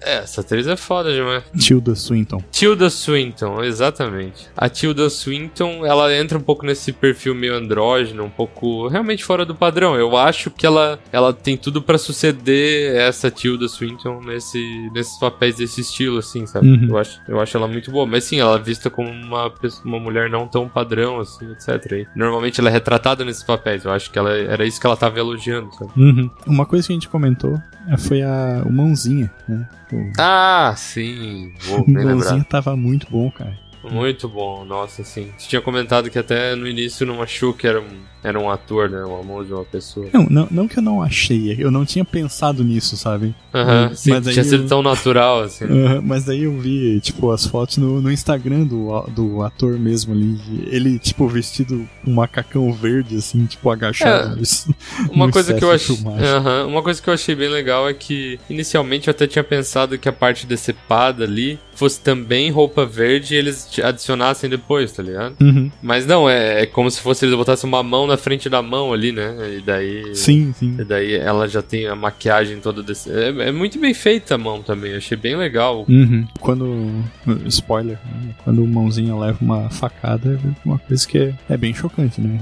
É, 0.07 0.19
essa 0.19 0.41
atriz 0.41 0.67
é 0.69 0.77
foda 0.77 1.13
demais. 1.13 1.43
Tilda 1.59 1.95
Swinton. 1.97 2.41
Tilda 2.53 2.89
Swinton, 2.89 3.63
exatamente. 3.65 4.47
A 4.57 4.69
Tilda 4.69 5.11
Swinton, 5.11 5.85
ela 5.85 6.15
entra 6.17 6.39
um 6.39 6.41
pouco 6.41 6.65
nesse 6.65 6.93
perfil 6.93 7.35
meio 7.35 7.55
andrógeno, 7.57 8.23
um 8.25 8.31
pouco 8.31 8.87
realmente 8.89 9.25
fora 9.25 9.45
do 9.45 9.55
padrão. 9.55 9.97
Eu 9.97 10.17
acho 10.17 10.51
que 10.51 10.65
ela, 10.65 10.99
ela 11.13 11.33
tem 11.33 11.57
tudo 11.57 11.83
pra 11.83 11.99
suceder 11.99 12.95
essa 12.97 13.31
Tilda 13.31 13.67
Swinton 13.69 14.21
nesse, 14.25 14.59
nesses 14.95 15.19
papéis 15.19 15.57
desse 15.57 15.81
estilo, 15.81 16.19
assim, 16.19 16.47
sabe? 16.47 16.69
Uhum. 16.69 16.89
Eu, 16.91 16.99
acho, 16.99 17.21
eu 17.29 17.41
acho 17.41 17.57
ela 17.57 17.67
muito 17.67 17.91
boa. 17.91 18.07
Mas 18.07 18.25
sim, 18.25 18.39
ela 18.39 18.57
é 18.57 18.63
vista 18.63 18.89
como 18.89 19.11
uma, 19.11 19.51
pessoa- 19.51 19.85
uma 19.85 19.99
mulher 19.99 20.31
não 20.31 20.47
tão 20.47 20.69
padrão, 20.69 21.19
assim, 21.19 21.51
etc. 21.51 21.93
E 21.93 22.07
normalmente 22.15 22.61
ela 22.61 22.69
é 22.71 22.73
retratada 22.73 23.25
nesses 23.25 23.43
papéis. 23.43 23.85
Eu 23.85 23.91
acho 23.91 24.11
que 24.11 24.19
ela, 24.19 24.31
era 24.37 24.65
isso 24.65 24.81
que 24.81 24.87
ela 24.87 24.97
tava 24.97 25.19
elogiando, 25.19 25.73
sabe? 25.75 25.91
Uhum. 25.97 26.31
Uma 26.47 26.65
coisa 26.65 26.87
que 26.87 26.93
a 26.93 26.97
gente 26.97 27.09
comentou 27.09 27.61
é, 27.89 27.97
foi 27.97 28.23
a, 28.23 28.63
o 28.65 28.73
Mãozinha, 28.73 29.33
né? 29.49 29.69
O 29.97 30.13
Ah, 30.19 30.75
sim. 30.77 31.53
Vou. 31.61 31.87
Mãozinha 31.89 32.45
tava 32.45 32.77
muito 32.77 33.07
bom, 33.11 33.31
cara. 33.31 33.59
Muito 33.83 34.29
bom, 34.29 34.65
nossa, 34.65 35.05
sim. 35.05 35.33
Você 35.39 35.49
tinha 35.49 35.63
comentado 35.63 36.11
que 36.11 36.19
até 36.19 36.55
no 36.57 36.67
início 36.67 37.07
não 37.07 37.23
achou 37.23 37.55
que 37.55 37.67
era 37.67 37.81
um, 37.81 38.03
era 38.27 38.39
um 38.41 38.51
ator, 38.51 38.91
né? 38.91 39.05
Um 39.05 39.21
amor 39.21 39.45
de 39.45 39.53
uma 39.53 39.65
pessoa. 39.65 40.07
Não, 40.13 40.27
não, 40.29 40.49
não 40.51 40.69
que 40.69 40.79
eu 40.79 40.83
não 40.83 41.01
achei, 41.03 41.55
eu 41.59 41.71
não 41.71 41.85
tinha 41.85 42.05
pensado 42.05 42.65
nisso, 42.65 42.97
sabe? 42.97 43.35
Aham, 43.55 43.89
Mas 43.91 44.01
sim, 44.01 44.13
aí 44.13 44.21
tinha 44.21 44.45
sido 44.45 44.65
eu- 44.65 44.69
tão 44.69 44.83
natural, 44.83 45.43
assim. 45.43 45.65
Aham, 45.71 46.03
mas 46.05 46.25
daí 46.25 46.43
eu 46.43 46.59
vi, 46.59 47.01
tipo, 47.01 47.31
as 47.31 47.47
fotos 47.47 47.77
no, 47.79 48.01
no 48.03 48.11
Instagram 48.11 48.65
do, 48.65 49.01
do 49.11 49.43
ator 49.43 49.79
mesmo 49.79 50.13
ali. 50.13 50.39
Ele, 50.71 50.99
tipo, 50.99 51.27
vestido 51.29 51.89
com 52.05 52.11
um 52.11 52.15
macacão 52.15 52.73
verde, 52.73 53.17
assim, 53.17 53.47
tipo, 53.47 53.71
agachado. 53.71 54.39
É, 54.39 54.43
Isso. 54.43 54.75
Uma 55.11 55.31
coisa 55.31 55.55
que 55.55 55.63
eu 55.65 55.71
achei. 55.71 55.95
filmagem. 55.97 56.27
Aham, 56.27 56.67
Uma 56.67 56.83
coisa 56.83 57.01
que 57.01 57.09
eu 57.09 57.15
achei 57.15 57.35
bem 57.35 57.49
legal 57.49 57.89
é 57.89 57.95
que 57.95 58.39
inicialmente 58.51 59.09
eu 59.09 59.13
até 59.13 59.27
tinha 59.27 59.45
pensado 59.45 59.97
que 59.99 60.09
a 60.09 60.13
parte 60.13 60.47
decepada 60.47 61.25
ali 61.25 61.59
fosse 61.75 62.01
também 62.01 62.51
roupa 62.51 62.87
verde 62.87 63.35
e 63.35 63.37
eles 63.39 63.69
adicionassem 63.85 64.49
depois, 64.49 64.93
tá 64.93 65.03
ligado? 65.03 65.37
Uhum. 65.43 65.71
Mas 65.83 66.07
não, 66.07 66.29
é, 66.29 66.63
é 66.63 66.67
como 66.67 66.91
se 66.91 67.01
fosse 67.01 67.25
eles 67.27 67.37
botassem 67.37 67.69
uma 67.69 67.83
mão 67.83 68.07
na 68.07 68.16
frente 68.17 68.49
da 68.49 68.63
mão 68.63 68.93
ali, 68.93 69.13
né? 69.13 69.57
E 69.59 69.61
daí. 69.61 70.15
Sim, 70.15 70.53
sim. 70.53 70.77
E 70.79 70.85
daí 70.85 71.15
ela 71.15 71.49
já 71.49 71.63
tem 71.63 71.87
a 71.87 71.95
maquiagem 71.95 72.61
toda 72.61 72.83
desse. 72.83 73.11
É, 73.11 73.29
é 73.49 73.53
muito 73.53 73.79
bem 73.79 73.95
feita 73.95 74.35
a 74.35 74.39
mão 74.39 74.63
também, 74.63 74.93
eu 74.93 74.99
achei 74.99 75.17
bem 75.17 75.37
legal. 75.37 75.85
Uhum. 75.89 76.27
Quando. 76.41 77.05
Spoiler, 77.47 77.99
né? 78.05 78.35
Quando 78.45 78.63
o 78.63 78.67
mãozinha 78.67 79.17
leva 79.17 79.39
uma 79.41 79.71
facada, 79.71 80.41
é 80.43 80.69
uma 80.69 80.79
coisa 80.79 81.07
que 81.07 81.19
é, 81.19 81.35
é 81.49 81.57
bem 81.57 81.75
chocante, 81.75 82.21
né? 82.21 82.39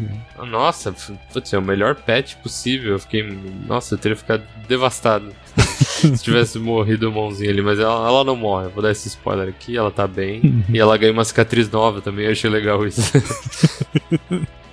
Nossa, 0.46 0.94
putz, 1.32 1.52
é 1.52 1.58
o 1.58 1.62
melhor 1.62 1.94
pet 1.94 2.36
possível. 2.36 2.92
Eu 2.92 2.98
fiquei. 2.98 3.36
Nossa, 3.66 3.94
eu 3.94 3.98
teria 3.98 4.16
ficado 4.16 4.42
devastado 4.68 5.32
se 5.56 6.22
tivesse 6.22 6.58
morrido 6.58 7.08
a 7.08 7.10
mãozinha 7.10 7.50
ali, 7.50 7.62
mas 7.62 7.78
ela, 7.78 8.06
ela 8.06 8.24
não 8.24 8.36
morre. 8.36 8.66
Eu 8.66 8.70
vou 8.70 8.82
dar 8.82 8.90
esse 8.90 9.08
spoiler 9.08 9.48
aqui, 9.48 9.76
ela 9.76 9.90
tá 9.90 10.06
bem. 10.06 10.40
Uhum. 10.42 10.64
E 10.68 10.78
ela 10.78 10.96
ganha 10.96 11.12
uma 11.12 11.24
cicatriz 11.24 11.70
nova 11.70 12.00
também, 12.00 12.26
eu 12.26 12.32
achei 12.32 12.50
legal 12.50 12.86
isso. 12.86 13.00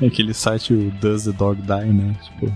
É 0.00 0.06
aquele 0.06 0.34
site, 0.34 0.72
o 0.72 0.90
Does 1.00 1.24
the 1.24 1.32
Dog 1.32 1.60
Die, 1.60 1.92
né? 1.92 2.14
Tipo, 2.22 2.52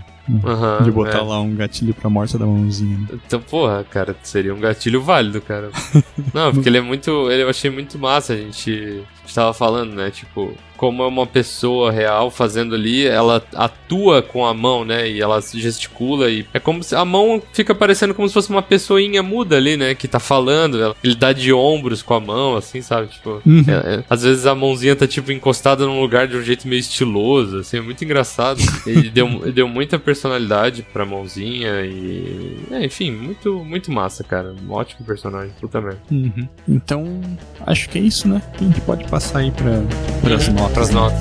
Aham, 0.46 0.82
de 0.84 0.90
botar 0.90 1.18
é. 1.18 1.22
lá 1.22 1.40
um 1.40 1.54
gatilho 1.54 1.94
pra 1.94 2.10
morte 2.10 2.36
da 2.36 2.44
mãozinha. 2.44 2.98
né? 2.98 3.06
Então, 3.26 3.40
porra, 3.40 3.84
cara, 3.84 4.14
seria 4.22 4.54
um 4.54 4.60
gatilho 4.60 5.02
válido, 5.02 5.40
cara. 5.40 5.70
Não, 6.34 6.52
porque 6.52 6.68
ele 6.68 6.78
é 6.78 6.82
muito. 6.82 7.30
Ele, 7.30 7.42
eu 7.42 7.48
achei 7.48 7.70
muito 7.70 7.98
massa, 7.98 8.34
a 8.34 8.36
gente, 8.36 8.70
a 8.70 9.20
gente 9.22 9.34
tava 9.34 9.54
falando, 9.54 9.94
né? 9.94 10.10
Tipo, 10.10 10.52
como 10.78 11.02
é 11.02 11.06
uma 11.06 11.26
pessoa 11.26 11.90
real 11.92 12.30
fazendo 12.30 12.74
ali, 12.74 13.04
ela 13.06 13.42
atua 13.54 14.22
com 14.22 14.46
a 14.46 14.54
mão, 14.54 14.84
né? 14.84 15.10
E 15.10 15.20
ela 15.20 15.40
gesticula 15.42 16.30
e 16.30 16.46
é 16.54 16.58
como 16.58 16.82
se 16.82 16.94
a 16.94 17.04
mão 17.04 17.42
fica 17.52 17.74
parecendo 17.74 18.14
como 18.14 18.26
se 18.28 18.32
fosse 18.32 18.48
uma 18.48 18.62
pessoinha 18.62 19.22
muda 19.22 19.56
ali, 19.56 19.76
né? 19.76 19.94
Que 19.94 20.08
tá 20.08 20.18
falando. 20.20 20.96
Ele 21.04 21.14
dá 21.14 21.32
de 21.32 21.52
ombros 21.52 22.00
com 22.00 22.14
a 22.14 22.20
mão, 22.20 22.56
assim, 22.56 22.80
sabe? 22.80 23.08
Tipo, 23.08 23.42
Uhum. 23.44 23.64
é- 23.68 23.96
é- 23.96 24.04
às 24.08 24.22
vezes 24.22 24.46
a 24.46 24.54
mãozinha 24.54 24.94
tá, 24.96 25.06
tipo, 25.06 25.30
encostada 25.32 25.84
num 25.84 26.00
lugar 26.00 26.26
de 26.28 26.36
um 26.36 26.42
jeito 26.42 26.66
meio 26.68 26.80
estiloso, 26.80 27.58
assim, 27.58 27.78
é 27.78 27.80
muito 27.80 28.02
engraçado. 28.04 28.58
E 28.86 29.10
deu, 29.10 29.52
deu 29.52 29.68
muita 29.68 29.98
personalidade 29.98 30.86
pra 30.92 31.04
mãozinha 31.04 31.82
e. 31.84 32.56
É, 32.70 32.84
enfim, 32.84 33.10
muito, 33.10 33.64
muito 33.64 33.90
massa, 33.90 34.22
cara. 34.24 34.54
Um 34.66 34.72
ótimo 34.72 35.04
personagem, 35.04 35.50
puta 35.60 35.80
merda. 35.80 35.98
Uhum. 36.10 36.48
Então, 36.68 37.20
acho 37.66 37.88
que 37.88 37.98
é 37.98 38.02
isso, 38.02 38.28
né? 38.28 38.40
A 38.54 38.62
gente 38.64 38.80
pode 38.82 39.04
passar 39.08 39.40
aí 39.40 39.50
pra, 39.50 39.82
pras 40.22 40.48
notas. 40.48 40.67
Pras 40.74 40.90
notas. 40.90 41.18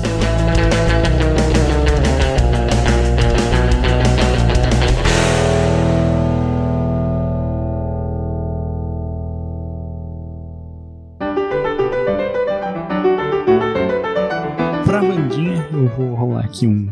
Pra 14.86 15.00
Vandinha, 15.00 15.68
eu 15.72 15.88
vou 15.88 16.14
rolar 16.14 16.44
aqui 16.44 16.66
um 16.66 16.88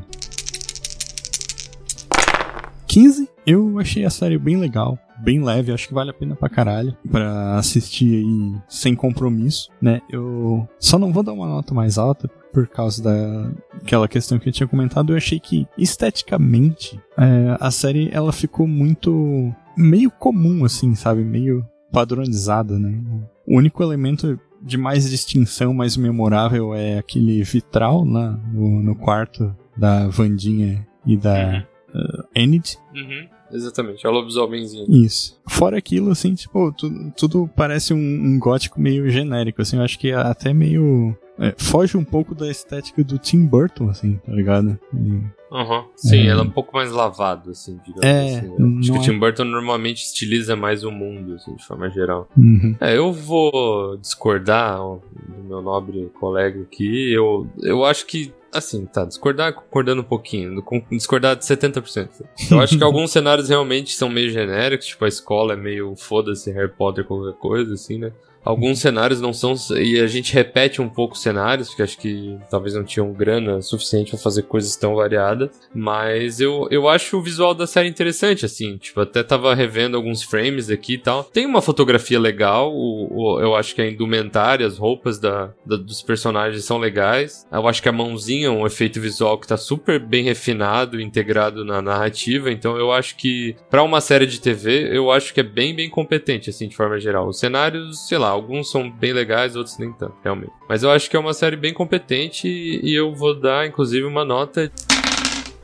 15. 2.88 3.28
Eu 3.46 3.78
achei 3.78 4.04
a 4.04 4.10
série 4.10 4.38
bem 4.38 4.56
legal, 4.56 4.98
bem 5.18 5.40
leve, 5.40 5.70
acho 5.70 5.86
que 5.86 5.94
vale 5.94 6.10
a 6.10 6.14
pena 6.14 6.34
pra 6.34 6.48
caralho 6.48 6.96
pra 7.10 7.56
assistir 7.56 8.24
aí 8.24 8.60
sem 8.68 8.94
compromisso, 8.94 9.70
né? 9.80 10.00
Eu 10.10 10.66
só 10.80 10.98
não 10.98 11.12
vou 11.12 11.22
dar 11.22 11.32
uma 11.32 11.46
nota 11.46 11.72
mais 11.72 11.96
alta 11.96 12.28
por 12.56 12.66
causa 12.66 13.02
daquela 13.02 14.08
questão 14.08 14.38
que 14.38 14.48
eu 14.48 14.52
tinha 14.52 14.66
comentado. 14.66 15.12
Eu 15.12 15.18
achei 15.18 15.38
que 15.38 15.68
esteticamente 15.76 16.98
é, 17.18 17.54
a 17.60 17.70
série 17.70 18.08
ela 18.10 18.32
ficou 18.32 18.66
muito 18.66 19.54
meio 19.76 20.10
comum 20.10 20.64
assim, 20.64 20.94
sabe? 20.94 21.22
Meio 21.22 21.62
padronizada, 21.92 22.78
né? 22.78 22.98
O 23.46 23.58
único 23.58 23.82
elemento 23.82 24.40
de 24.62 24.78
mais 24.78 25.10
distinção, 25.10 25.74
mais 25.74 25.98
memorável 25.98 26.74
é 26.74 26.96
aquele 26.96 27.42
vitral 27.42 28.02
lá 28.06 28.30
no, 28.50 28.82
no 28.82 28.96
quarto 28.96 29.54
da 29.76 30.08
Vandinha 30.08 30.86
e 31.04 31.14
da 31.14 31.62
uh, 31.94 32.24
Enid. 32.34 32.78
Uhum. 32.94 33.28
Exatamente, 33.52 34.06
é 34.06 34.08
o 34.08 34.12
lobisomemzinho. 34.12 34.86
Isso. 34.88 35.38
Fora 35.48 35.78
aquilo, 35.78 36.10
assim, 36.10 36.34
tipo, 36.34 36.72
tu- 36.72 37.12
tudo 37.16 37.48
parece 37.56 37.94
um, 37.94 37.96
um 37.98 38.38
gótico 38.38 38.80
meio 38.80 39.08
genérico, 39.08 39.62
assim, 39.62 39.76
eu 39.76 39.82
acho 39.82 39.98
que 39.98 40.08
é 40.10 40.14
até 40.14 40.52
meio. 40.52 41.16
é, 41.38 41.54
foge 41.58 41.98
um 41.98 42.04
pouco 42.04 42.34
da 42.34 42.50
estética 42.50 43.04
do 43.04 43.18
Tim 43.18 43.44
Burton, 43.44 43.90
assim, 43.90 44.18
tá 44.24 44.32
ligado? 44.32 44.78
Aham. 45.52 45.84
Sim, 45.94 46.22
É. 46.22 46.26
ela 46.28 46.40
é 46.40 46.44
um 46.44 46.50
pouco 46.50 46.74
mais 46.74 46.90
lavado, 46.90 47.50
assim, 47.50 47.78
digamos 47.84 48.04
É, 48.04 48.38
assim. 48.38 48.48
né? 48.58 48.78
Acho 48.80 48.92
que 48.92 48.98
o 48.98 49.00
é- 49.02 49.04
Tim 49.04 49.18
Burton 49.18 49.44
normalmente 49.44 49.98
estiliza 50.02 50.56
mais 50.56 50.82
o 50.82 50.90
mundo, 50.90 51.34
assim, 51.34 51.54
de 51.54 51.62
forma 51.64 51.88
geral. 51.90 52.26
Uhum. 52.36 52.74
É, 52.80 52.96
eu 52.96 53.12
vou 53.12 53.98
discordar 53.98 54.80
ó, 54.80 54.98
do 55.36 55.44
meu 55.44 55.60
nobre 55.62 56.10
colega 56.18 56.62
aqui. 56.62 57.12
Eu, 57.12 57.46
eu 57.62 57.84
acho 57.84 58.06
que, 58.06 58.32
assim, 58.58 58.86
tá, 58.86 59.04
discordar 59.04 59.52
concordando 59.52 60.02
um 60.02 60.04
pouquinho, 60.04 60.62
discordar 60.90 61.36
de 61.36 61.44
70%. 61.44 62.08
Eu 62.50 62.60
acho 62.60 62.76
que 62.76 62.82
alguns 62.84 63.10
cenários 63.10 63.48
realmente 63.48 63.94
são 63.94 64.08
meio 64.08 64.30
genéricos, 64.30 64.86
tipo 64.86 65.04
a 65.04 65.08
escola 65.08 65.54
é 65.54 65.56
meio 65.56 65.94
foda-se 65.96 66.50
Harry 66.52 66.72
Potter, 66.72 67.04
qualquer 67.04 67.38
coisa, 67.38 67.74
assim, 67.74 67.98
né? 67.98 68.12
Alguns 68.46 68.78
cenários 68.78 69.20
não 69.20 69.32
são. 69.32 69.54
E 69.76 69.98
a 70.00 70.06
gente 70.06 70.32
repete 70.32 70.80
um 70.80 70.88
pouco 70.88 71.14
os 71.14 71.20
cenários, 71.20 71.68
porque 71.68 71.82
acho 71.82 71.98
que 71.98 72.38
talvez 72.48 72.74
não 72.74 72.84
tinham 72.84 73.12
grana 73.12 73.60
suficiente 73.60 74.10
pra 74.12 74.18
fazer 74.20 74.42
coisas 74.44 74.76
tão 74.76 74.94
variadas. 74.94 75.50
Mas 75.74 76.40
eu, 76.40 76.68
eu 76.70 76.88
acho 76.88 77.18
o 77.18 77.22
visual 77.22 77.54
da 77.54 77.66
série 77.66 77.88
interessante, 77.88 78.44
assim. 78.46 78.76
Tipo, 78.76 79.00
até 79.00 79.22
tava 79.22 79.52
revendo 79.54 79.96
alguns 79.96 80.22
frames 80.22 80.70
aqui 80.70 80.94
e 80.94 80.98
tal. 80.98 81.24
Tem 81.24 81.44
uma 81.44 81.60
fotografia 81.60 82.20
legal, 82.20 82.72
o, 82.72 83.08
o- 83.34 83.40
eu 83.40 83.56
acho 83.56 83.74
que 83.74 83.82
a 83.82 83.90
indumentária, 83.90 84.66
as 84.66 84.78
roupas 84.78 85.18
da, 85.18 85.50
da- 85.66 85.76
dos 85.76 86.00
personagens 86.02 86.64
são 86.64 86.78
legais. 86.78 87.46
Eu 87.50 87.66
acho 87.66 87.82
que 87.82 87.88
a 87.88 87.92
mãozinha 87.92 88.46
é 88.46 88.50
um 88.50 88.64
efeito 88.66 89.00
visual 89.00 89.38
que 89.38 89.48
tá 89.48 89.56
super 89.56 89.98
bem 89.98 90.22
refinado, 90.22 91.00
integrado 91.00 91.64
na 91.64 91.82
narrativa. 91.82 92.50
Então 92.50 92.76
eu 92.76 92.92
acho 92.92 93.16
que, 93.16 93.56
pra 93.68 93.82
uma 93.82 94.00
série 94.00 94.26
de 94.26 94.40
TV, 94.40 94.96
eu 94.96 95.10
acho 95.10 95.34
que 95.34 95.40
é 95.40 95.42
bem, 95.42 95.74
bem 95.74 95.90
competente, 95.90 96.50
assim, 96.50 96.68
de 96.68 96.76
forma 96.76 97.00
geral. 97.00 97.26
Os 97.28 97.38
cenários, 97.40 98.06
sei 98.06 98.18
lá, 98.18 98.35
alguns 98.36 98.70
são 98.70 98.90
bem 98.90 99.12
legais, 99.12 99.56
outros 99.56 99.78
nem 99.78 99.92
tanto, 99.92 100.14
realmente. 100.22 100.52
Mas 100.68 100.82
eu 100.82 100.90
acho 100.90 101.10
que 101.10 101.16
é 101.16 101.18
uma 101.18 101.34
série 101.34 101.56
bem 101.56 101.72
competente 101.72 102.46
e 102.46 102.94
eu 102.94 103.14
vou 103.14 103.34
dar, 103.34 103.66
inclusive, 103.66 104.06
uma 104.06 104.24
nota 104.24 104.70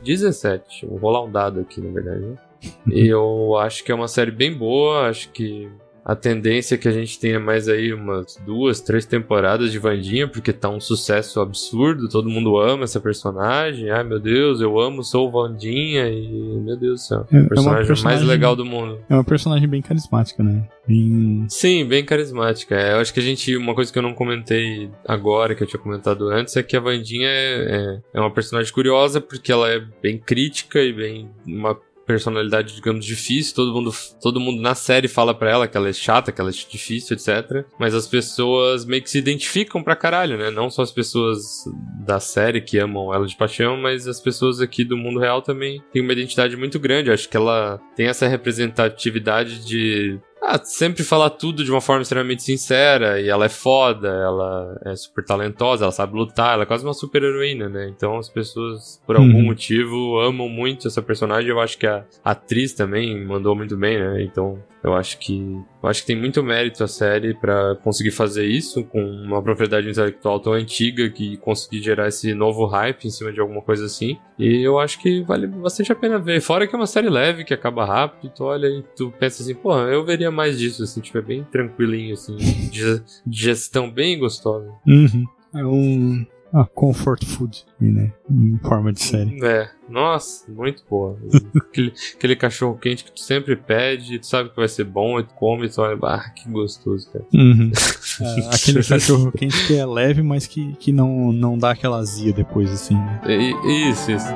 17. 0.03 0.85
Vou 0.85 0.97
rolar 0.97 1.23
um 1.23 1.31
dado 1.31 1.61
aqui, 1.61 1.79
na 1.79 1.91
verdade. 1.91 2.21
Né? 2.21 2.37
E 2.87 3.07
eu 3.07 3.57
acho 3.57 3.83
que 3.83 3.91
é 3.91 3.95
uma 3.95 4.07
série 4.07 4.31
bem 4.31 4.53
boa, 4.53 5.09
acho 5.09 5.29
que 5.31 5.69
a 6.05 6.15
tendência 6.15 6.75
é 6.75 6.77
que 6.77 6.87
a 6.87 6.91
gente 6.91 7.19
tenha 7.19 7.39
mais 7.39 7.67
aí 7.69 7.93
umas 7.93 8.35
duas, 8.45 8.81
três 8.81 9.05
temporadas 9.05 9.71
de 9.71 9.79
Vandinha, 9.79 10.27
porque 10.27 10.51
tá 10.51 10.69
um 10.69 10.79
sucesso 10.79 11.39
absurdo, 11.39 12.09
todo 12.09 12.29
mundo 12.29 12.57
ama 12.57 12.83
essa 12.83 12.99
personagem. 12.99 13.89
Ai 13.89 14.03
meu 14.03 14.19
Deus, 14.19 14.59
eu 14.61 14.79
amo, 14.79 15.03
sou 15.03 15.31
Vandinha 15.31 16.07
e 16.09 16.27
meu 16.61 16.75
Deus 16.77 17.01
do 17.01 17.05
céu, 17.05 17.27
É- 17.31 17.37
é 17.37 17.41
o 17.41 17.47
personagem, 17.47 17.73
mais 17.73 17.87
personagem- 17.87 18.27
legal 18.27 18.55
do 18.55 18.65
mundo. 18.65 18.99
É 19.09 19.13
uma 19.13 19.23
personagem 19.23 19.67
bem 19.67 19.81
carismática, 19.81 20.43
né? 20.43 20.67
Bem. 20.87 21.45
Sim, 21.47 21.85
bem 21.85 22.03
carismática. 22.03 22.75
É, 22.75 22.93
eu 22.93 22.97
acho 22.97 23.13
que 23.13 23.19
a 23.19 23.23
gente. 23.23 23.55
Uma 23.55 23.73
coisa 23.73 23.91
que 23.91 23.97
eu 23.97 24.03
não 24.03 24.13
comentei 24.13 24.89
agora, 25.07 25.55
que 25.55 25.63
eu 25.63 25.67
tinha 25.67 25.79
comentado 25.81 26.27
antes, 26.29 26.57
é 26.57 26.63
que 26.63 26.75
a 26.75 26.79
Vandinha 26.81 27.27
é, 27.29 28.01
é, 28.13 28.17
é 28.17 28.19
uma 28.19 28.31
personagem 28.31 28.73
curiosa 28.73 29.21
porque 29.21 29.51
ela 29.51 29.69
é 29.69 29.81
bem 30.01 30.17
crítica 30.17 30.81
e 30.81 30.91
bem. 30.91 31.29
uma 31.47 31.77
personalidade, 32.05 32.75
digamos, 32.75 33.05
difícil. 33.05 33.55
Todo 33.55 33.73
mundo, 33.73 33.91
todo 34.21 34.39
mundo 34.39 34.61
na 34.61 34.75
série 34.75 35.07
fala 35.07 35.33
pra 35.33 35.51
ela 35.51 35.67
que 35.67 35.77
ela 35.77 35.89
é 35.89 35.93
chata, 35.93 36.31
que 36.31 36.39
ela 36.39 36.49
é 36.49 36.53
difícil, 36.53 37.15
etc. 37.15 37.65
Mas 37.79 37.93
as 37.93 38.07
pessoas 38.07 38.85
meio 38.85 39.01
que 39.01 39.09
se 39.09 39.17
identificam 39.17 39.83
pra 39.83 39.95
caralho, 39.95 40.37
né? 40.37 40.49
Não 40.49 40.69
só 40.69 40.81
as 40.81 40.91
pessoas 40.91 41.63
da 42.05 42.19
série 42.19 42.61
que 42.61 42.77
amam 42.77 43.13
ela 43.13 43.25
de 43.25 43.35
paixão, 43.35 43.77
mas 43.77 44.07
as 44.07 44.19
pessoas 44.19 44.59
aqui 44.61 44.83
do 44.83 44.97
mundo 44.97 45.19
real 45.19 45.41
também 45.41 45.81
têm 45.91 46.01
uma 46.01 46.13
identidade 46.13 46.55
muito 46.55 46.79
grande. 46.79 47.09
Eu 47.09 47.13
acho 47.13 47.29
que 47.29 47.37
ela 47.37 47.79
tem 47.95 48.07
essa 48.07 48.27
representatividade 48.27 49.65
de 49.65 50.19
ah, 50.45 50.59
sempre 50.63 51.03
falar 51.03 51.29
tudo 51.29 51.63
de 51.63 51.71
uma 51.71 51.79
forma 51.81 52.01
extremamente 52.01 52.43
sincera, 52.43 53.19
e 53.21 53.29
ela 53.29 53.45
é 53.45 53.49
foda, 53.49 54.07
ela 54.09 54.79
é 54.85 54.95
super 54.95 55.23
talentosa, 55.23 55.85
ela 55.85 55.91
sabe 55.91 56.15
lutar, 56.15 56.53
ela 56.53 56.63
é 56.63 56.65
quase 56.65 56.83
uma 56.83 56.93
super 56.93 57.23
heroína, 57.23 57.69
né? 57.69 57.87
Então 57.95 58.17
as 58.17 58.27
pessoas, 58.29 59.01
por 59.05 59.15
algum 59.15 59.37
Uhum. 59.37 59.45
motivo, 59.45 60.19
amam 60.19 60.49
muito 60.49 60.87
essa 60.87 61.01
personagem. 61.01 61.49
Eu 61.49 61.59
acho 61.61 61.77
que 61.77 61.87
a 61.87 62.03
atriz 62.23 62.73
também 62.73 63.23
mandou 63.25 63.55
muito 63.55 63.77
bem, 63.77 63.97
né? 63.97 64.21
Então 64.23 64.61
eu 64.83 64.93
acho 64.93 65.17
que 65.17 65.57
eu 65.83 65.89
acho 65.89 66.01
que 66.01 66.07
tem 66.07 66.15
muito 66.15 66.41
mérito 66.41 66.81
a 66.81 66.87
série 66.87 67.33
pra 67.33 67.75
conseguir 67.83 68.11
fazer 68.11 68.45
isso 68.45 68.85
com 68.85 69.03
uma 69.03 69.43
propriedade 69.43 69.89
intelectual 69.89 70.39
tão 70.39 70.53
antiga 70.53 71.09
que 71.09 71.35
conseguir 71.37 71.83
gerar 71.83 72.07
esse 72.07 72.33
novo 72.33 72.65
hype 72.65 73.03
em 73.05 73.09
cima 73.09 73.33
de 73.33 73.41
alguma 73.41 73.61
coisa 73.61 73.85
assim. 73.85 74.17
E 74.39 74.65
eu 74.65 74.79
acho 74.79 74.97
que 75.01 75.21
vale 75.23 75.45
bastante 75.45 75.91
a 75.91 75.95
pena 75.95 76.17
ver. 76.17 76.39
Fora 76.39 76.65
que 76.65 76.73
é 76.73 76.77
uma 76.77 76.87
série 76.87 77.09
leve, 77.09 77.43
que 77.43 77.53
acaba 77.53 77.85
rápido, 77.85 78.31
tu 78.33 78.45
olha 78.45 78.67
e 78.67 78.81
tu 78.95 79.13
pensa 79.19 79.43
assim, 79.43 79.53
porra, 79.53 79.89
eu 79.89 80.05
veria 80.05 80.31
mais 80.31 80.57
disso, 80.57 80.83
assim, 80.83 81.01
tipo, 81.01 81.17
é 81.17 81.21
bem 81.21 81.43
tranquilinho, 81.43 82.13
assim, 82.13 82.37
digestão 83.27 83.91
bem 83.91 84.17
gostosa. 84.17 84.71
Uhum. 84.87 85.25
É 85.53 85.65
um. 85.65 86.25
Ah, 86.55 86.65
comfort 86.65 87.25
food, 87.25 87.65
né? 87.81 88.13
Em 88.29 88.59
forma 88.59 88.93
de 88.93 89.01
série. 89.01 89.43
É, 89.43 89.67
nossa, 89.89 90.45
muito 90.51 90.83
boa. 90.87 91.17
aquele, 91.57 91.91
aquele 92.15 92.35
cachorro 92.35 92.77
quente 92.77 93.03
que 93.05 93.11
tu 93.11 93.21
sempre 93.21 93.55
pede, 93.55 94.19
tu 94.19 94.27
sabe 94.27 94.49
que 94.51 94.55
vai 94.55 94.67
ser 94.67 94.83
bom, 94.83 95.19
e 95.19 95.23
tu 95.23 95.33
come 95.33 95.65
e 95.65 95.69
tu 95.69 95.81
olha, 95.81 95.97
ah, 96.03 96.29
que 96.29 96.47
gostoso, 96.49 97.09
cara. 97.11 97.25
Uhum. 97.33 97.71
É, 98.21 98.55
aquele 98.55 98.83
cachorro 98.83 99.31
quente 99.31 99.65
que 99.65 99.75
é 99.75 99.83
leve, 99.83 100.21
mas 100.21 100.45
que, 100.45 100.73
que 100.73 100.91
não, 100.91 101.31
não 101.33 101.57
dá 101.57 101.71
aquela 101.71 101.97
azia 101.97 102.31
depois, 102.31 102.69
assim. 102.69 102.93
né? 102.93 103.19
E- 103.27 103.89
Isso, 103.89 104.11
isso. 104.11 104.27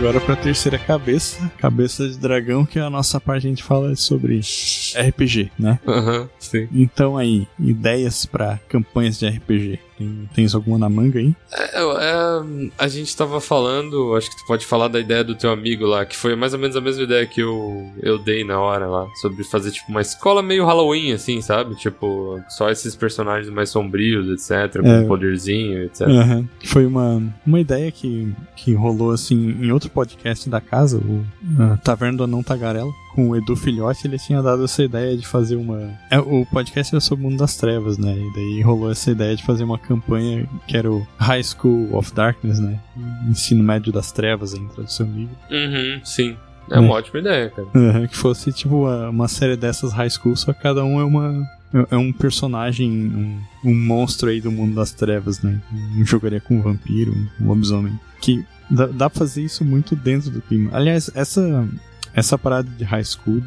Agora 0.00 0.18
pra 0.18 0.34
terceira 0.34 0.78
cabeça, 0.78 1.52
cabeça 1.58 2.08
de 2.08 2.16
dragão, 2.16 2.64
que 2.64 2.78
é 2.78 2.82
a 2.82 2.88
nossa 2.88 3.20
parte 3.20 3.46
a 3.46 3.50
gente 3.50 3.62
fala 3.62 3.94
sobre 3.94 4.40
RPG, 4.96 5.50
né? 5.58 5.78
Aham, 5.86 6.28
sim. 6.38 6.68
Então 6.72 7.16
aí, 7.16 7.46
ideias 7.58 8.26
pra 8.26 8.58
campanhas 8.68 9.18
de 9.18 9.26
RPG. 9.28 9.78
Tem, 9.98 10.28
tens 10.34 10.54
alguma 10.54 10.78
na 10.78 10.88
manga 10.88 11.18
aí? 11.18 11.34
É, 11.52 11.78
é, 11.82 12.70
a 12.78 12.88
gente 12.88 13.14
tava 13.14 13.38
falando, 13.38 14.14
acho 14.16 14.30
que 14.30 14.36
tu 14.38 14.46
pode 14.46 14.64
falar 14.64 14.88
da 14.88 14.98
ideia 14.98 15.22
do 15.22 15.34
teu 15.34 15.50
amigo 15.52 15.84
lá, 15.84 16.06
que 16.06 16.16
foi 16.16 16.34
mais 16.34 16.54
ou 16.54 16.58
menos 16.58 16.74
a 16.74 16.80
mesma 16.80 17.02
ideia 17.02 17.26
que 17.26 17.40
eu, 17.42 17.86
eu 18.02 18.16
dei 18.18 18.42
na 18.42 18.58
hora 18.58 18.86
lá, 18.86 19.06
sobre 19.20 19.44
fazer 19.44 19.70
tipo 19.72 19.90
uma 19.90 20.00
escola 20.00 20.42
meio 20.42 20.64
Halloween, 20.64 21.12
assim, 21.12 21.42
sabe? 21.42 21.74
Tipo, 21.76 22.40
só 22.48 22.70
esses 22.70 22.96
personagens 22.96 23.52
mais 23.52 23.68
sombrios, 23.68 24.26
etc, 24.50 24.80
com 24.80 24.88
É. 24.88 25.00
um 25.00 25.06
poderzinho, 25.06 25.82
etc. 25.84 26.06
Aham. 26.08 26.48
Foi 26.64 26.86
uma, 26.86 27.22
uma 27.46 27.60
ideia 27.60 27.92
que, 27.92 28.32
que 28.56 28.72
rolou 28.72 29.10
assim 29.10 29.54
em 29.60 29.70
outro 29.70 29.90
podcast 29.90 30.48
da 30.48 30.62
casa, 30.62 30.96
o 30.96 31.22
ah, 31.58 31.76
Taverna 31.84 32.16
do 32.16 32.24
Anão 32.24 32.42
Tagarela. 32.42 32.90
Com 33.14 33.30
o 33.30 33.36
Edu 33.36 33.56
Filhote, 33.56 34.06
ele 34.06 34.18
tinha 34.18 34.42
dado 34.42 34.64
essa 34.64 34.82
ideia 34.82 35.16
de 35.16 35.26
fazer 35.26 35.56
uma. 35.56 35.92
É, 36.10 36.18
o 36.18 36.46
podcast 36.46 36.94
era 36.94 37.00
sobre 37.00 37.24
o 37.24 37.30
mundo 37.30 37.38
das 37.38 37.56
trevas, 37.56 37.98
né? 37.98 38.16
E 38.16 38.32
daí 38.34 38.62
rolou 38.62 38.90
essa 38.90 39.10
ideia 39.10 39.34
de 39.36 39.44
fazer 39.44 39.64
uma 39.64 39.78
campanha 39.78 40.48
que 40.66 40.76
era 40.76 40.90
o 40.90 41.06
High 41.18 41.42
School 41.42 41.94
of 41.94 42.14
Darkness, 42.14 42.58
né? 42.58 42.78
Ensino 43.28 43.62
médio 43.62 43.92
das 43.92 44.12
trevas, 44.12 44.54
em 44.54 44.66
tradução 44.68 45.06
livre. 45.06 45.34
Uhum, 45.50 46.00
sim. 46.04 46.36
É 46.70 46.78
uma 46.78 46.94
ótima 46.94 47.18
ideia, 47.18 47.50
cara. 47.50 47.68
Uhum, 47.74 48.06
que 48.06 48.16
fosse 48.16 48.52
tipo 48.52 48.82
uma, 48.82 49.10
uma 49.10 49.28
série 49.28 49.56
dessas 49.56 49.92
high 49.92 50.08
school, 50.08 50.36
só 50.36 50.52
que 50.52 50.62
cada 50.62 50.84
um 50.84 51.00
é 51.00 51.04
uma. 51.04 51.60
É 51.88 51.96
um 51.96 52.12
personagem, 52.12 52.90
um, 52.90 53.40
um 53.64 53.74
monstro 53.74 54.28
aí 54.28 54.40
do 54.40 54.50
mundo 54.50 54.74
das 54.74 54.90
trevas, 54.90 55.40
né? 55.40 55.60
Um 55.96 56.04
jogaria 56.04 56.40
com 56.40 56.56
um 56.56 56.62
vampiro, 56.62 57.14
um 57.40 57.46
lobisomem. 57.46 57.92
Que 58.20 58.44
dá, 58.68 58.86
dá 58.86 59.08
pra 59.08 59.20
fazer 59.20 59.42
isso 59.42 59.64
muito 59.64 59.94
dentro 59.94 60.30
do 60.30 60.40
clima. 60.40 60.70
Aliás, 60.72 61.10
essa, 61.14 61.68
essa 62.14 62.38
parada 62.38 62.68
de 62.70 62.84
high 62.84 63.04
school 63.04 63.42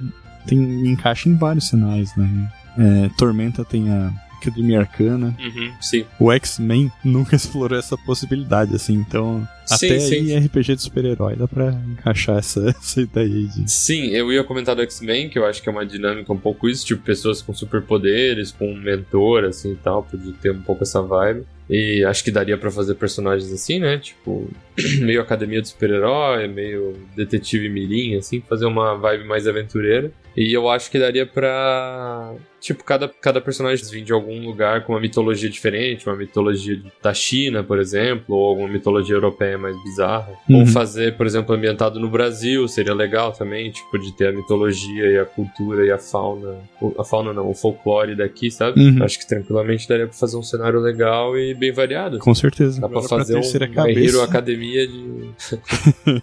tem 0.45 0.87
encaixa 0.87 1.29
em 1.29 1.35
vários 1.35 1.67
cenários, 1.67 2.15
né? 2.15 2.51
É, 2.77 3.09
Tormenta 3.17 3.63
tem 3.63 3.89
a 3.89 4.11
Academia 4.43 4.79
Arcana. 4.81 5.35
Uhum, 5.39 5.73
sim. 5.79 6.05
O 6.19 6.31
X-Men 6.31 6.91
nunca 7.03 7.35
explorou 7.37 7.77
essa 7.79 7.97
possibilidade, 7.97 8.75
assim, 8.75 8.93
então. 8.93 9.47
Sim, 9.65 9.75
até 9.75 9.99
sim. 9.99 10.15
aí 10.15 10.37
RPG 10.37 10.75
de 10.75 10.81
super-herói 10.81 11.35
dá 11.35 11.47
pra 11.47 11.71
encaixar 11.89 12.37
essa, 12.37 12.67
essa 12.77 13.01
ideia 13.01 13.33
aí 13.33 13.47
de. 13.47 13.71
Sim, 13.71 14.07
eu 14.07 14.31
ia 14.31 14.43
comentar 14.43 14.75
do 14.75 14.81
X-Men, 14.81 15.29
que 15.29 15.39
eu 15.39 15.45
acho 15.45 15.61
que 15.61 15.69
é 15.69 15.71
uma 15.71 15.85
dinâmica 15.85 16.31
um 16.33 16.37
pouco 16.37 16.67
isso, 16.67 16.85
tipo, 16.85 17.01
pessoas 17.01 17.41
com 17.41 17.53
superpoderes, 17.53 18.51
com 18.51 18.71
um 18.71 18.77
mentor, 18.77 19.45
assim 19.45 19.71
e 19.71 19.77
tal, 19.77 20.03
podia 20.03 20.33
ter 20.41 20.51
um 20.51 20.61
pouco 20.61 20.83
essa 20.83 21.01
vibe. 21.01 21.45
E 21.69 22.03
acho 22.03 22.23
que 22.23 22.31
daria 22.31 22.57
pra 22.57 22.69
fazer 22.69 22.95
personagens 22.95 23.51
assim, 23.51 23.79
né? 23.79 23.97
Tipo, 23.97 24.49
meio 25.01 25.21
academia 25.21 25.61
de 25.61 25.69
super-herói, 25.69 26.47
meio 26.47 26.93
detetive 27.15 27.69
mirim, 27.69 28.17
assim, 28.17 28.41
fazer 28.41 28.65
uma 28.65 28.95
vibe 28.95 29.25
mais 29.25 29.47
aventureira. 29.47 30.11
E 30.35 30.51
eu 30.51 30.69
acho 30.69 30.91
que 30.91 30.99
daria 30.99 31.25
pra. 31.25 32.35
Tipo, 32.63 32.81
cada, 32.85 33.09
cada 33.09 33.41
personagem 33.41 33.85
vir 33.91 34.03
de 34.05 34.13
algum 34.13 34.39
lugar 34.45 34.85
com 34.85 34.93
uma 34.93 34.99
mitologia 35.01 35.49
diferente, 35.49 36.07
uma 36.07 36.15
mitologia 36.15 36.81
da 37.03 37.13
China, 37.13 37.61
por 37.61 37.77
exemplo, 37.77 38.35
ou 38.37 38.47
alguma 38.47 38.69
mitologia 38.69 39.15
europeia 39.15 39.57
mais 39.57 39.75
bizarra. 39.83 40.29
Uhum. 40.49 40.61
Ou 40.61 40.65
fazer, 40.65 41.17
por 41.17 41.25
exemplo, 41.25 41.53
ambientado 41.53 41.99
no 41.99 42.09
Brasil, 42.09 42.65
seria 42.69 42.93
legal 42.93 43.33
também, 43.33 43.69
tipo, 43.69 43.99
de 43.99 44.13
ter 44.15 44.27
a 44.27 44.31
mitologia 44.31 45.05
e 45.11 45.19
a 45.19 45.25
cultura 45.25 45.85
e 45.85 45.91
a 45.91 45.97
fauna. 45.97 46.55
o- 46.81 46.93
A 46.97 47.03
fauna 47.03 47.33
não, 47.33 47.49
o 47.49 47.53
folclore 47.53 48.15
daqui, 48.15 48.49
sabe? 48.49 48.79
Uhum. 48.79 49.03
Acho 49.03 49.19
que 49.19 49.27
tranquilamente 49.27 49.85
daria 49.89 50.07
pra 50.07 50.15
fazer 50.15 50.37
um 50.37 50.43
cenário 50.43 50.79
legal 50.79 51.37
e 51.37 51.53
bem 51.53 51.73
variado. 51.73 52.19
Com 52.19 52.33
certeza. 52.33 52.79
Dá 52.79 52.87
pra 52.87 52.99
Agora, 52.99 53.09
fazer 53.09 53.33
terceira 53.33 53.65
um 53.65 53.73
cabeça. 53.73 54.23
Academia 54.23 54.87
de... 54.87 55.03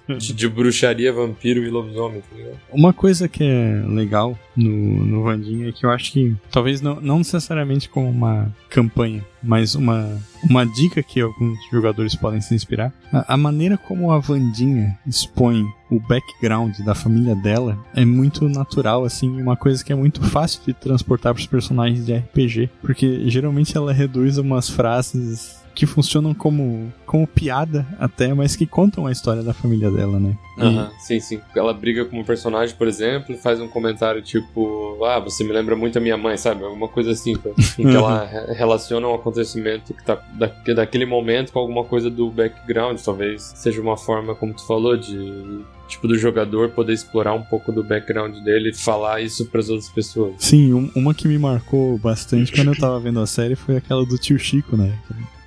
de, 0.18 0.32
de 0.32 0.48
bruxaria, 0.48 1.12
vampiro 1.12 1.62
e 1.62 1.68
lobisomem, 1.68 2.20
tá 2.22 2.34
ligado? 2.36 2.56
Uma 2.72 2.92
coisa 2.94 3.28
que 3.28 3.44
é 3.44 3.82
legal 3.86 4.38
no, 4.56 5.04
no 5.04 5.22
Vandinha 5.22 5.72
que 5.72 5.84
eu 5.84 5.90
acho 5.90 6.12
que, 6.12 6.34
talvez 6.50 6.80
não, 6.80 7.00
não 7.00 7.18
necessariamente 7.18 7.88
como 7.88 8.08
uma 8.08 8.54
campanha, 8.68 9.24
mas 9.42 9.74
uma, 9.74 10.18
uma 10.48 10.64
dica 10.64 11.02
que 11.02 11.20
alguns 11.20 11.58
jogadores 11.70 12.14
podem 12.14 12.40
se 12.40 12.54
inspirar, 12.54 12.92
a, 13.12 13.34
a 13.34 13.36
maneira 13.36 13.76
como 13.76 14.12
a 14.12 14.18
Vandinha 14.18 14.98
expõe 15.06 15.64
o 15.90 15.98
background 15.98 16.78
da 16.80 16.94
família 16.94 17.34
dela 17.34 17.78
é 17.94 18.04
muito 18.04 18.48
natural, 18.48 19.04
assim, 19.04 19.40
uma 19.40 19.56
coisa 19.56 19.84
que 19.84 19.92
é 19.92 19.96
muito 19.96 20.22
fácil 20.22 20.60
de 20.64 20.72
transportar 20.72 21.34
para 21.34 21.40
os 21.40 21.46
personagens 21.46 22.06
de 22.06 22.14
RPG, 22.16 22.70
porque 22.80 23.28
geralmente 23.28 23.76
ela 23.76 23.92
reduz 23.92 24.38
umas 24.38 24.68
frases 24.68 25.59
que 25.80 25.86
funcionam 25.86 26.34
como, 26.34 26.92
como 27.06 27.26
piada 27.26 27.86
até, 27.98 28.34
mas 28.34 28.54
que 28.54 28.66
contam 28.66 29.06
a 29.06 29.12
história 29.12 29.42
da 29.42 29.54
família 29.54 29.90
dela, 29.90 30.20
né? 30.20 30.36
Aham, 30.58 30.90
sim, 30.98 31.18
sim. 31.20 31.40
Ela 31.56 31.72
briga 31.72 32.04
com 32.04 32.20
um 32.20 32.24
personagem, 32.24 32.76
por 32.76 32.86
exemplo, 32.86 33.34
e 33.34 33.38
faz 33.38 33.58
um 33.62 33.66
comentário 33.66 34.20
tipo: 34.20 35.02
Ah, 35.06 35.18
você 35.18 35.42
me 35.42 35.52
lembra 35.52 35.74
muito 35.74 35.96
a 35.96 36.00
minha 36.02 36.18
mãe, 36.18 36.36
sabe? 36.36 36.62
Alguma 36.64 36.86
coisa 36.86 37.12
assim. 37.12 37.32
Em 37.78 37.88
que 37.88 37.96
ela 37.96 38.26
re- 38.26 38.52
relaciona 38.52 39.08
um 39.08 39.14
acontecimento 39.14 39.94
que 39.94 40.04
tá 40.04 40.16
da, 40.34 40.48
que- 40.48 40.74
daquele 40.74 41.06
momento 41.06 41.50
com 41.50 41.58
alguma 41.60 41.82
coisa 41.84 42.10
do 42.10 42.30
background. 42.30 43.00
Talvez 43.00 43.50
seja 43.56 43.80
uma 43.80 43.96
forma, 43.96 44.34
como 44.34 44.52
tu 44.52 44.66
falou, 44.66 44.98
de. 44.98 45.62
Tipo, 45.88 46.06
do 46.06 46.16
jogador 46.18 46.68
poder 46.70 46.92
explorar 46.92 47.32
um 47.34 47.42
pouco 47.42 47.72
do 47.72 47.82
background 47.82 48.36
dele 48.44 48.68
e 48.70 48.74
falar 48.74 49.22
isso 49.22 49.46
pras 49.46 49.68
outras 49.70 49.88
pessoas. 49.88 50.34
Sim, 50.38 50.74
um- 50.74 50.90
uma 50.94 51.14
que 51.14 51.26
me 51.26 51.38
marcou 51.38 51.96
bastante 51.98 52.52
quando 52.52 52.68
eu 52.68 52.78
tava 52.78 53.00
vendo 53.00 53.18
a 53.18 53.26
série 53.26 53.56
foi 53.56 53.76
aquela 53.78 54.04
do 54.04 54.16
tio 54.18 54.38
Chico, 54.38 54.76
né? 54.76 54.92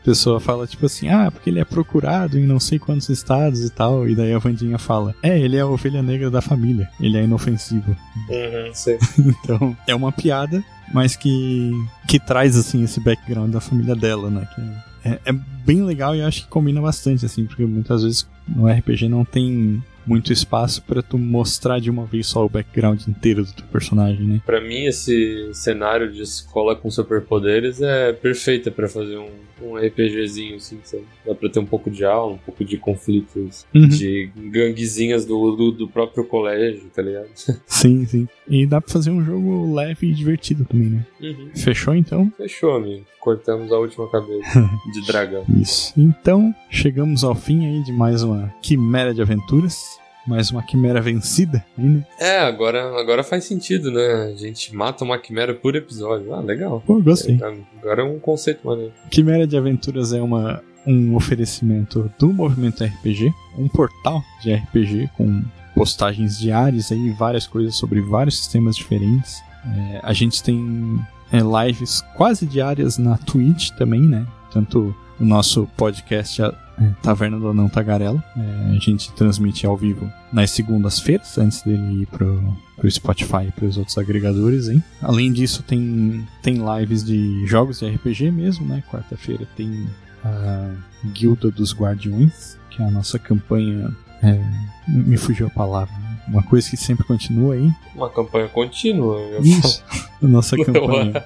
Pessoa 0.03 0.39
fala 0.39 0.67
tipo 0.67 0.85
assim, 0.85 1.07
ah, 1.09 1.31
porque 1.31 1.49
ele 1.49 1.59
é 1.59 1.65
procurado 1.65 2.37
em 2.37 2.45
não 2.45 2.59
sei 2.59 2.77
quantos 2.77 3.07
estados 3.09 3.63
e 3.65 3.69
tal, 3.69 4.07
e 4.07 4.15
daí 4.15 4.33
a 4.33 4.37
Vandinha 4.37 4.77
fala, 4.77 5.15
é, 5.23 5.39
ele 5.39 5.55
é 5.55 5.61
a 5.61 5.67
ovelha 5.67 6.03
negra 6.03 6.29
da 6.29 6.41
família, 6.41 6.89
ele 6.99 7.17
é 7.17 7.23
inofensivo. 7.23 7.95
Uhum, 8.29 8.71
sei. 8.75 8.97
Então, 9.17 9.75
é 9.87 9.95
uma 9.95 10.11
piada, 10.11 10.63
mas 10.93 11.15
que, 11.15 11.71
que 12.07 12.19
traz, 12.19 12.57
assim, 12.57 12.83
esse 12.83 12.99
background 12.99 13.51
da 13.51 13.61
família 13.61 13.95
dela, 13.95 14.29
né? 14.29 14.47
Que 14.53 15.09
é, 15.09 15.19
é 15.25 15.31
bem 15.31 15.83
legal 15.83 16.15
e 16.15 16.19
eu 16.19 16.27
acho 16.27 16.43
que 16.43 16.47
combina 16.47 16.81
bastante, 16.81 17.25
assim, 17.25 17.45
porque 17.45 17.65
muitas 17.65 18.03
vezes 18.03 18.27
no 18.47 18.67
RPG 18.67 19.07
não 19.09 19.23
tem 19.25 19.83
muito 20.05 20.31
espaço 20.33 20.81
pra 20.83 21.01
tu 21.01 21.17
mostrar 21.17 21.79
de 21.79 21.89
uma 21.89 22.05
vez 22.05 22.27
só 22.27 22.45
o 22.45 22.49
background 22.49 23.01
inteiro 23.07 23.43
do 23.45 23.51
teu 23.53 23.65
personagem, 23.67 24.25
né? 24.25 24.41
Pra 24.45 24.59
mim, 24.61 24.85
esse 24.85 25.49
cenário 25.53 26.11
de 26.11 26.21
escola 26.21 26.75
com 26.75 26.89
superpoderes 26.91 27.81
é 27.81 28.11
perfeita 28.13 28.69
pra 28.71 28.87
fazer 28.89 29.17
um, 29.17 29.29
um 29.61 29.75
RPGzinho, 29.77 30.55
assim, 30.55 30.79
sabe? 30.83 31.03
Dá 31.25 31.33
pra 31.33 31.49
ter 31.49 31.59
um 31.59 31.65
pouco 31.65 31.89
de 31.89 32.03
aula, 32.05 32.33
um 32.33 32.37
pouco 32.37 32.63
de 32.65 32.77
conflitos, 32.77 33.65
Uhum. 33.73 33.87
de 33.87 34.29
ganguezinhas 34.35 35.25
do, 35.25 35.55
do, 35.55 35.71
do 35.71 35.87
próprio 35.87 36.23
colégio, 36.25 36.83
tá 36.93 37.01
ligado? 37.01 37.27
Sim, 37.65 38.05
sim. 38.05 38.27
E 38.47 38.65
dá 38.65 38.79
pra 38.81 38.91
fazer 38.91 39.09
um 39.11 39.23
jogo 39.23 39.73
leve 39.73 40.07
e 40.07 40.13
divertido 40.13 40.65
também, 40.65 40.89
né? 40.89 41.05
Uhum. 41.21 41.49
Fechou 41.55 41.95
então? 41.95 42.31
Fechou, 42.37 42.75
amigo. 42.75 43.05
Cortamos 43.19 43.71
a 43.71 43.77
última 43.77 44.09
cabeça 44.09 44.69
de 44.93 45.05
dragão. 45.07 45.45
Isso. 45.57 45.93
Então, 45.97 46.53
chegamos 46.69 47.23
ao 47.23 47.33
fim 47.35 47.65
aí 47.65 47.83
de 47.83 47.91
mais 47.93 48.21
uma 48.21 48.53
quimera 48.61 49.13
de 49.13 49.21
aventuras. 49.21 49.92
Mais 50.25 50.51
uma 50.51 50.63
quimera 50.63 51.01
vencida 51.01 51.63
né? 51.77 52.05
É, 52.19 52.39
agora, 52.39 52.99
agora 52.99 53.23
faz 53.23 53.43
sentido, 53.43 53.91
né? 53.91 54.31
A 54.33 54.35
gente 54.35 54.73
mata 54.73 55.03
uma 55.03 55.17
quimera 55.17 55.53
por 55.53 55.75
episódio. 55.75 56.33
Ah, 56.33 56.39
legal. 56.39 56.81
Pô, 56.85 57.01
gostei. 57.01 57.39
Agora 57.81 58.01
é 58.01 58.05
um 58.05 58.19
conceito 58.19 58.65
maneiro. 58.65 58.93
Quimera 59.09 59.45
de 59.45 59.57
Aventuras 59.57 60.13
é 60.13 60.21
uma, 60.21 60.63
um 60.87 61.15
oferecimento 61.15 62.11
do 62.17 62.31
Movimento 62.31 62.83
RPG, 62.83 63.33
um 63.57 63.67
portal 63.67 64.21
de 64.41 64.53
RPG 64.53 65.09
com 65.17 65.43
postagens 65.75 66.37
diárias 66.37 66.91
aí, 66.91 67.09
várias 67.11 67.47
coisas 67.47 67.75
sobre 67.75 68.01
vários 68.01 68.37
sistemas 68.37 68.75
diferentes. 68.75 69.41
É, 69.65 69.99
a 70.03 70.13
gente 70.13 70.43
tem 70.43 70.99
é, 71.31 71.39
lives 71.39 72.01
quase 72.15 72.45
diárias 72.45 72.97
na 72.97 73.17
Twitch 73.17 73.71
também, 73.71 74.01
né? 74.01 74.25
Tanto 74.51 74.95
o 75.19 75.25
nosso 75.25 75.67
podcast 75.75 76.41
é, 76.79 76.91
Taverna 77.01 77.39
do 77.39 77.49
Anão 77.49 77.69
Tagarela, 77.69 78.23
é, 78.35 78.75
a 78.75 78.79
gente 78.79 79.11
transmite 79.13 79.65
ao 79.65 79.77
vivo 79.77 80.11
nas 80.31 80.51
segundas-feiras, 80.51 81.37
antes 81.37 81.61
dele 81.61 82.01
ir 82.01 82.05
pro, 82.07 82.57
pro 82.75 82.89
Spotify 82.89 83.47
e 83.47 83.51
pros 83.51 83.77
outros 83.77 83.97
agregadores, 83.97 84.67
hein? 84.69 84.83
Além 85.01 85.31
disso, 85.31 85.63
tem, 85.63 86.27
tem 86.41 86.61
lives 86.77 87.03
de 87.03 87.45
jogos 87.45 87.79
de 87.79 87.89
RPG 87.89 88.31
mesmo, 88.31 88.65
né? 88.65 88.83
Quarta-feira 88.91 89.47
tem 89.55 89.87
a 90.23 90.71
Guilda 91.13 91.51
dos 91.51 91.73
Guardiões, 91.73 92.57
que 92.69 92.81
é 92.81 92.85
a 92.85 92.91
nossa 92.91 93.19
campanha. 93.19 93.95
é, 94.21 94.39
me 94.87 95.17
fugiu 95.17 95.47
a 95.47 95.49
palavra. 95.49 95.93
Uma 96.27 96.43
coisa 96.43 96.69
que 96.69 96.77
sempre 96.77 97.03
continua 97.05 97.55
aí. 97.55 97.69
Uma 97.95 98.09
campanha 98.09 98.47
contínua. 98.47 99.19
Isso. 99.41 99.83
Nossa 100.21 100.55
campanha. 100.57 101.23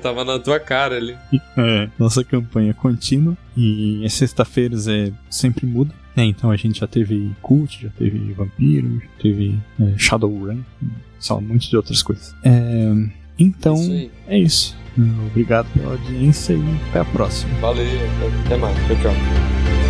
Tava 0.00 0.24
na 0.24 0.38
tua 0.38 0.60
cara 0.60 0.96
ali. 0.96 1.16
É, 1.56 1.88
nossa 1.98 2.22
campanha 2.22 2.72
contínua. 2.72 3.36
E 3.56 4.04
as 4.04 4.12
sexta-feiras 4.12 4.86
é 4.86 5.10
sempre 5.28 5.66
muda. 5.66 5.92
né? 6.14 6.24
então 6.24 6.50
a 6.50 6.56
gente 6.56 6.78
já 6.78 6.86
teve 6.86 7.32
Cult, 7.42 7.82
já 7.82 7.88
teve 7.90 8.32
Vampiro, 8.32 9.00
já 9.00 9.08
teve 9.20 9.58
é, 9.80 9.98
Shadowrun, 9.98 10.60
só 11.18 11.38
um 11.38 11.40
monte 11.40 11.68
de 11.68 11.76
outras 11.76 12.00
coisas. 12.00 12.32
É, 12.44 12.92
então, 13.36 13.74
Isso 13.74 14.10
é 14.28 14.38
isso. 14.38 14.76
Obrigado 15.26 15.66
pela 15.72 15.92
audiência 15.92 16.52
e 16.52 16.62
até 16.90 17.00
a 17.00 17.04
próxima. 17.04 17.52
Valeu, 17.60 17.84
até 18.44 18.56
mais. 18.56 18.76
Tchau, 18.86 18.96
tchau. 19.02 19.81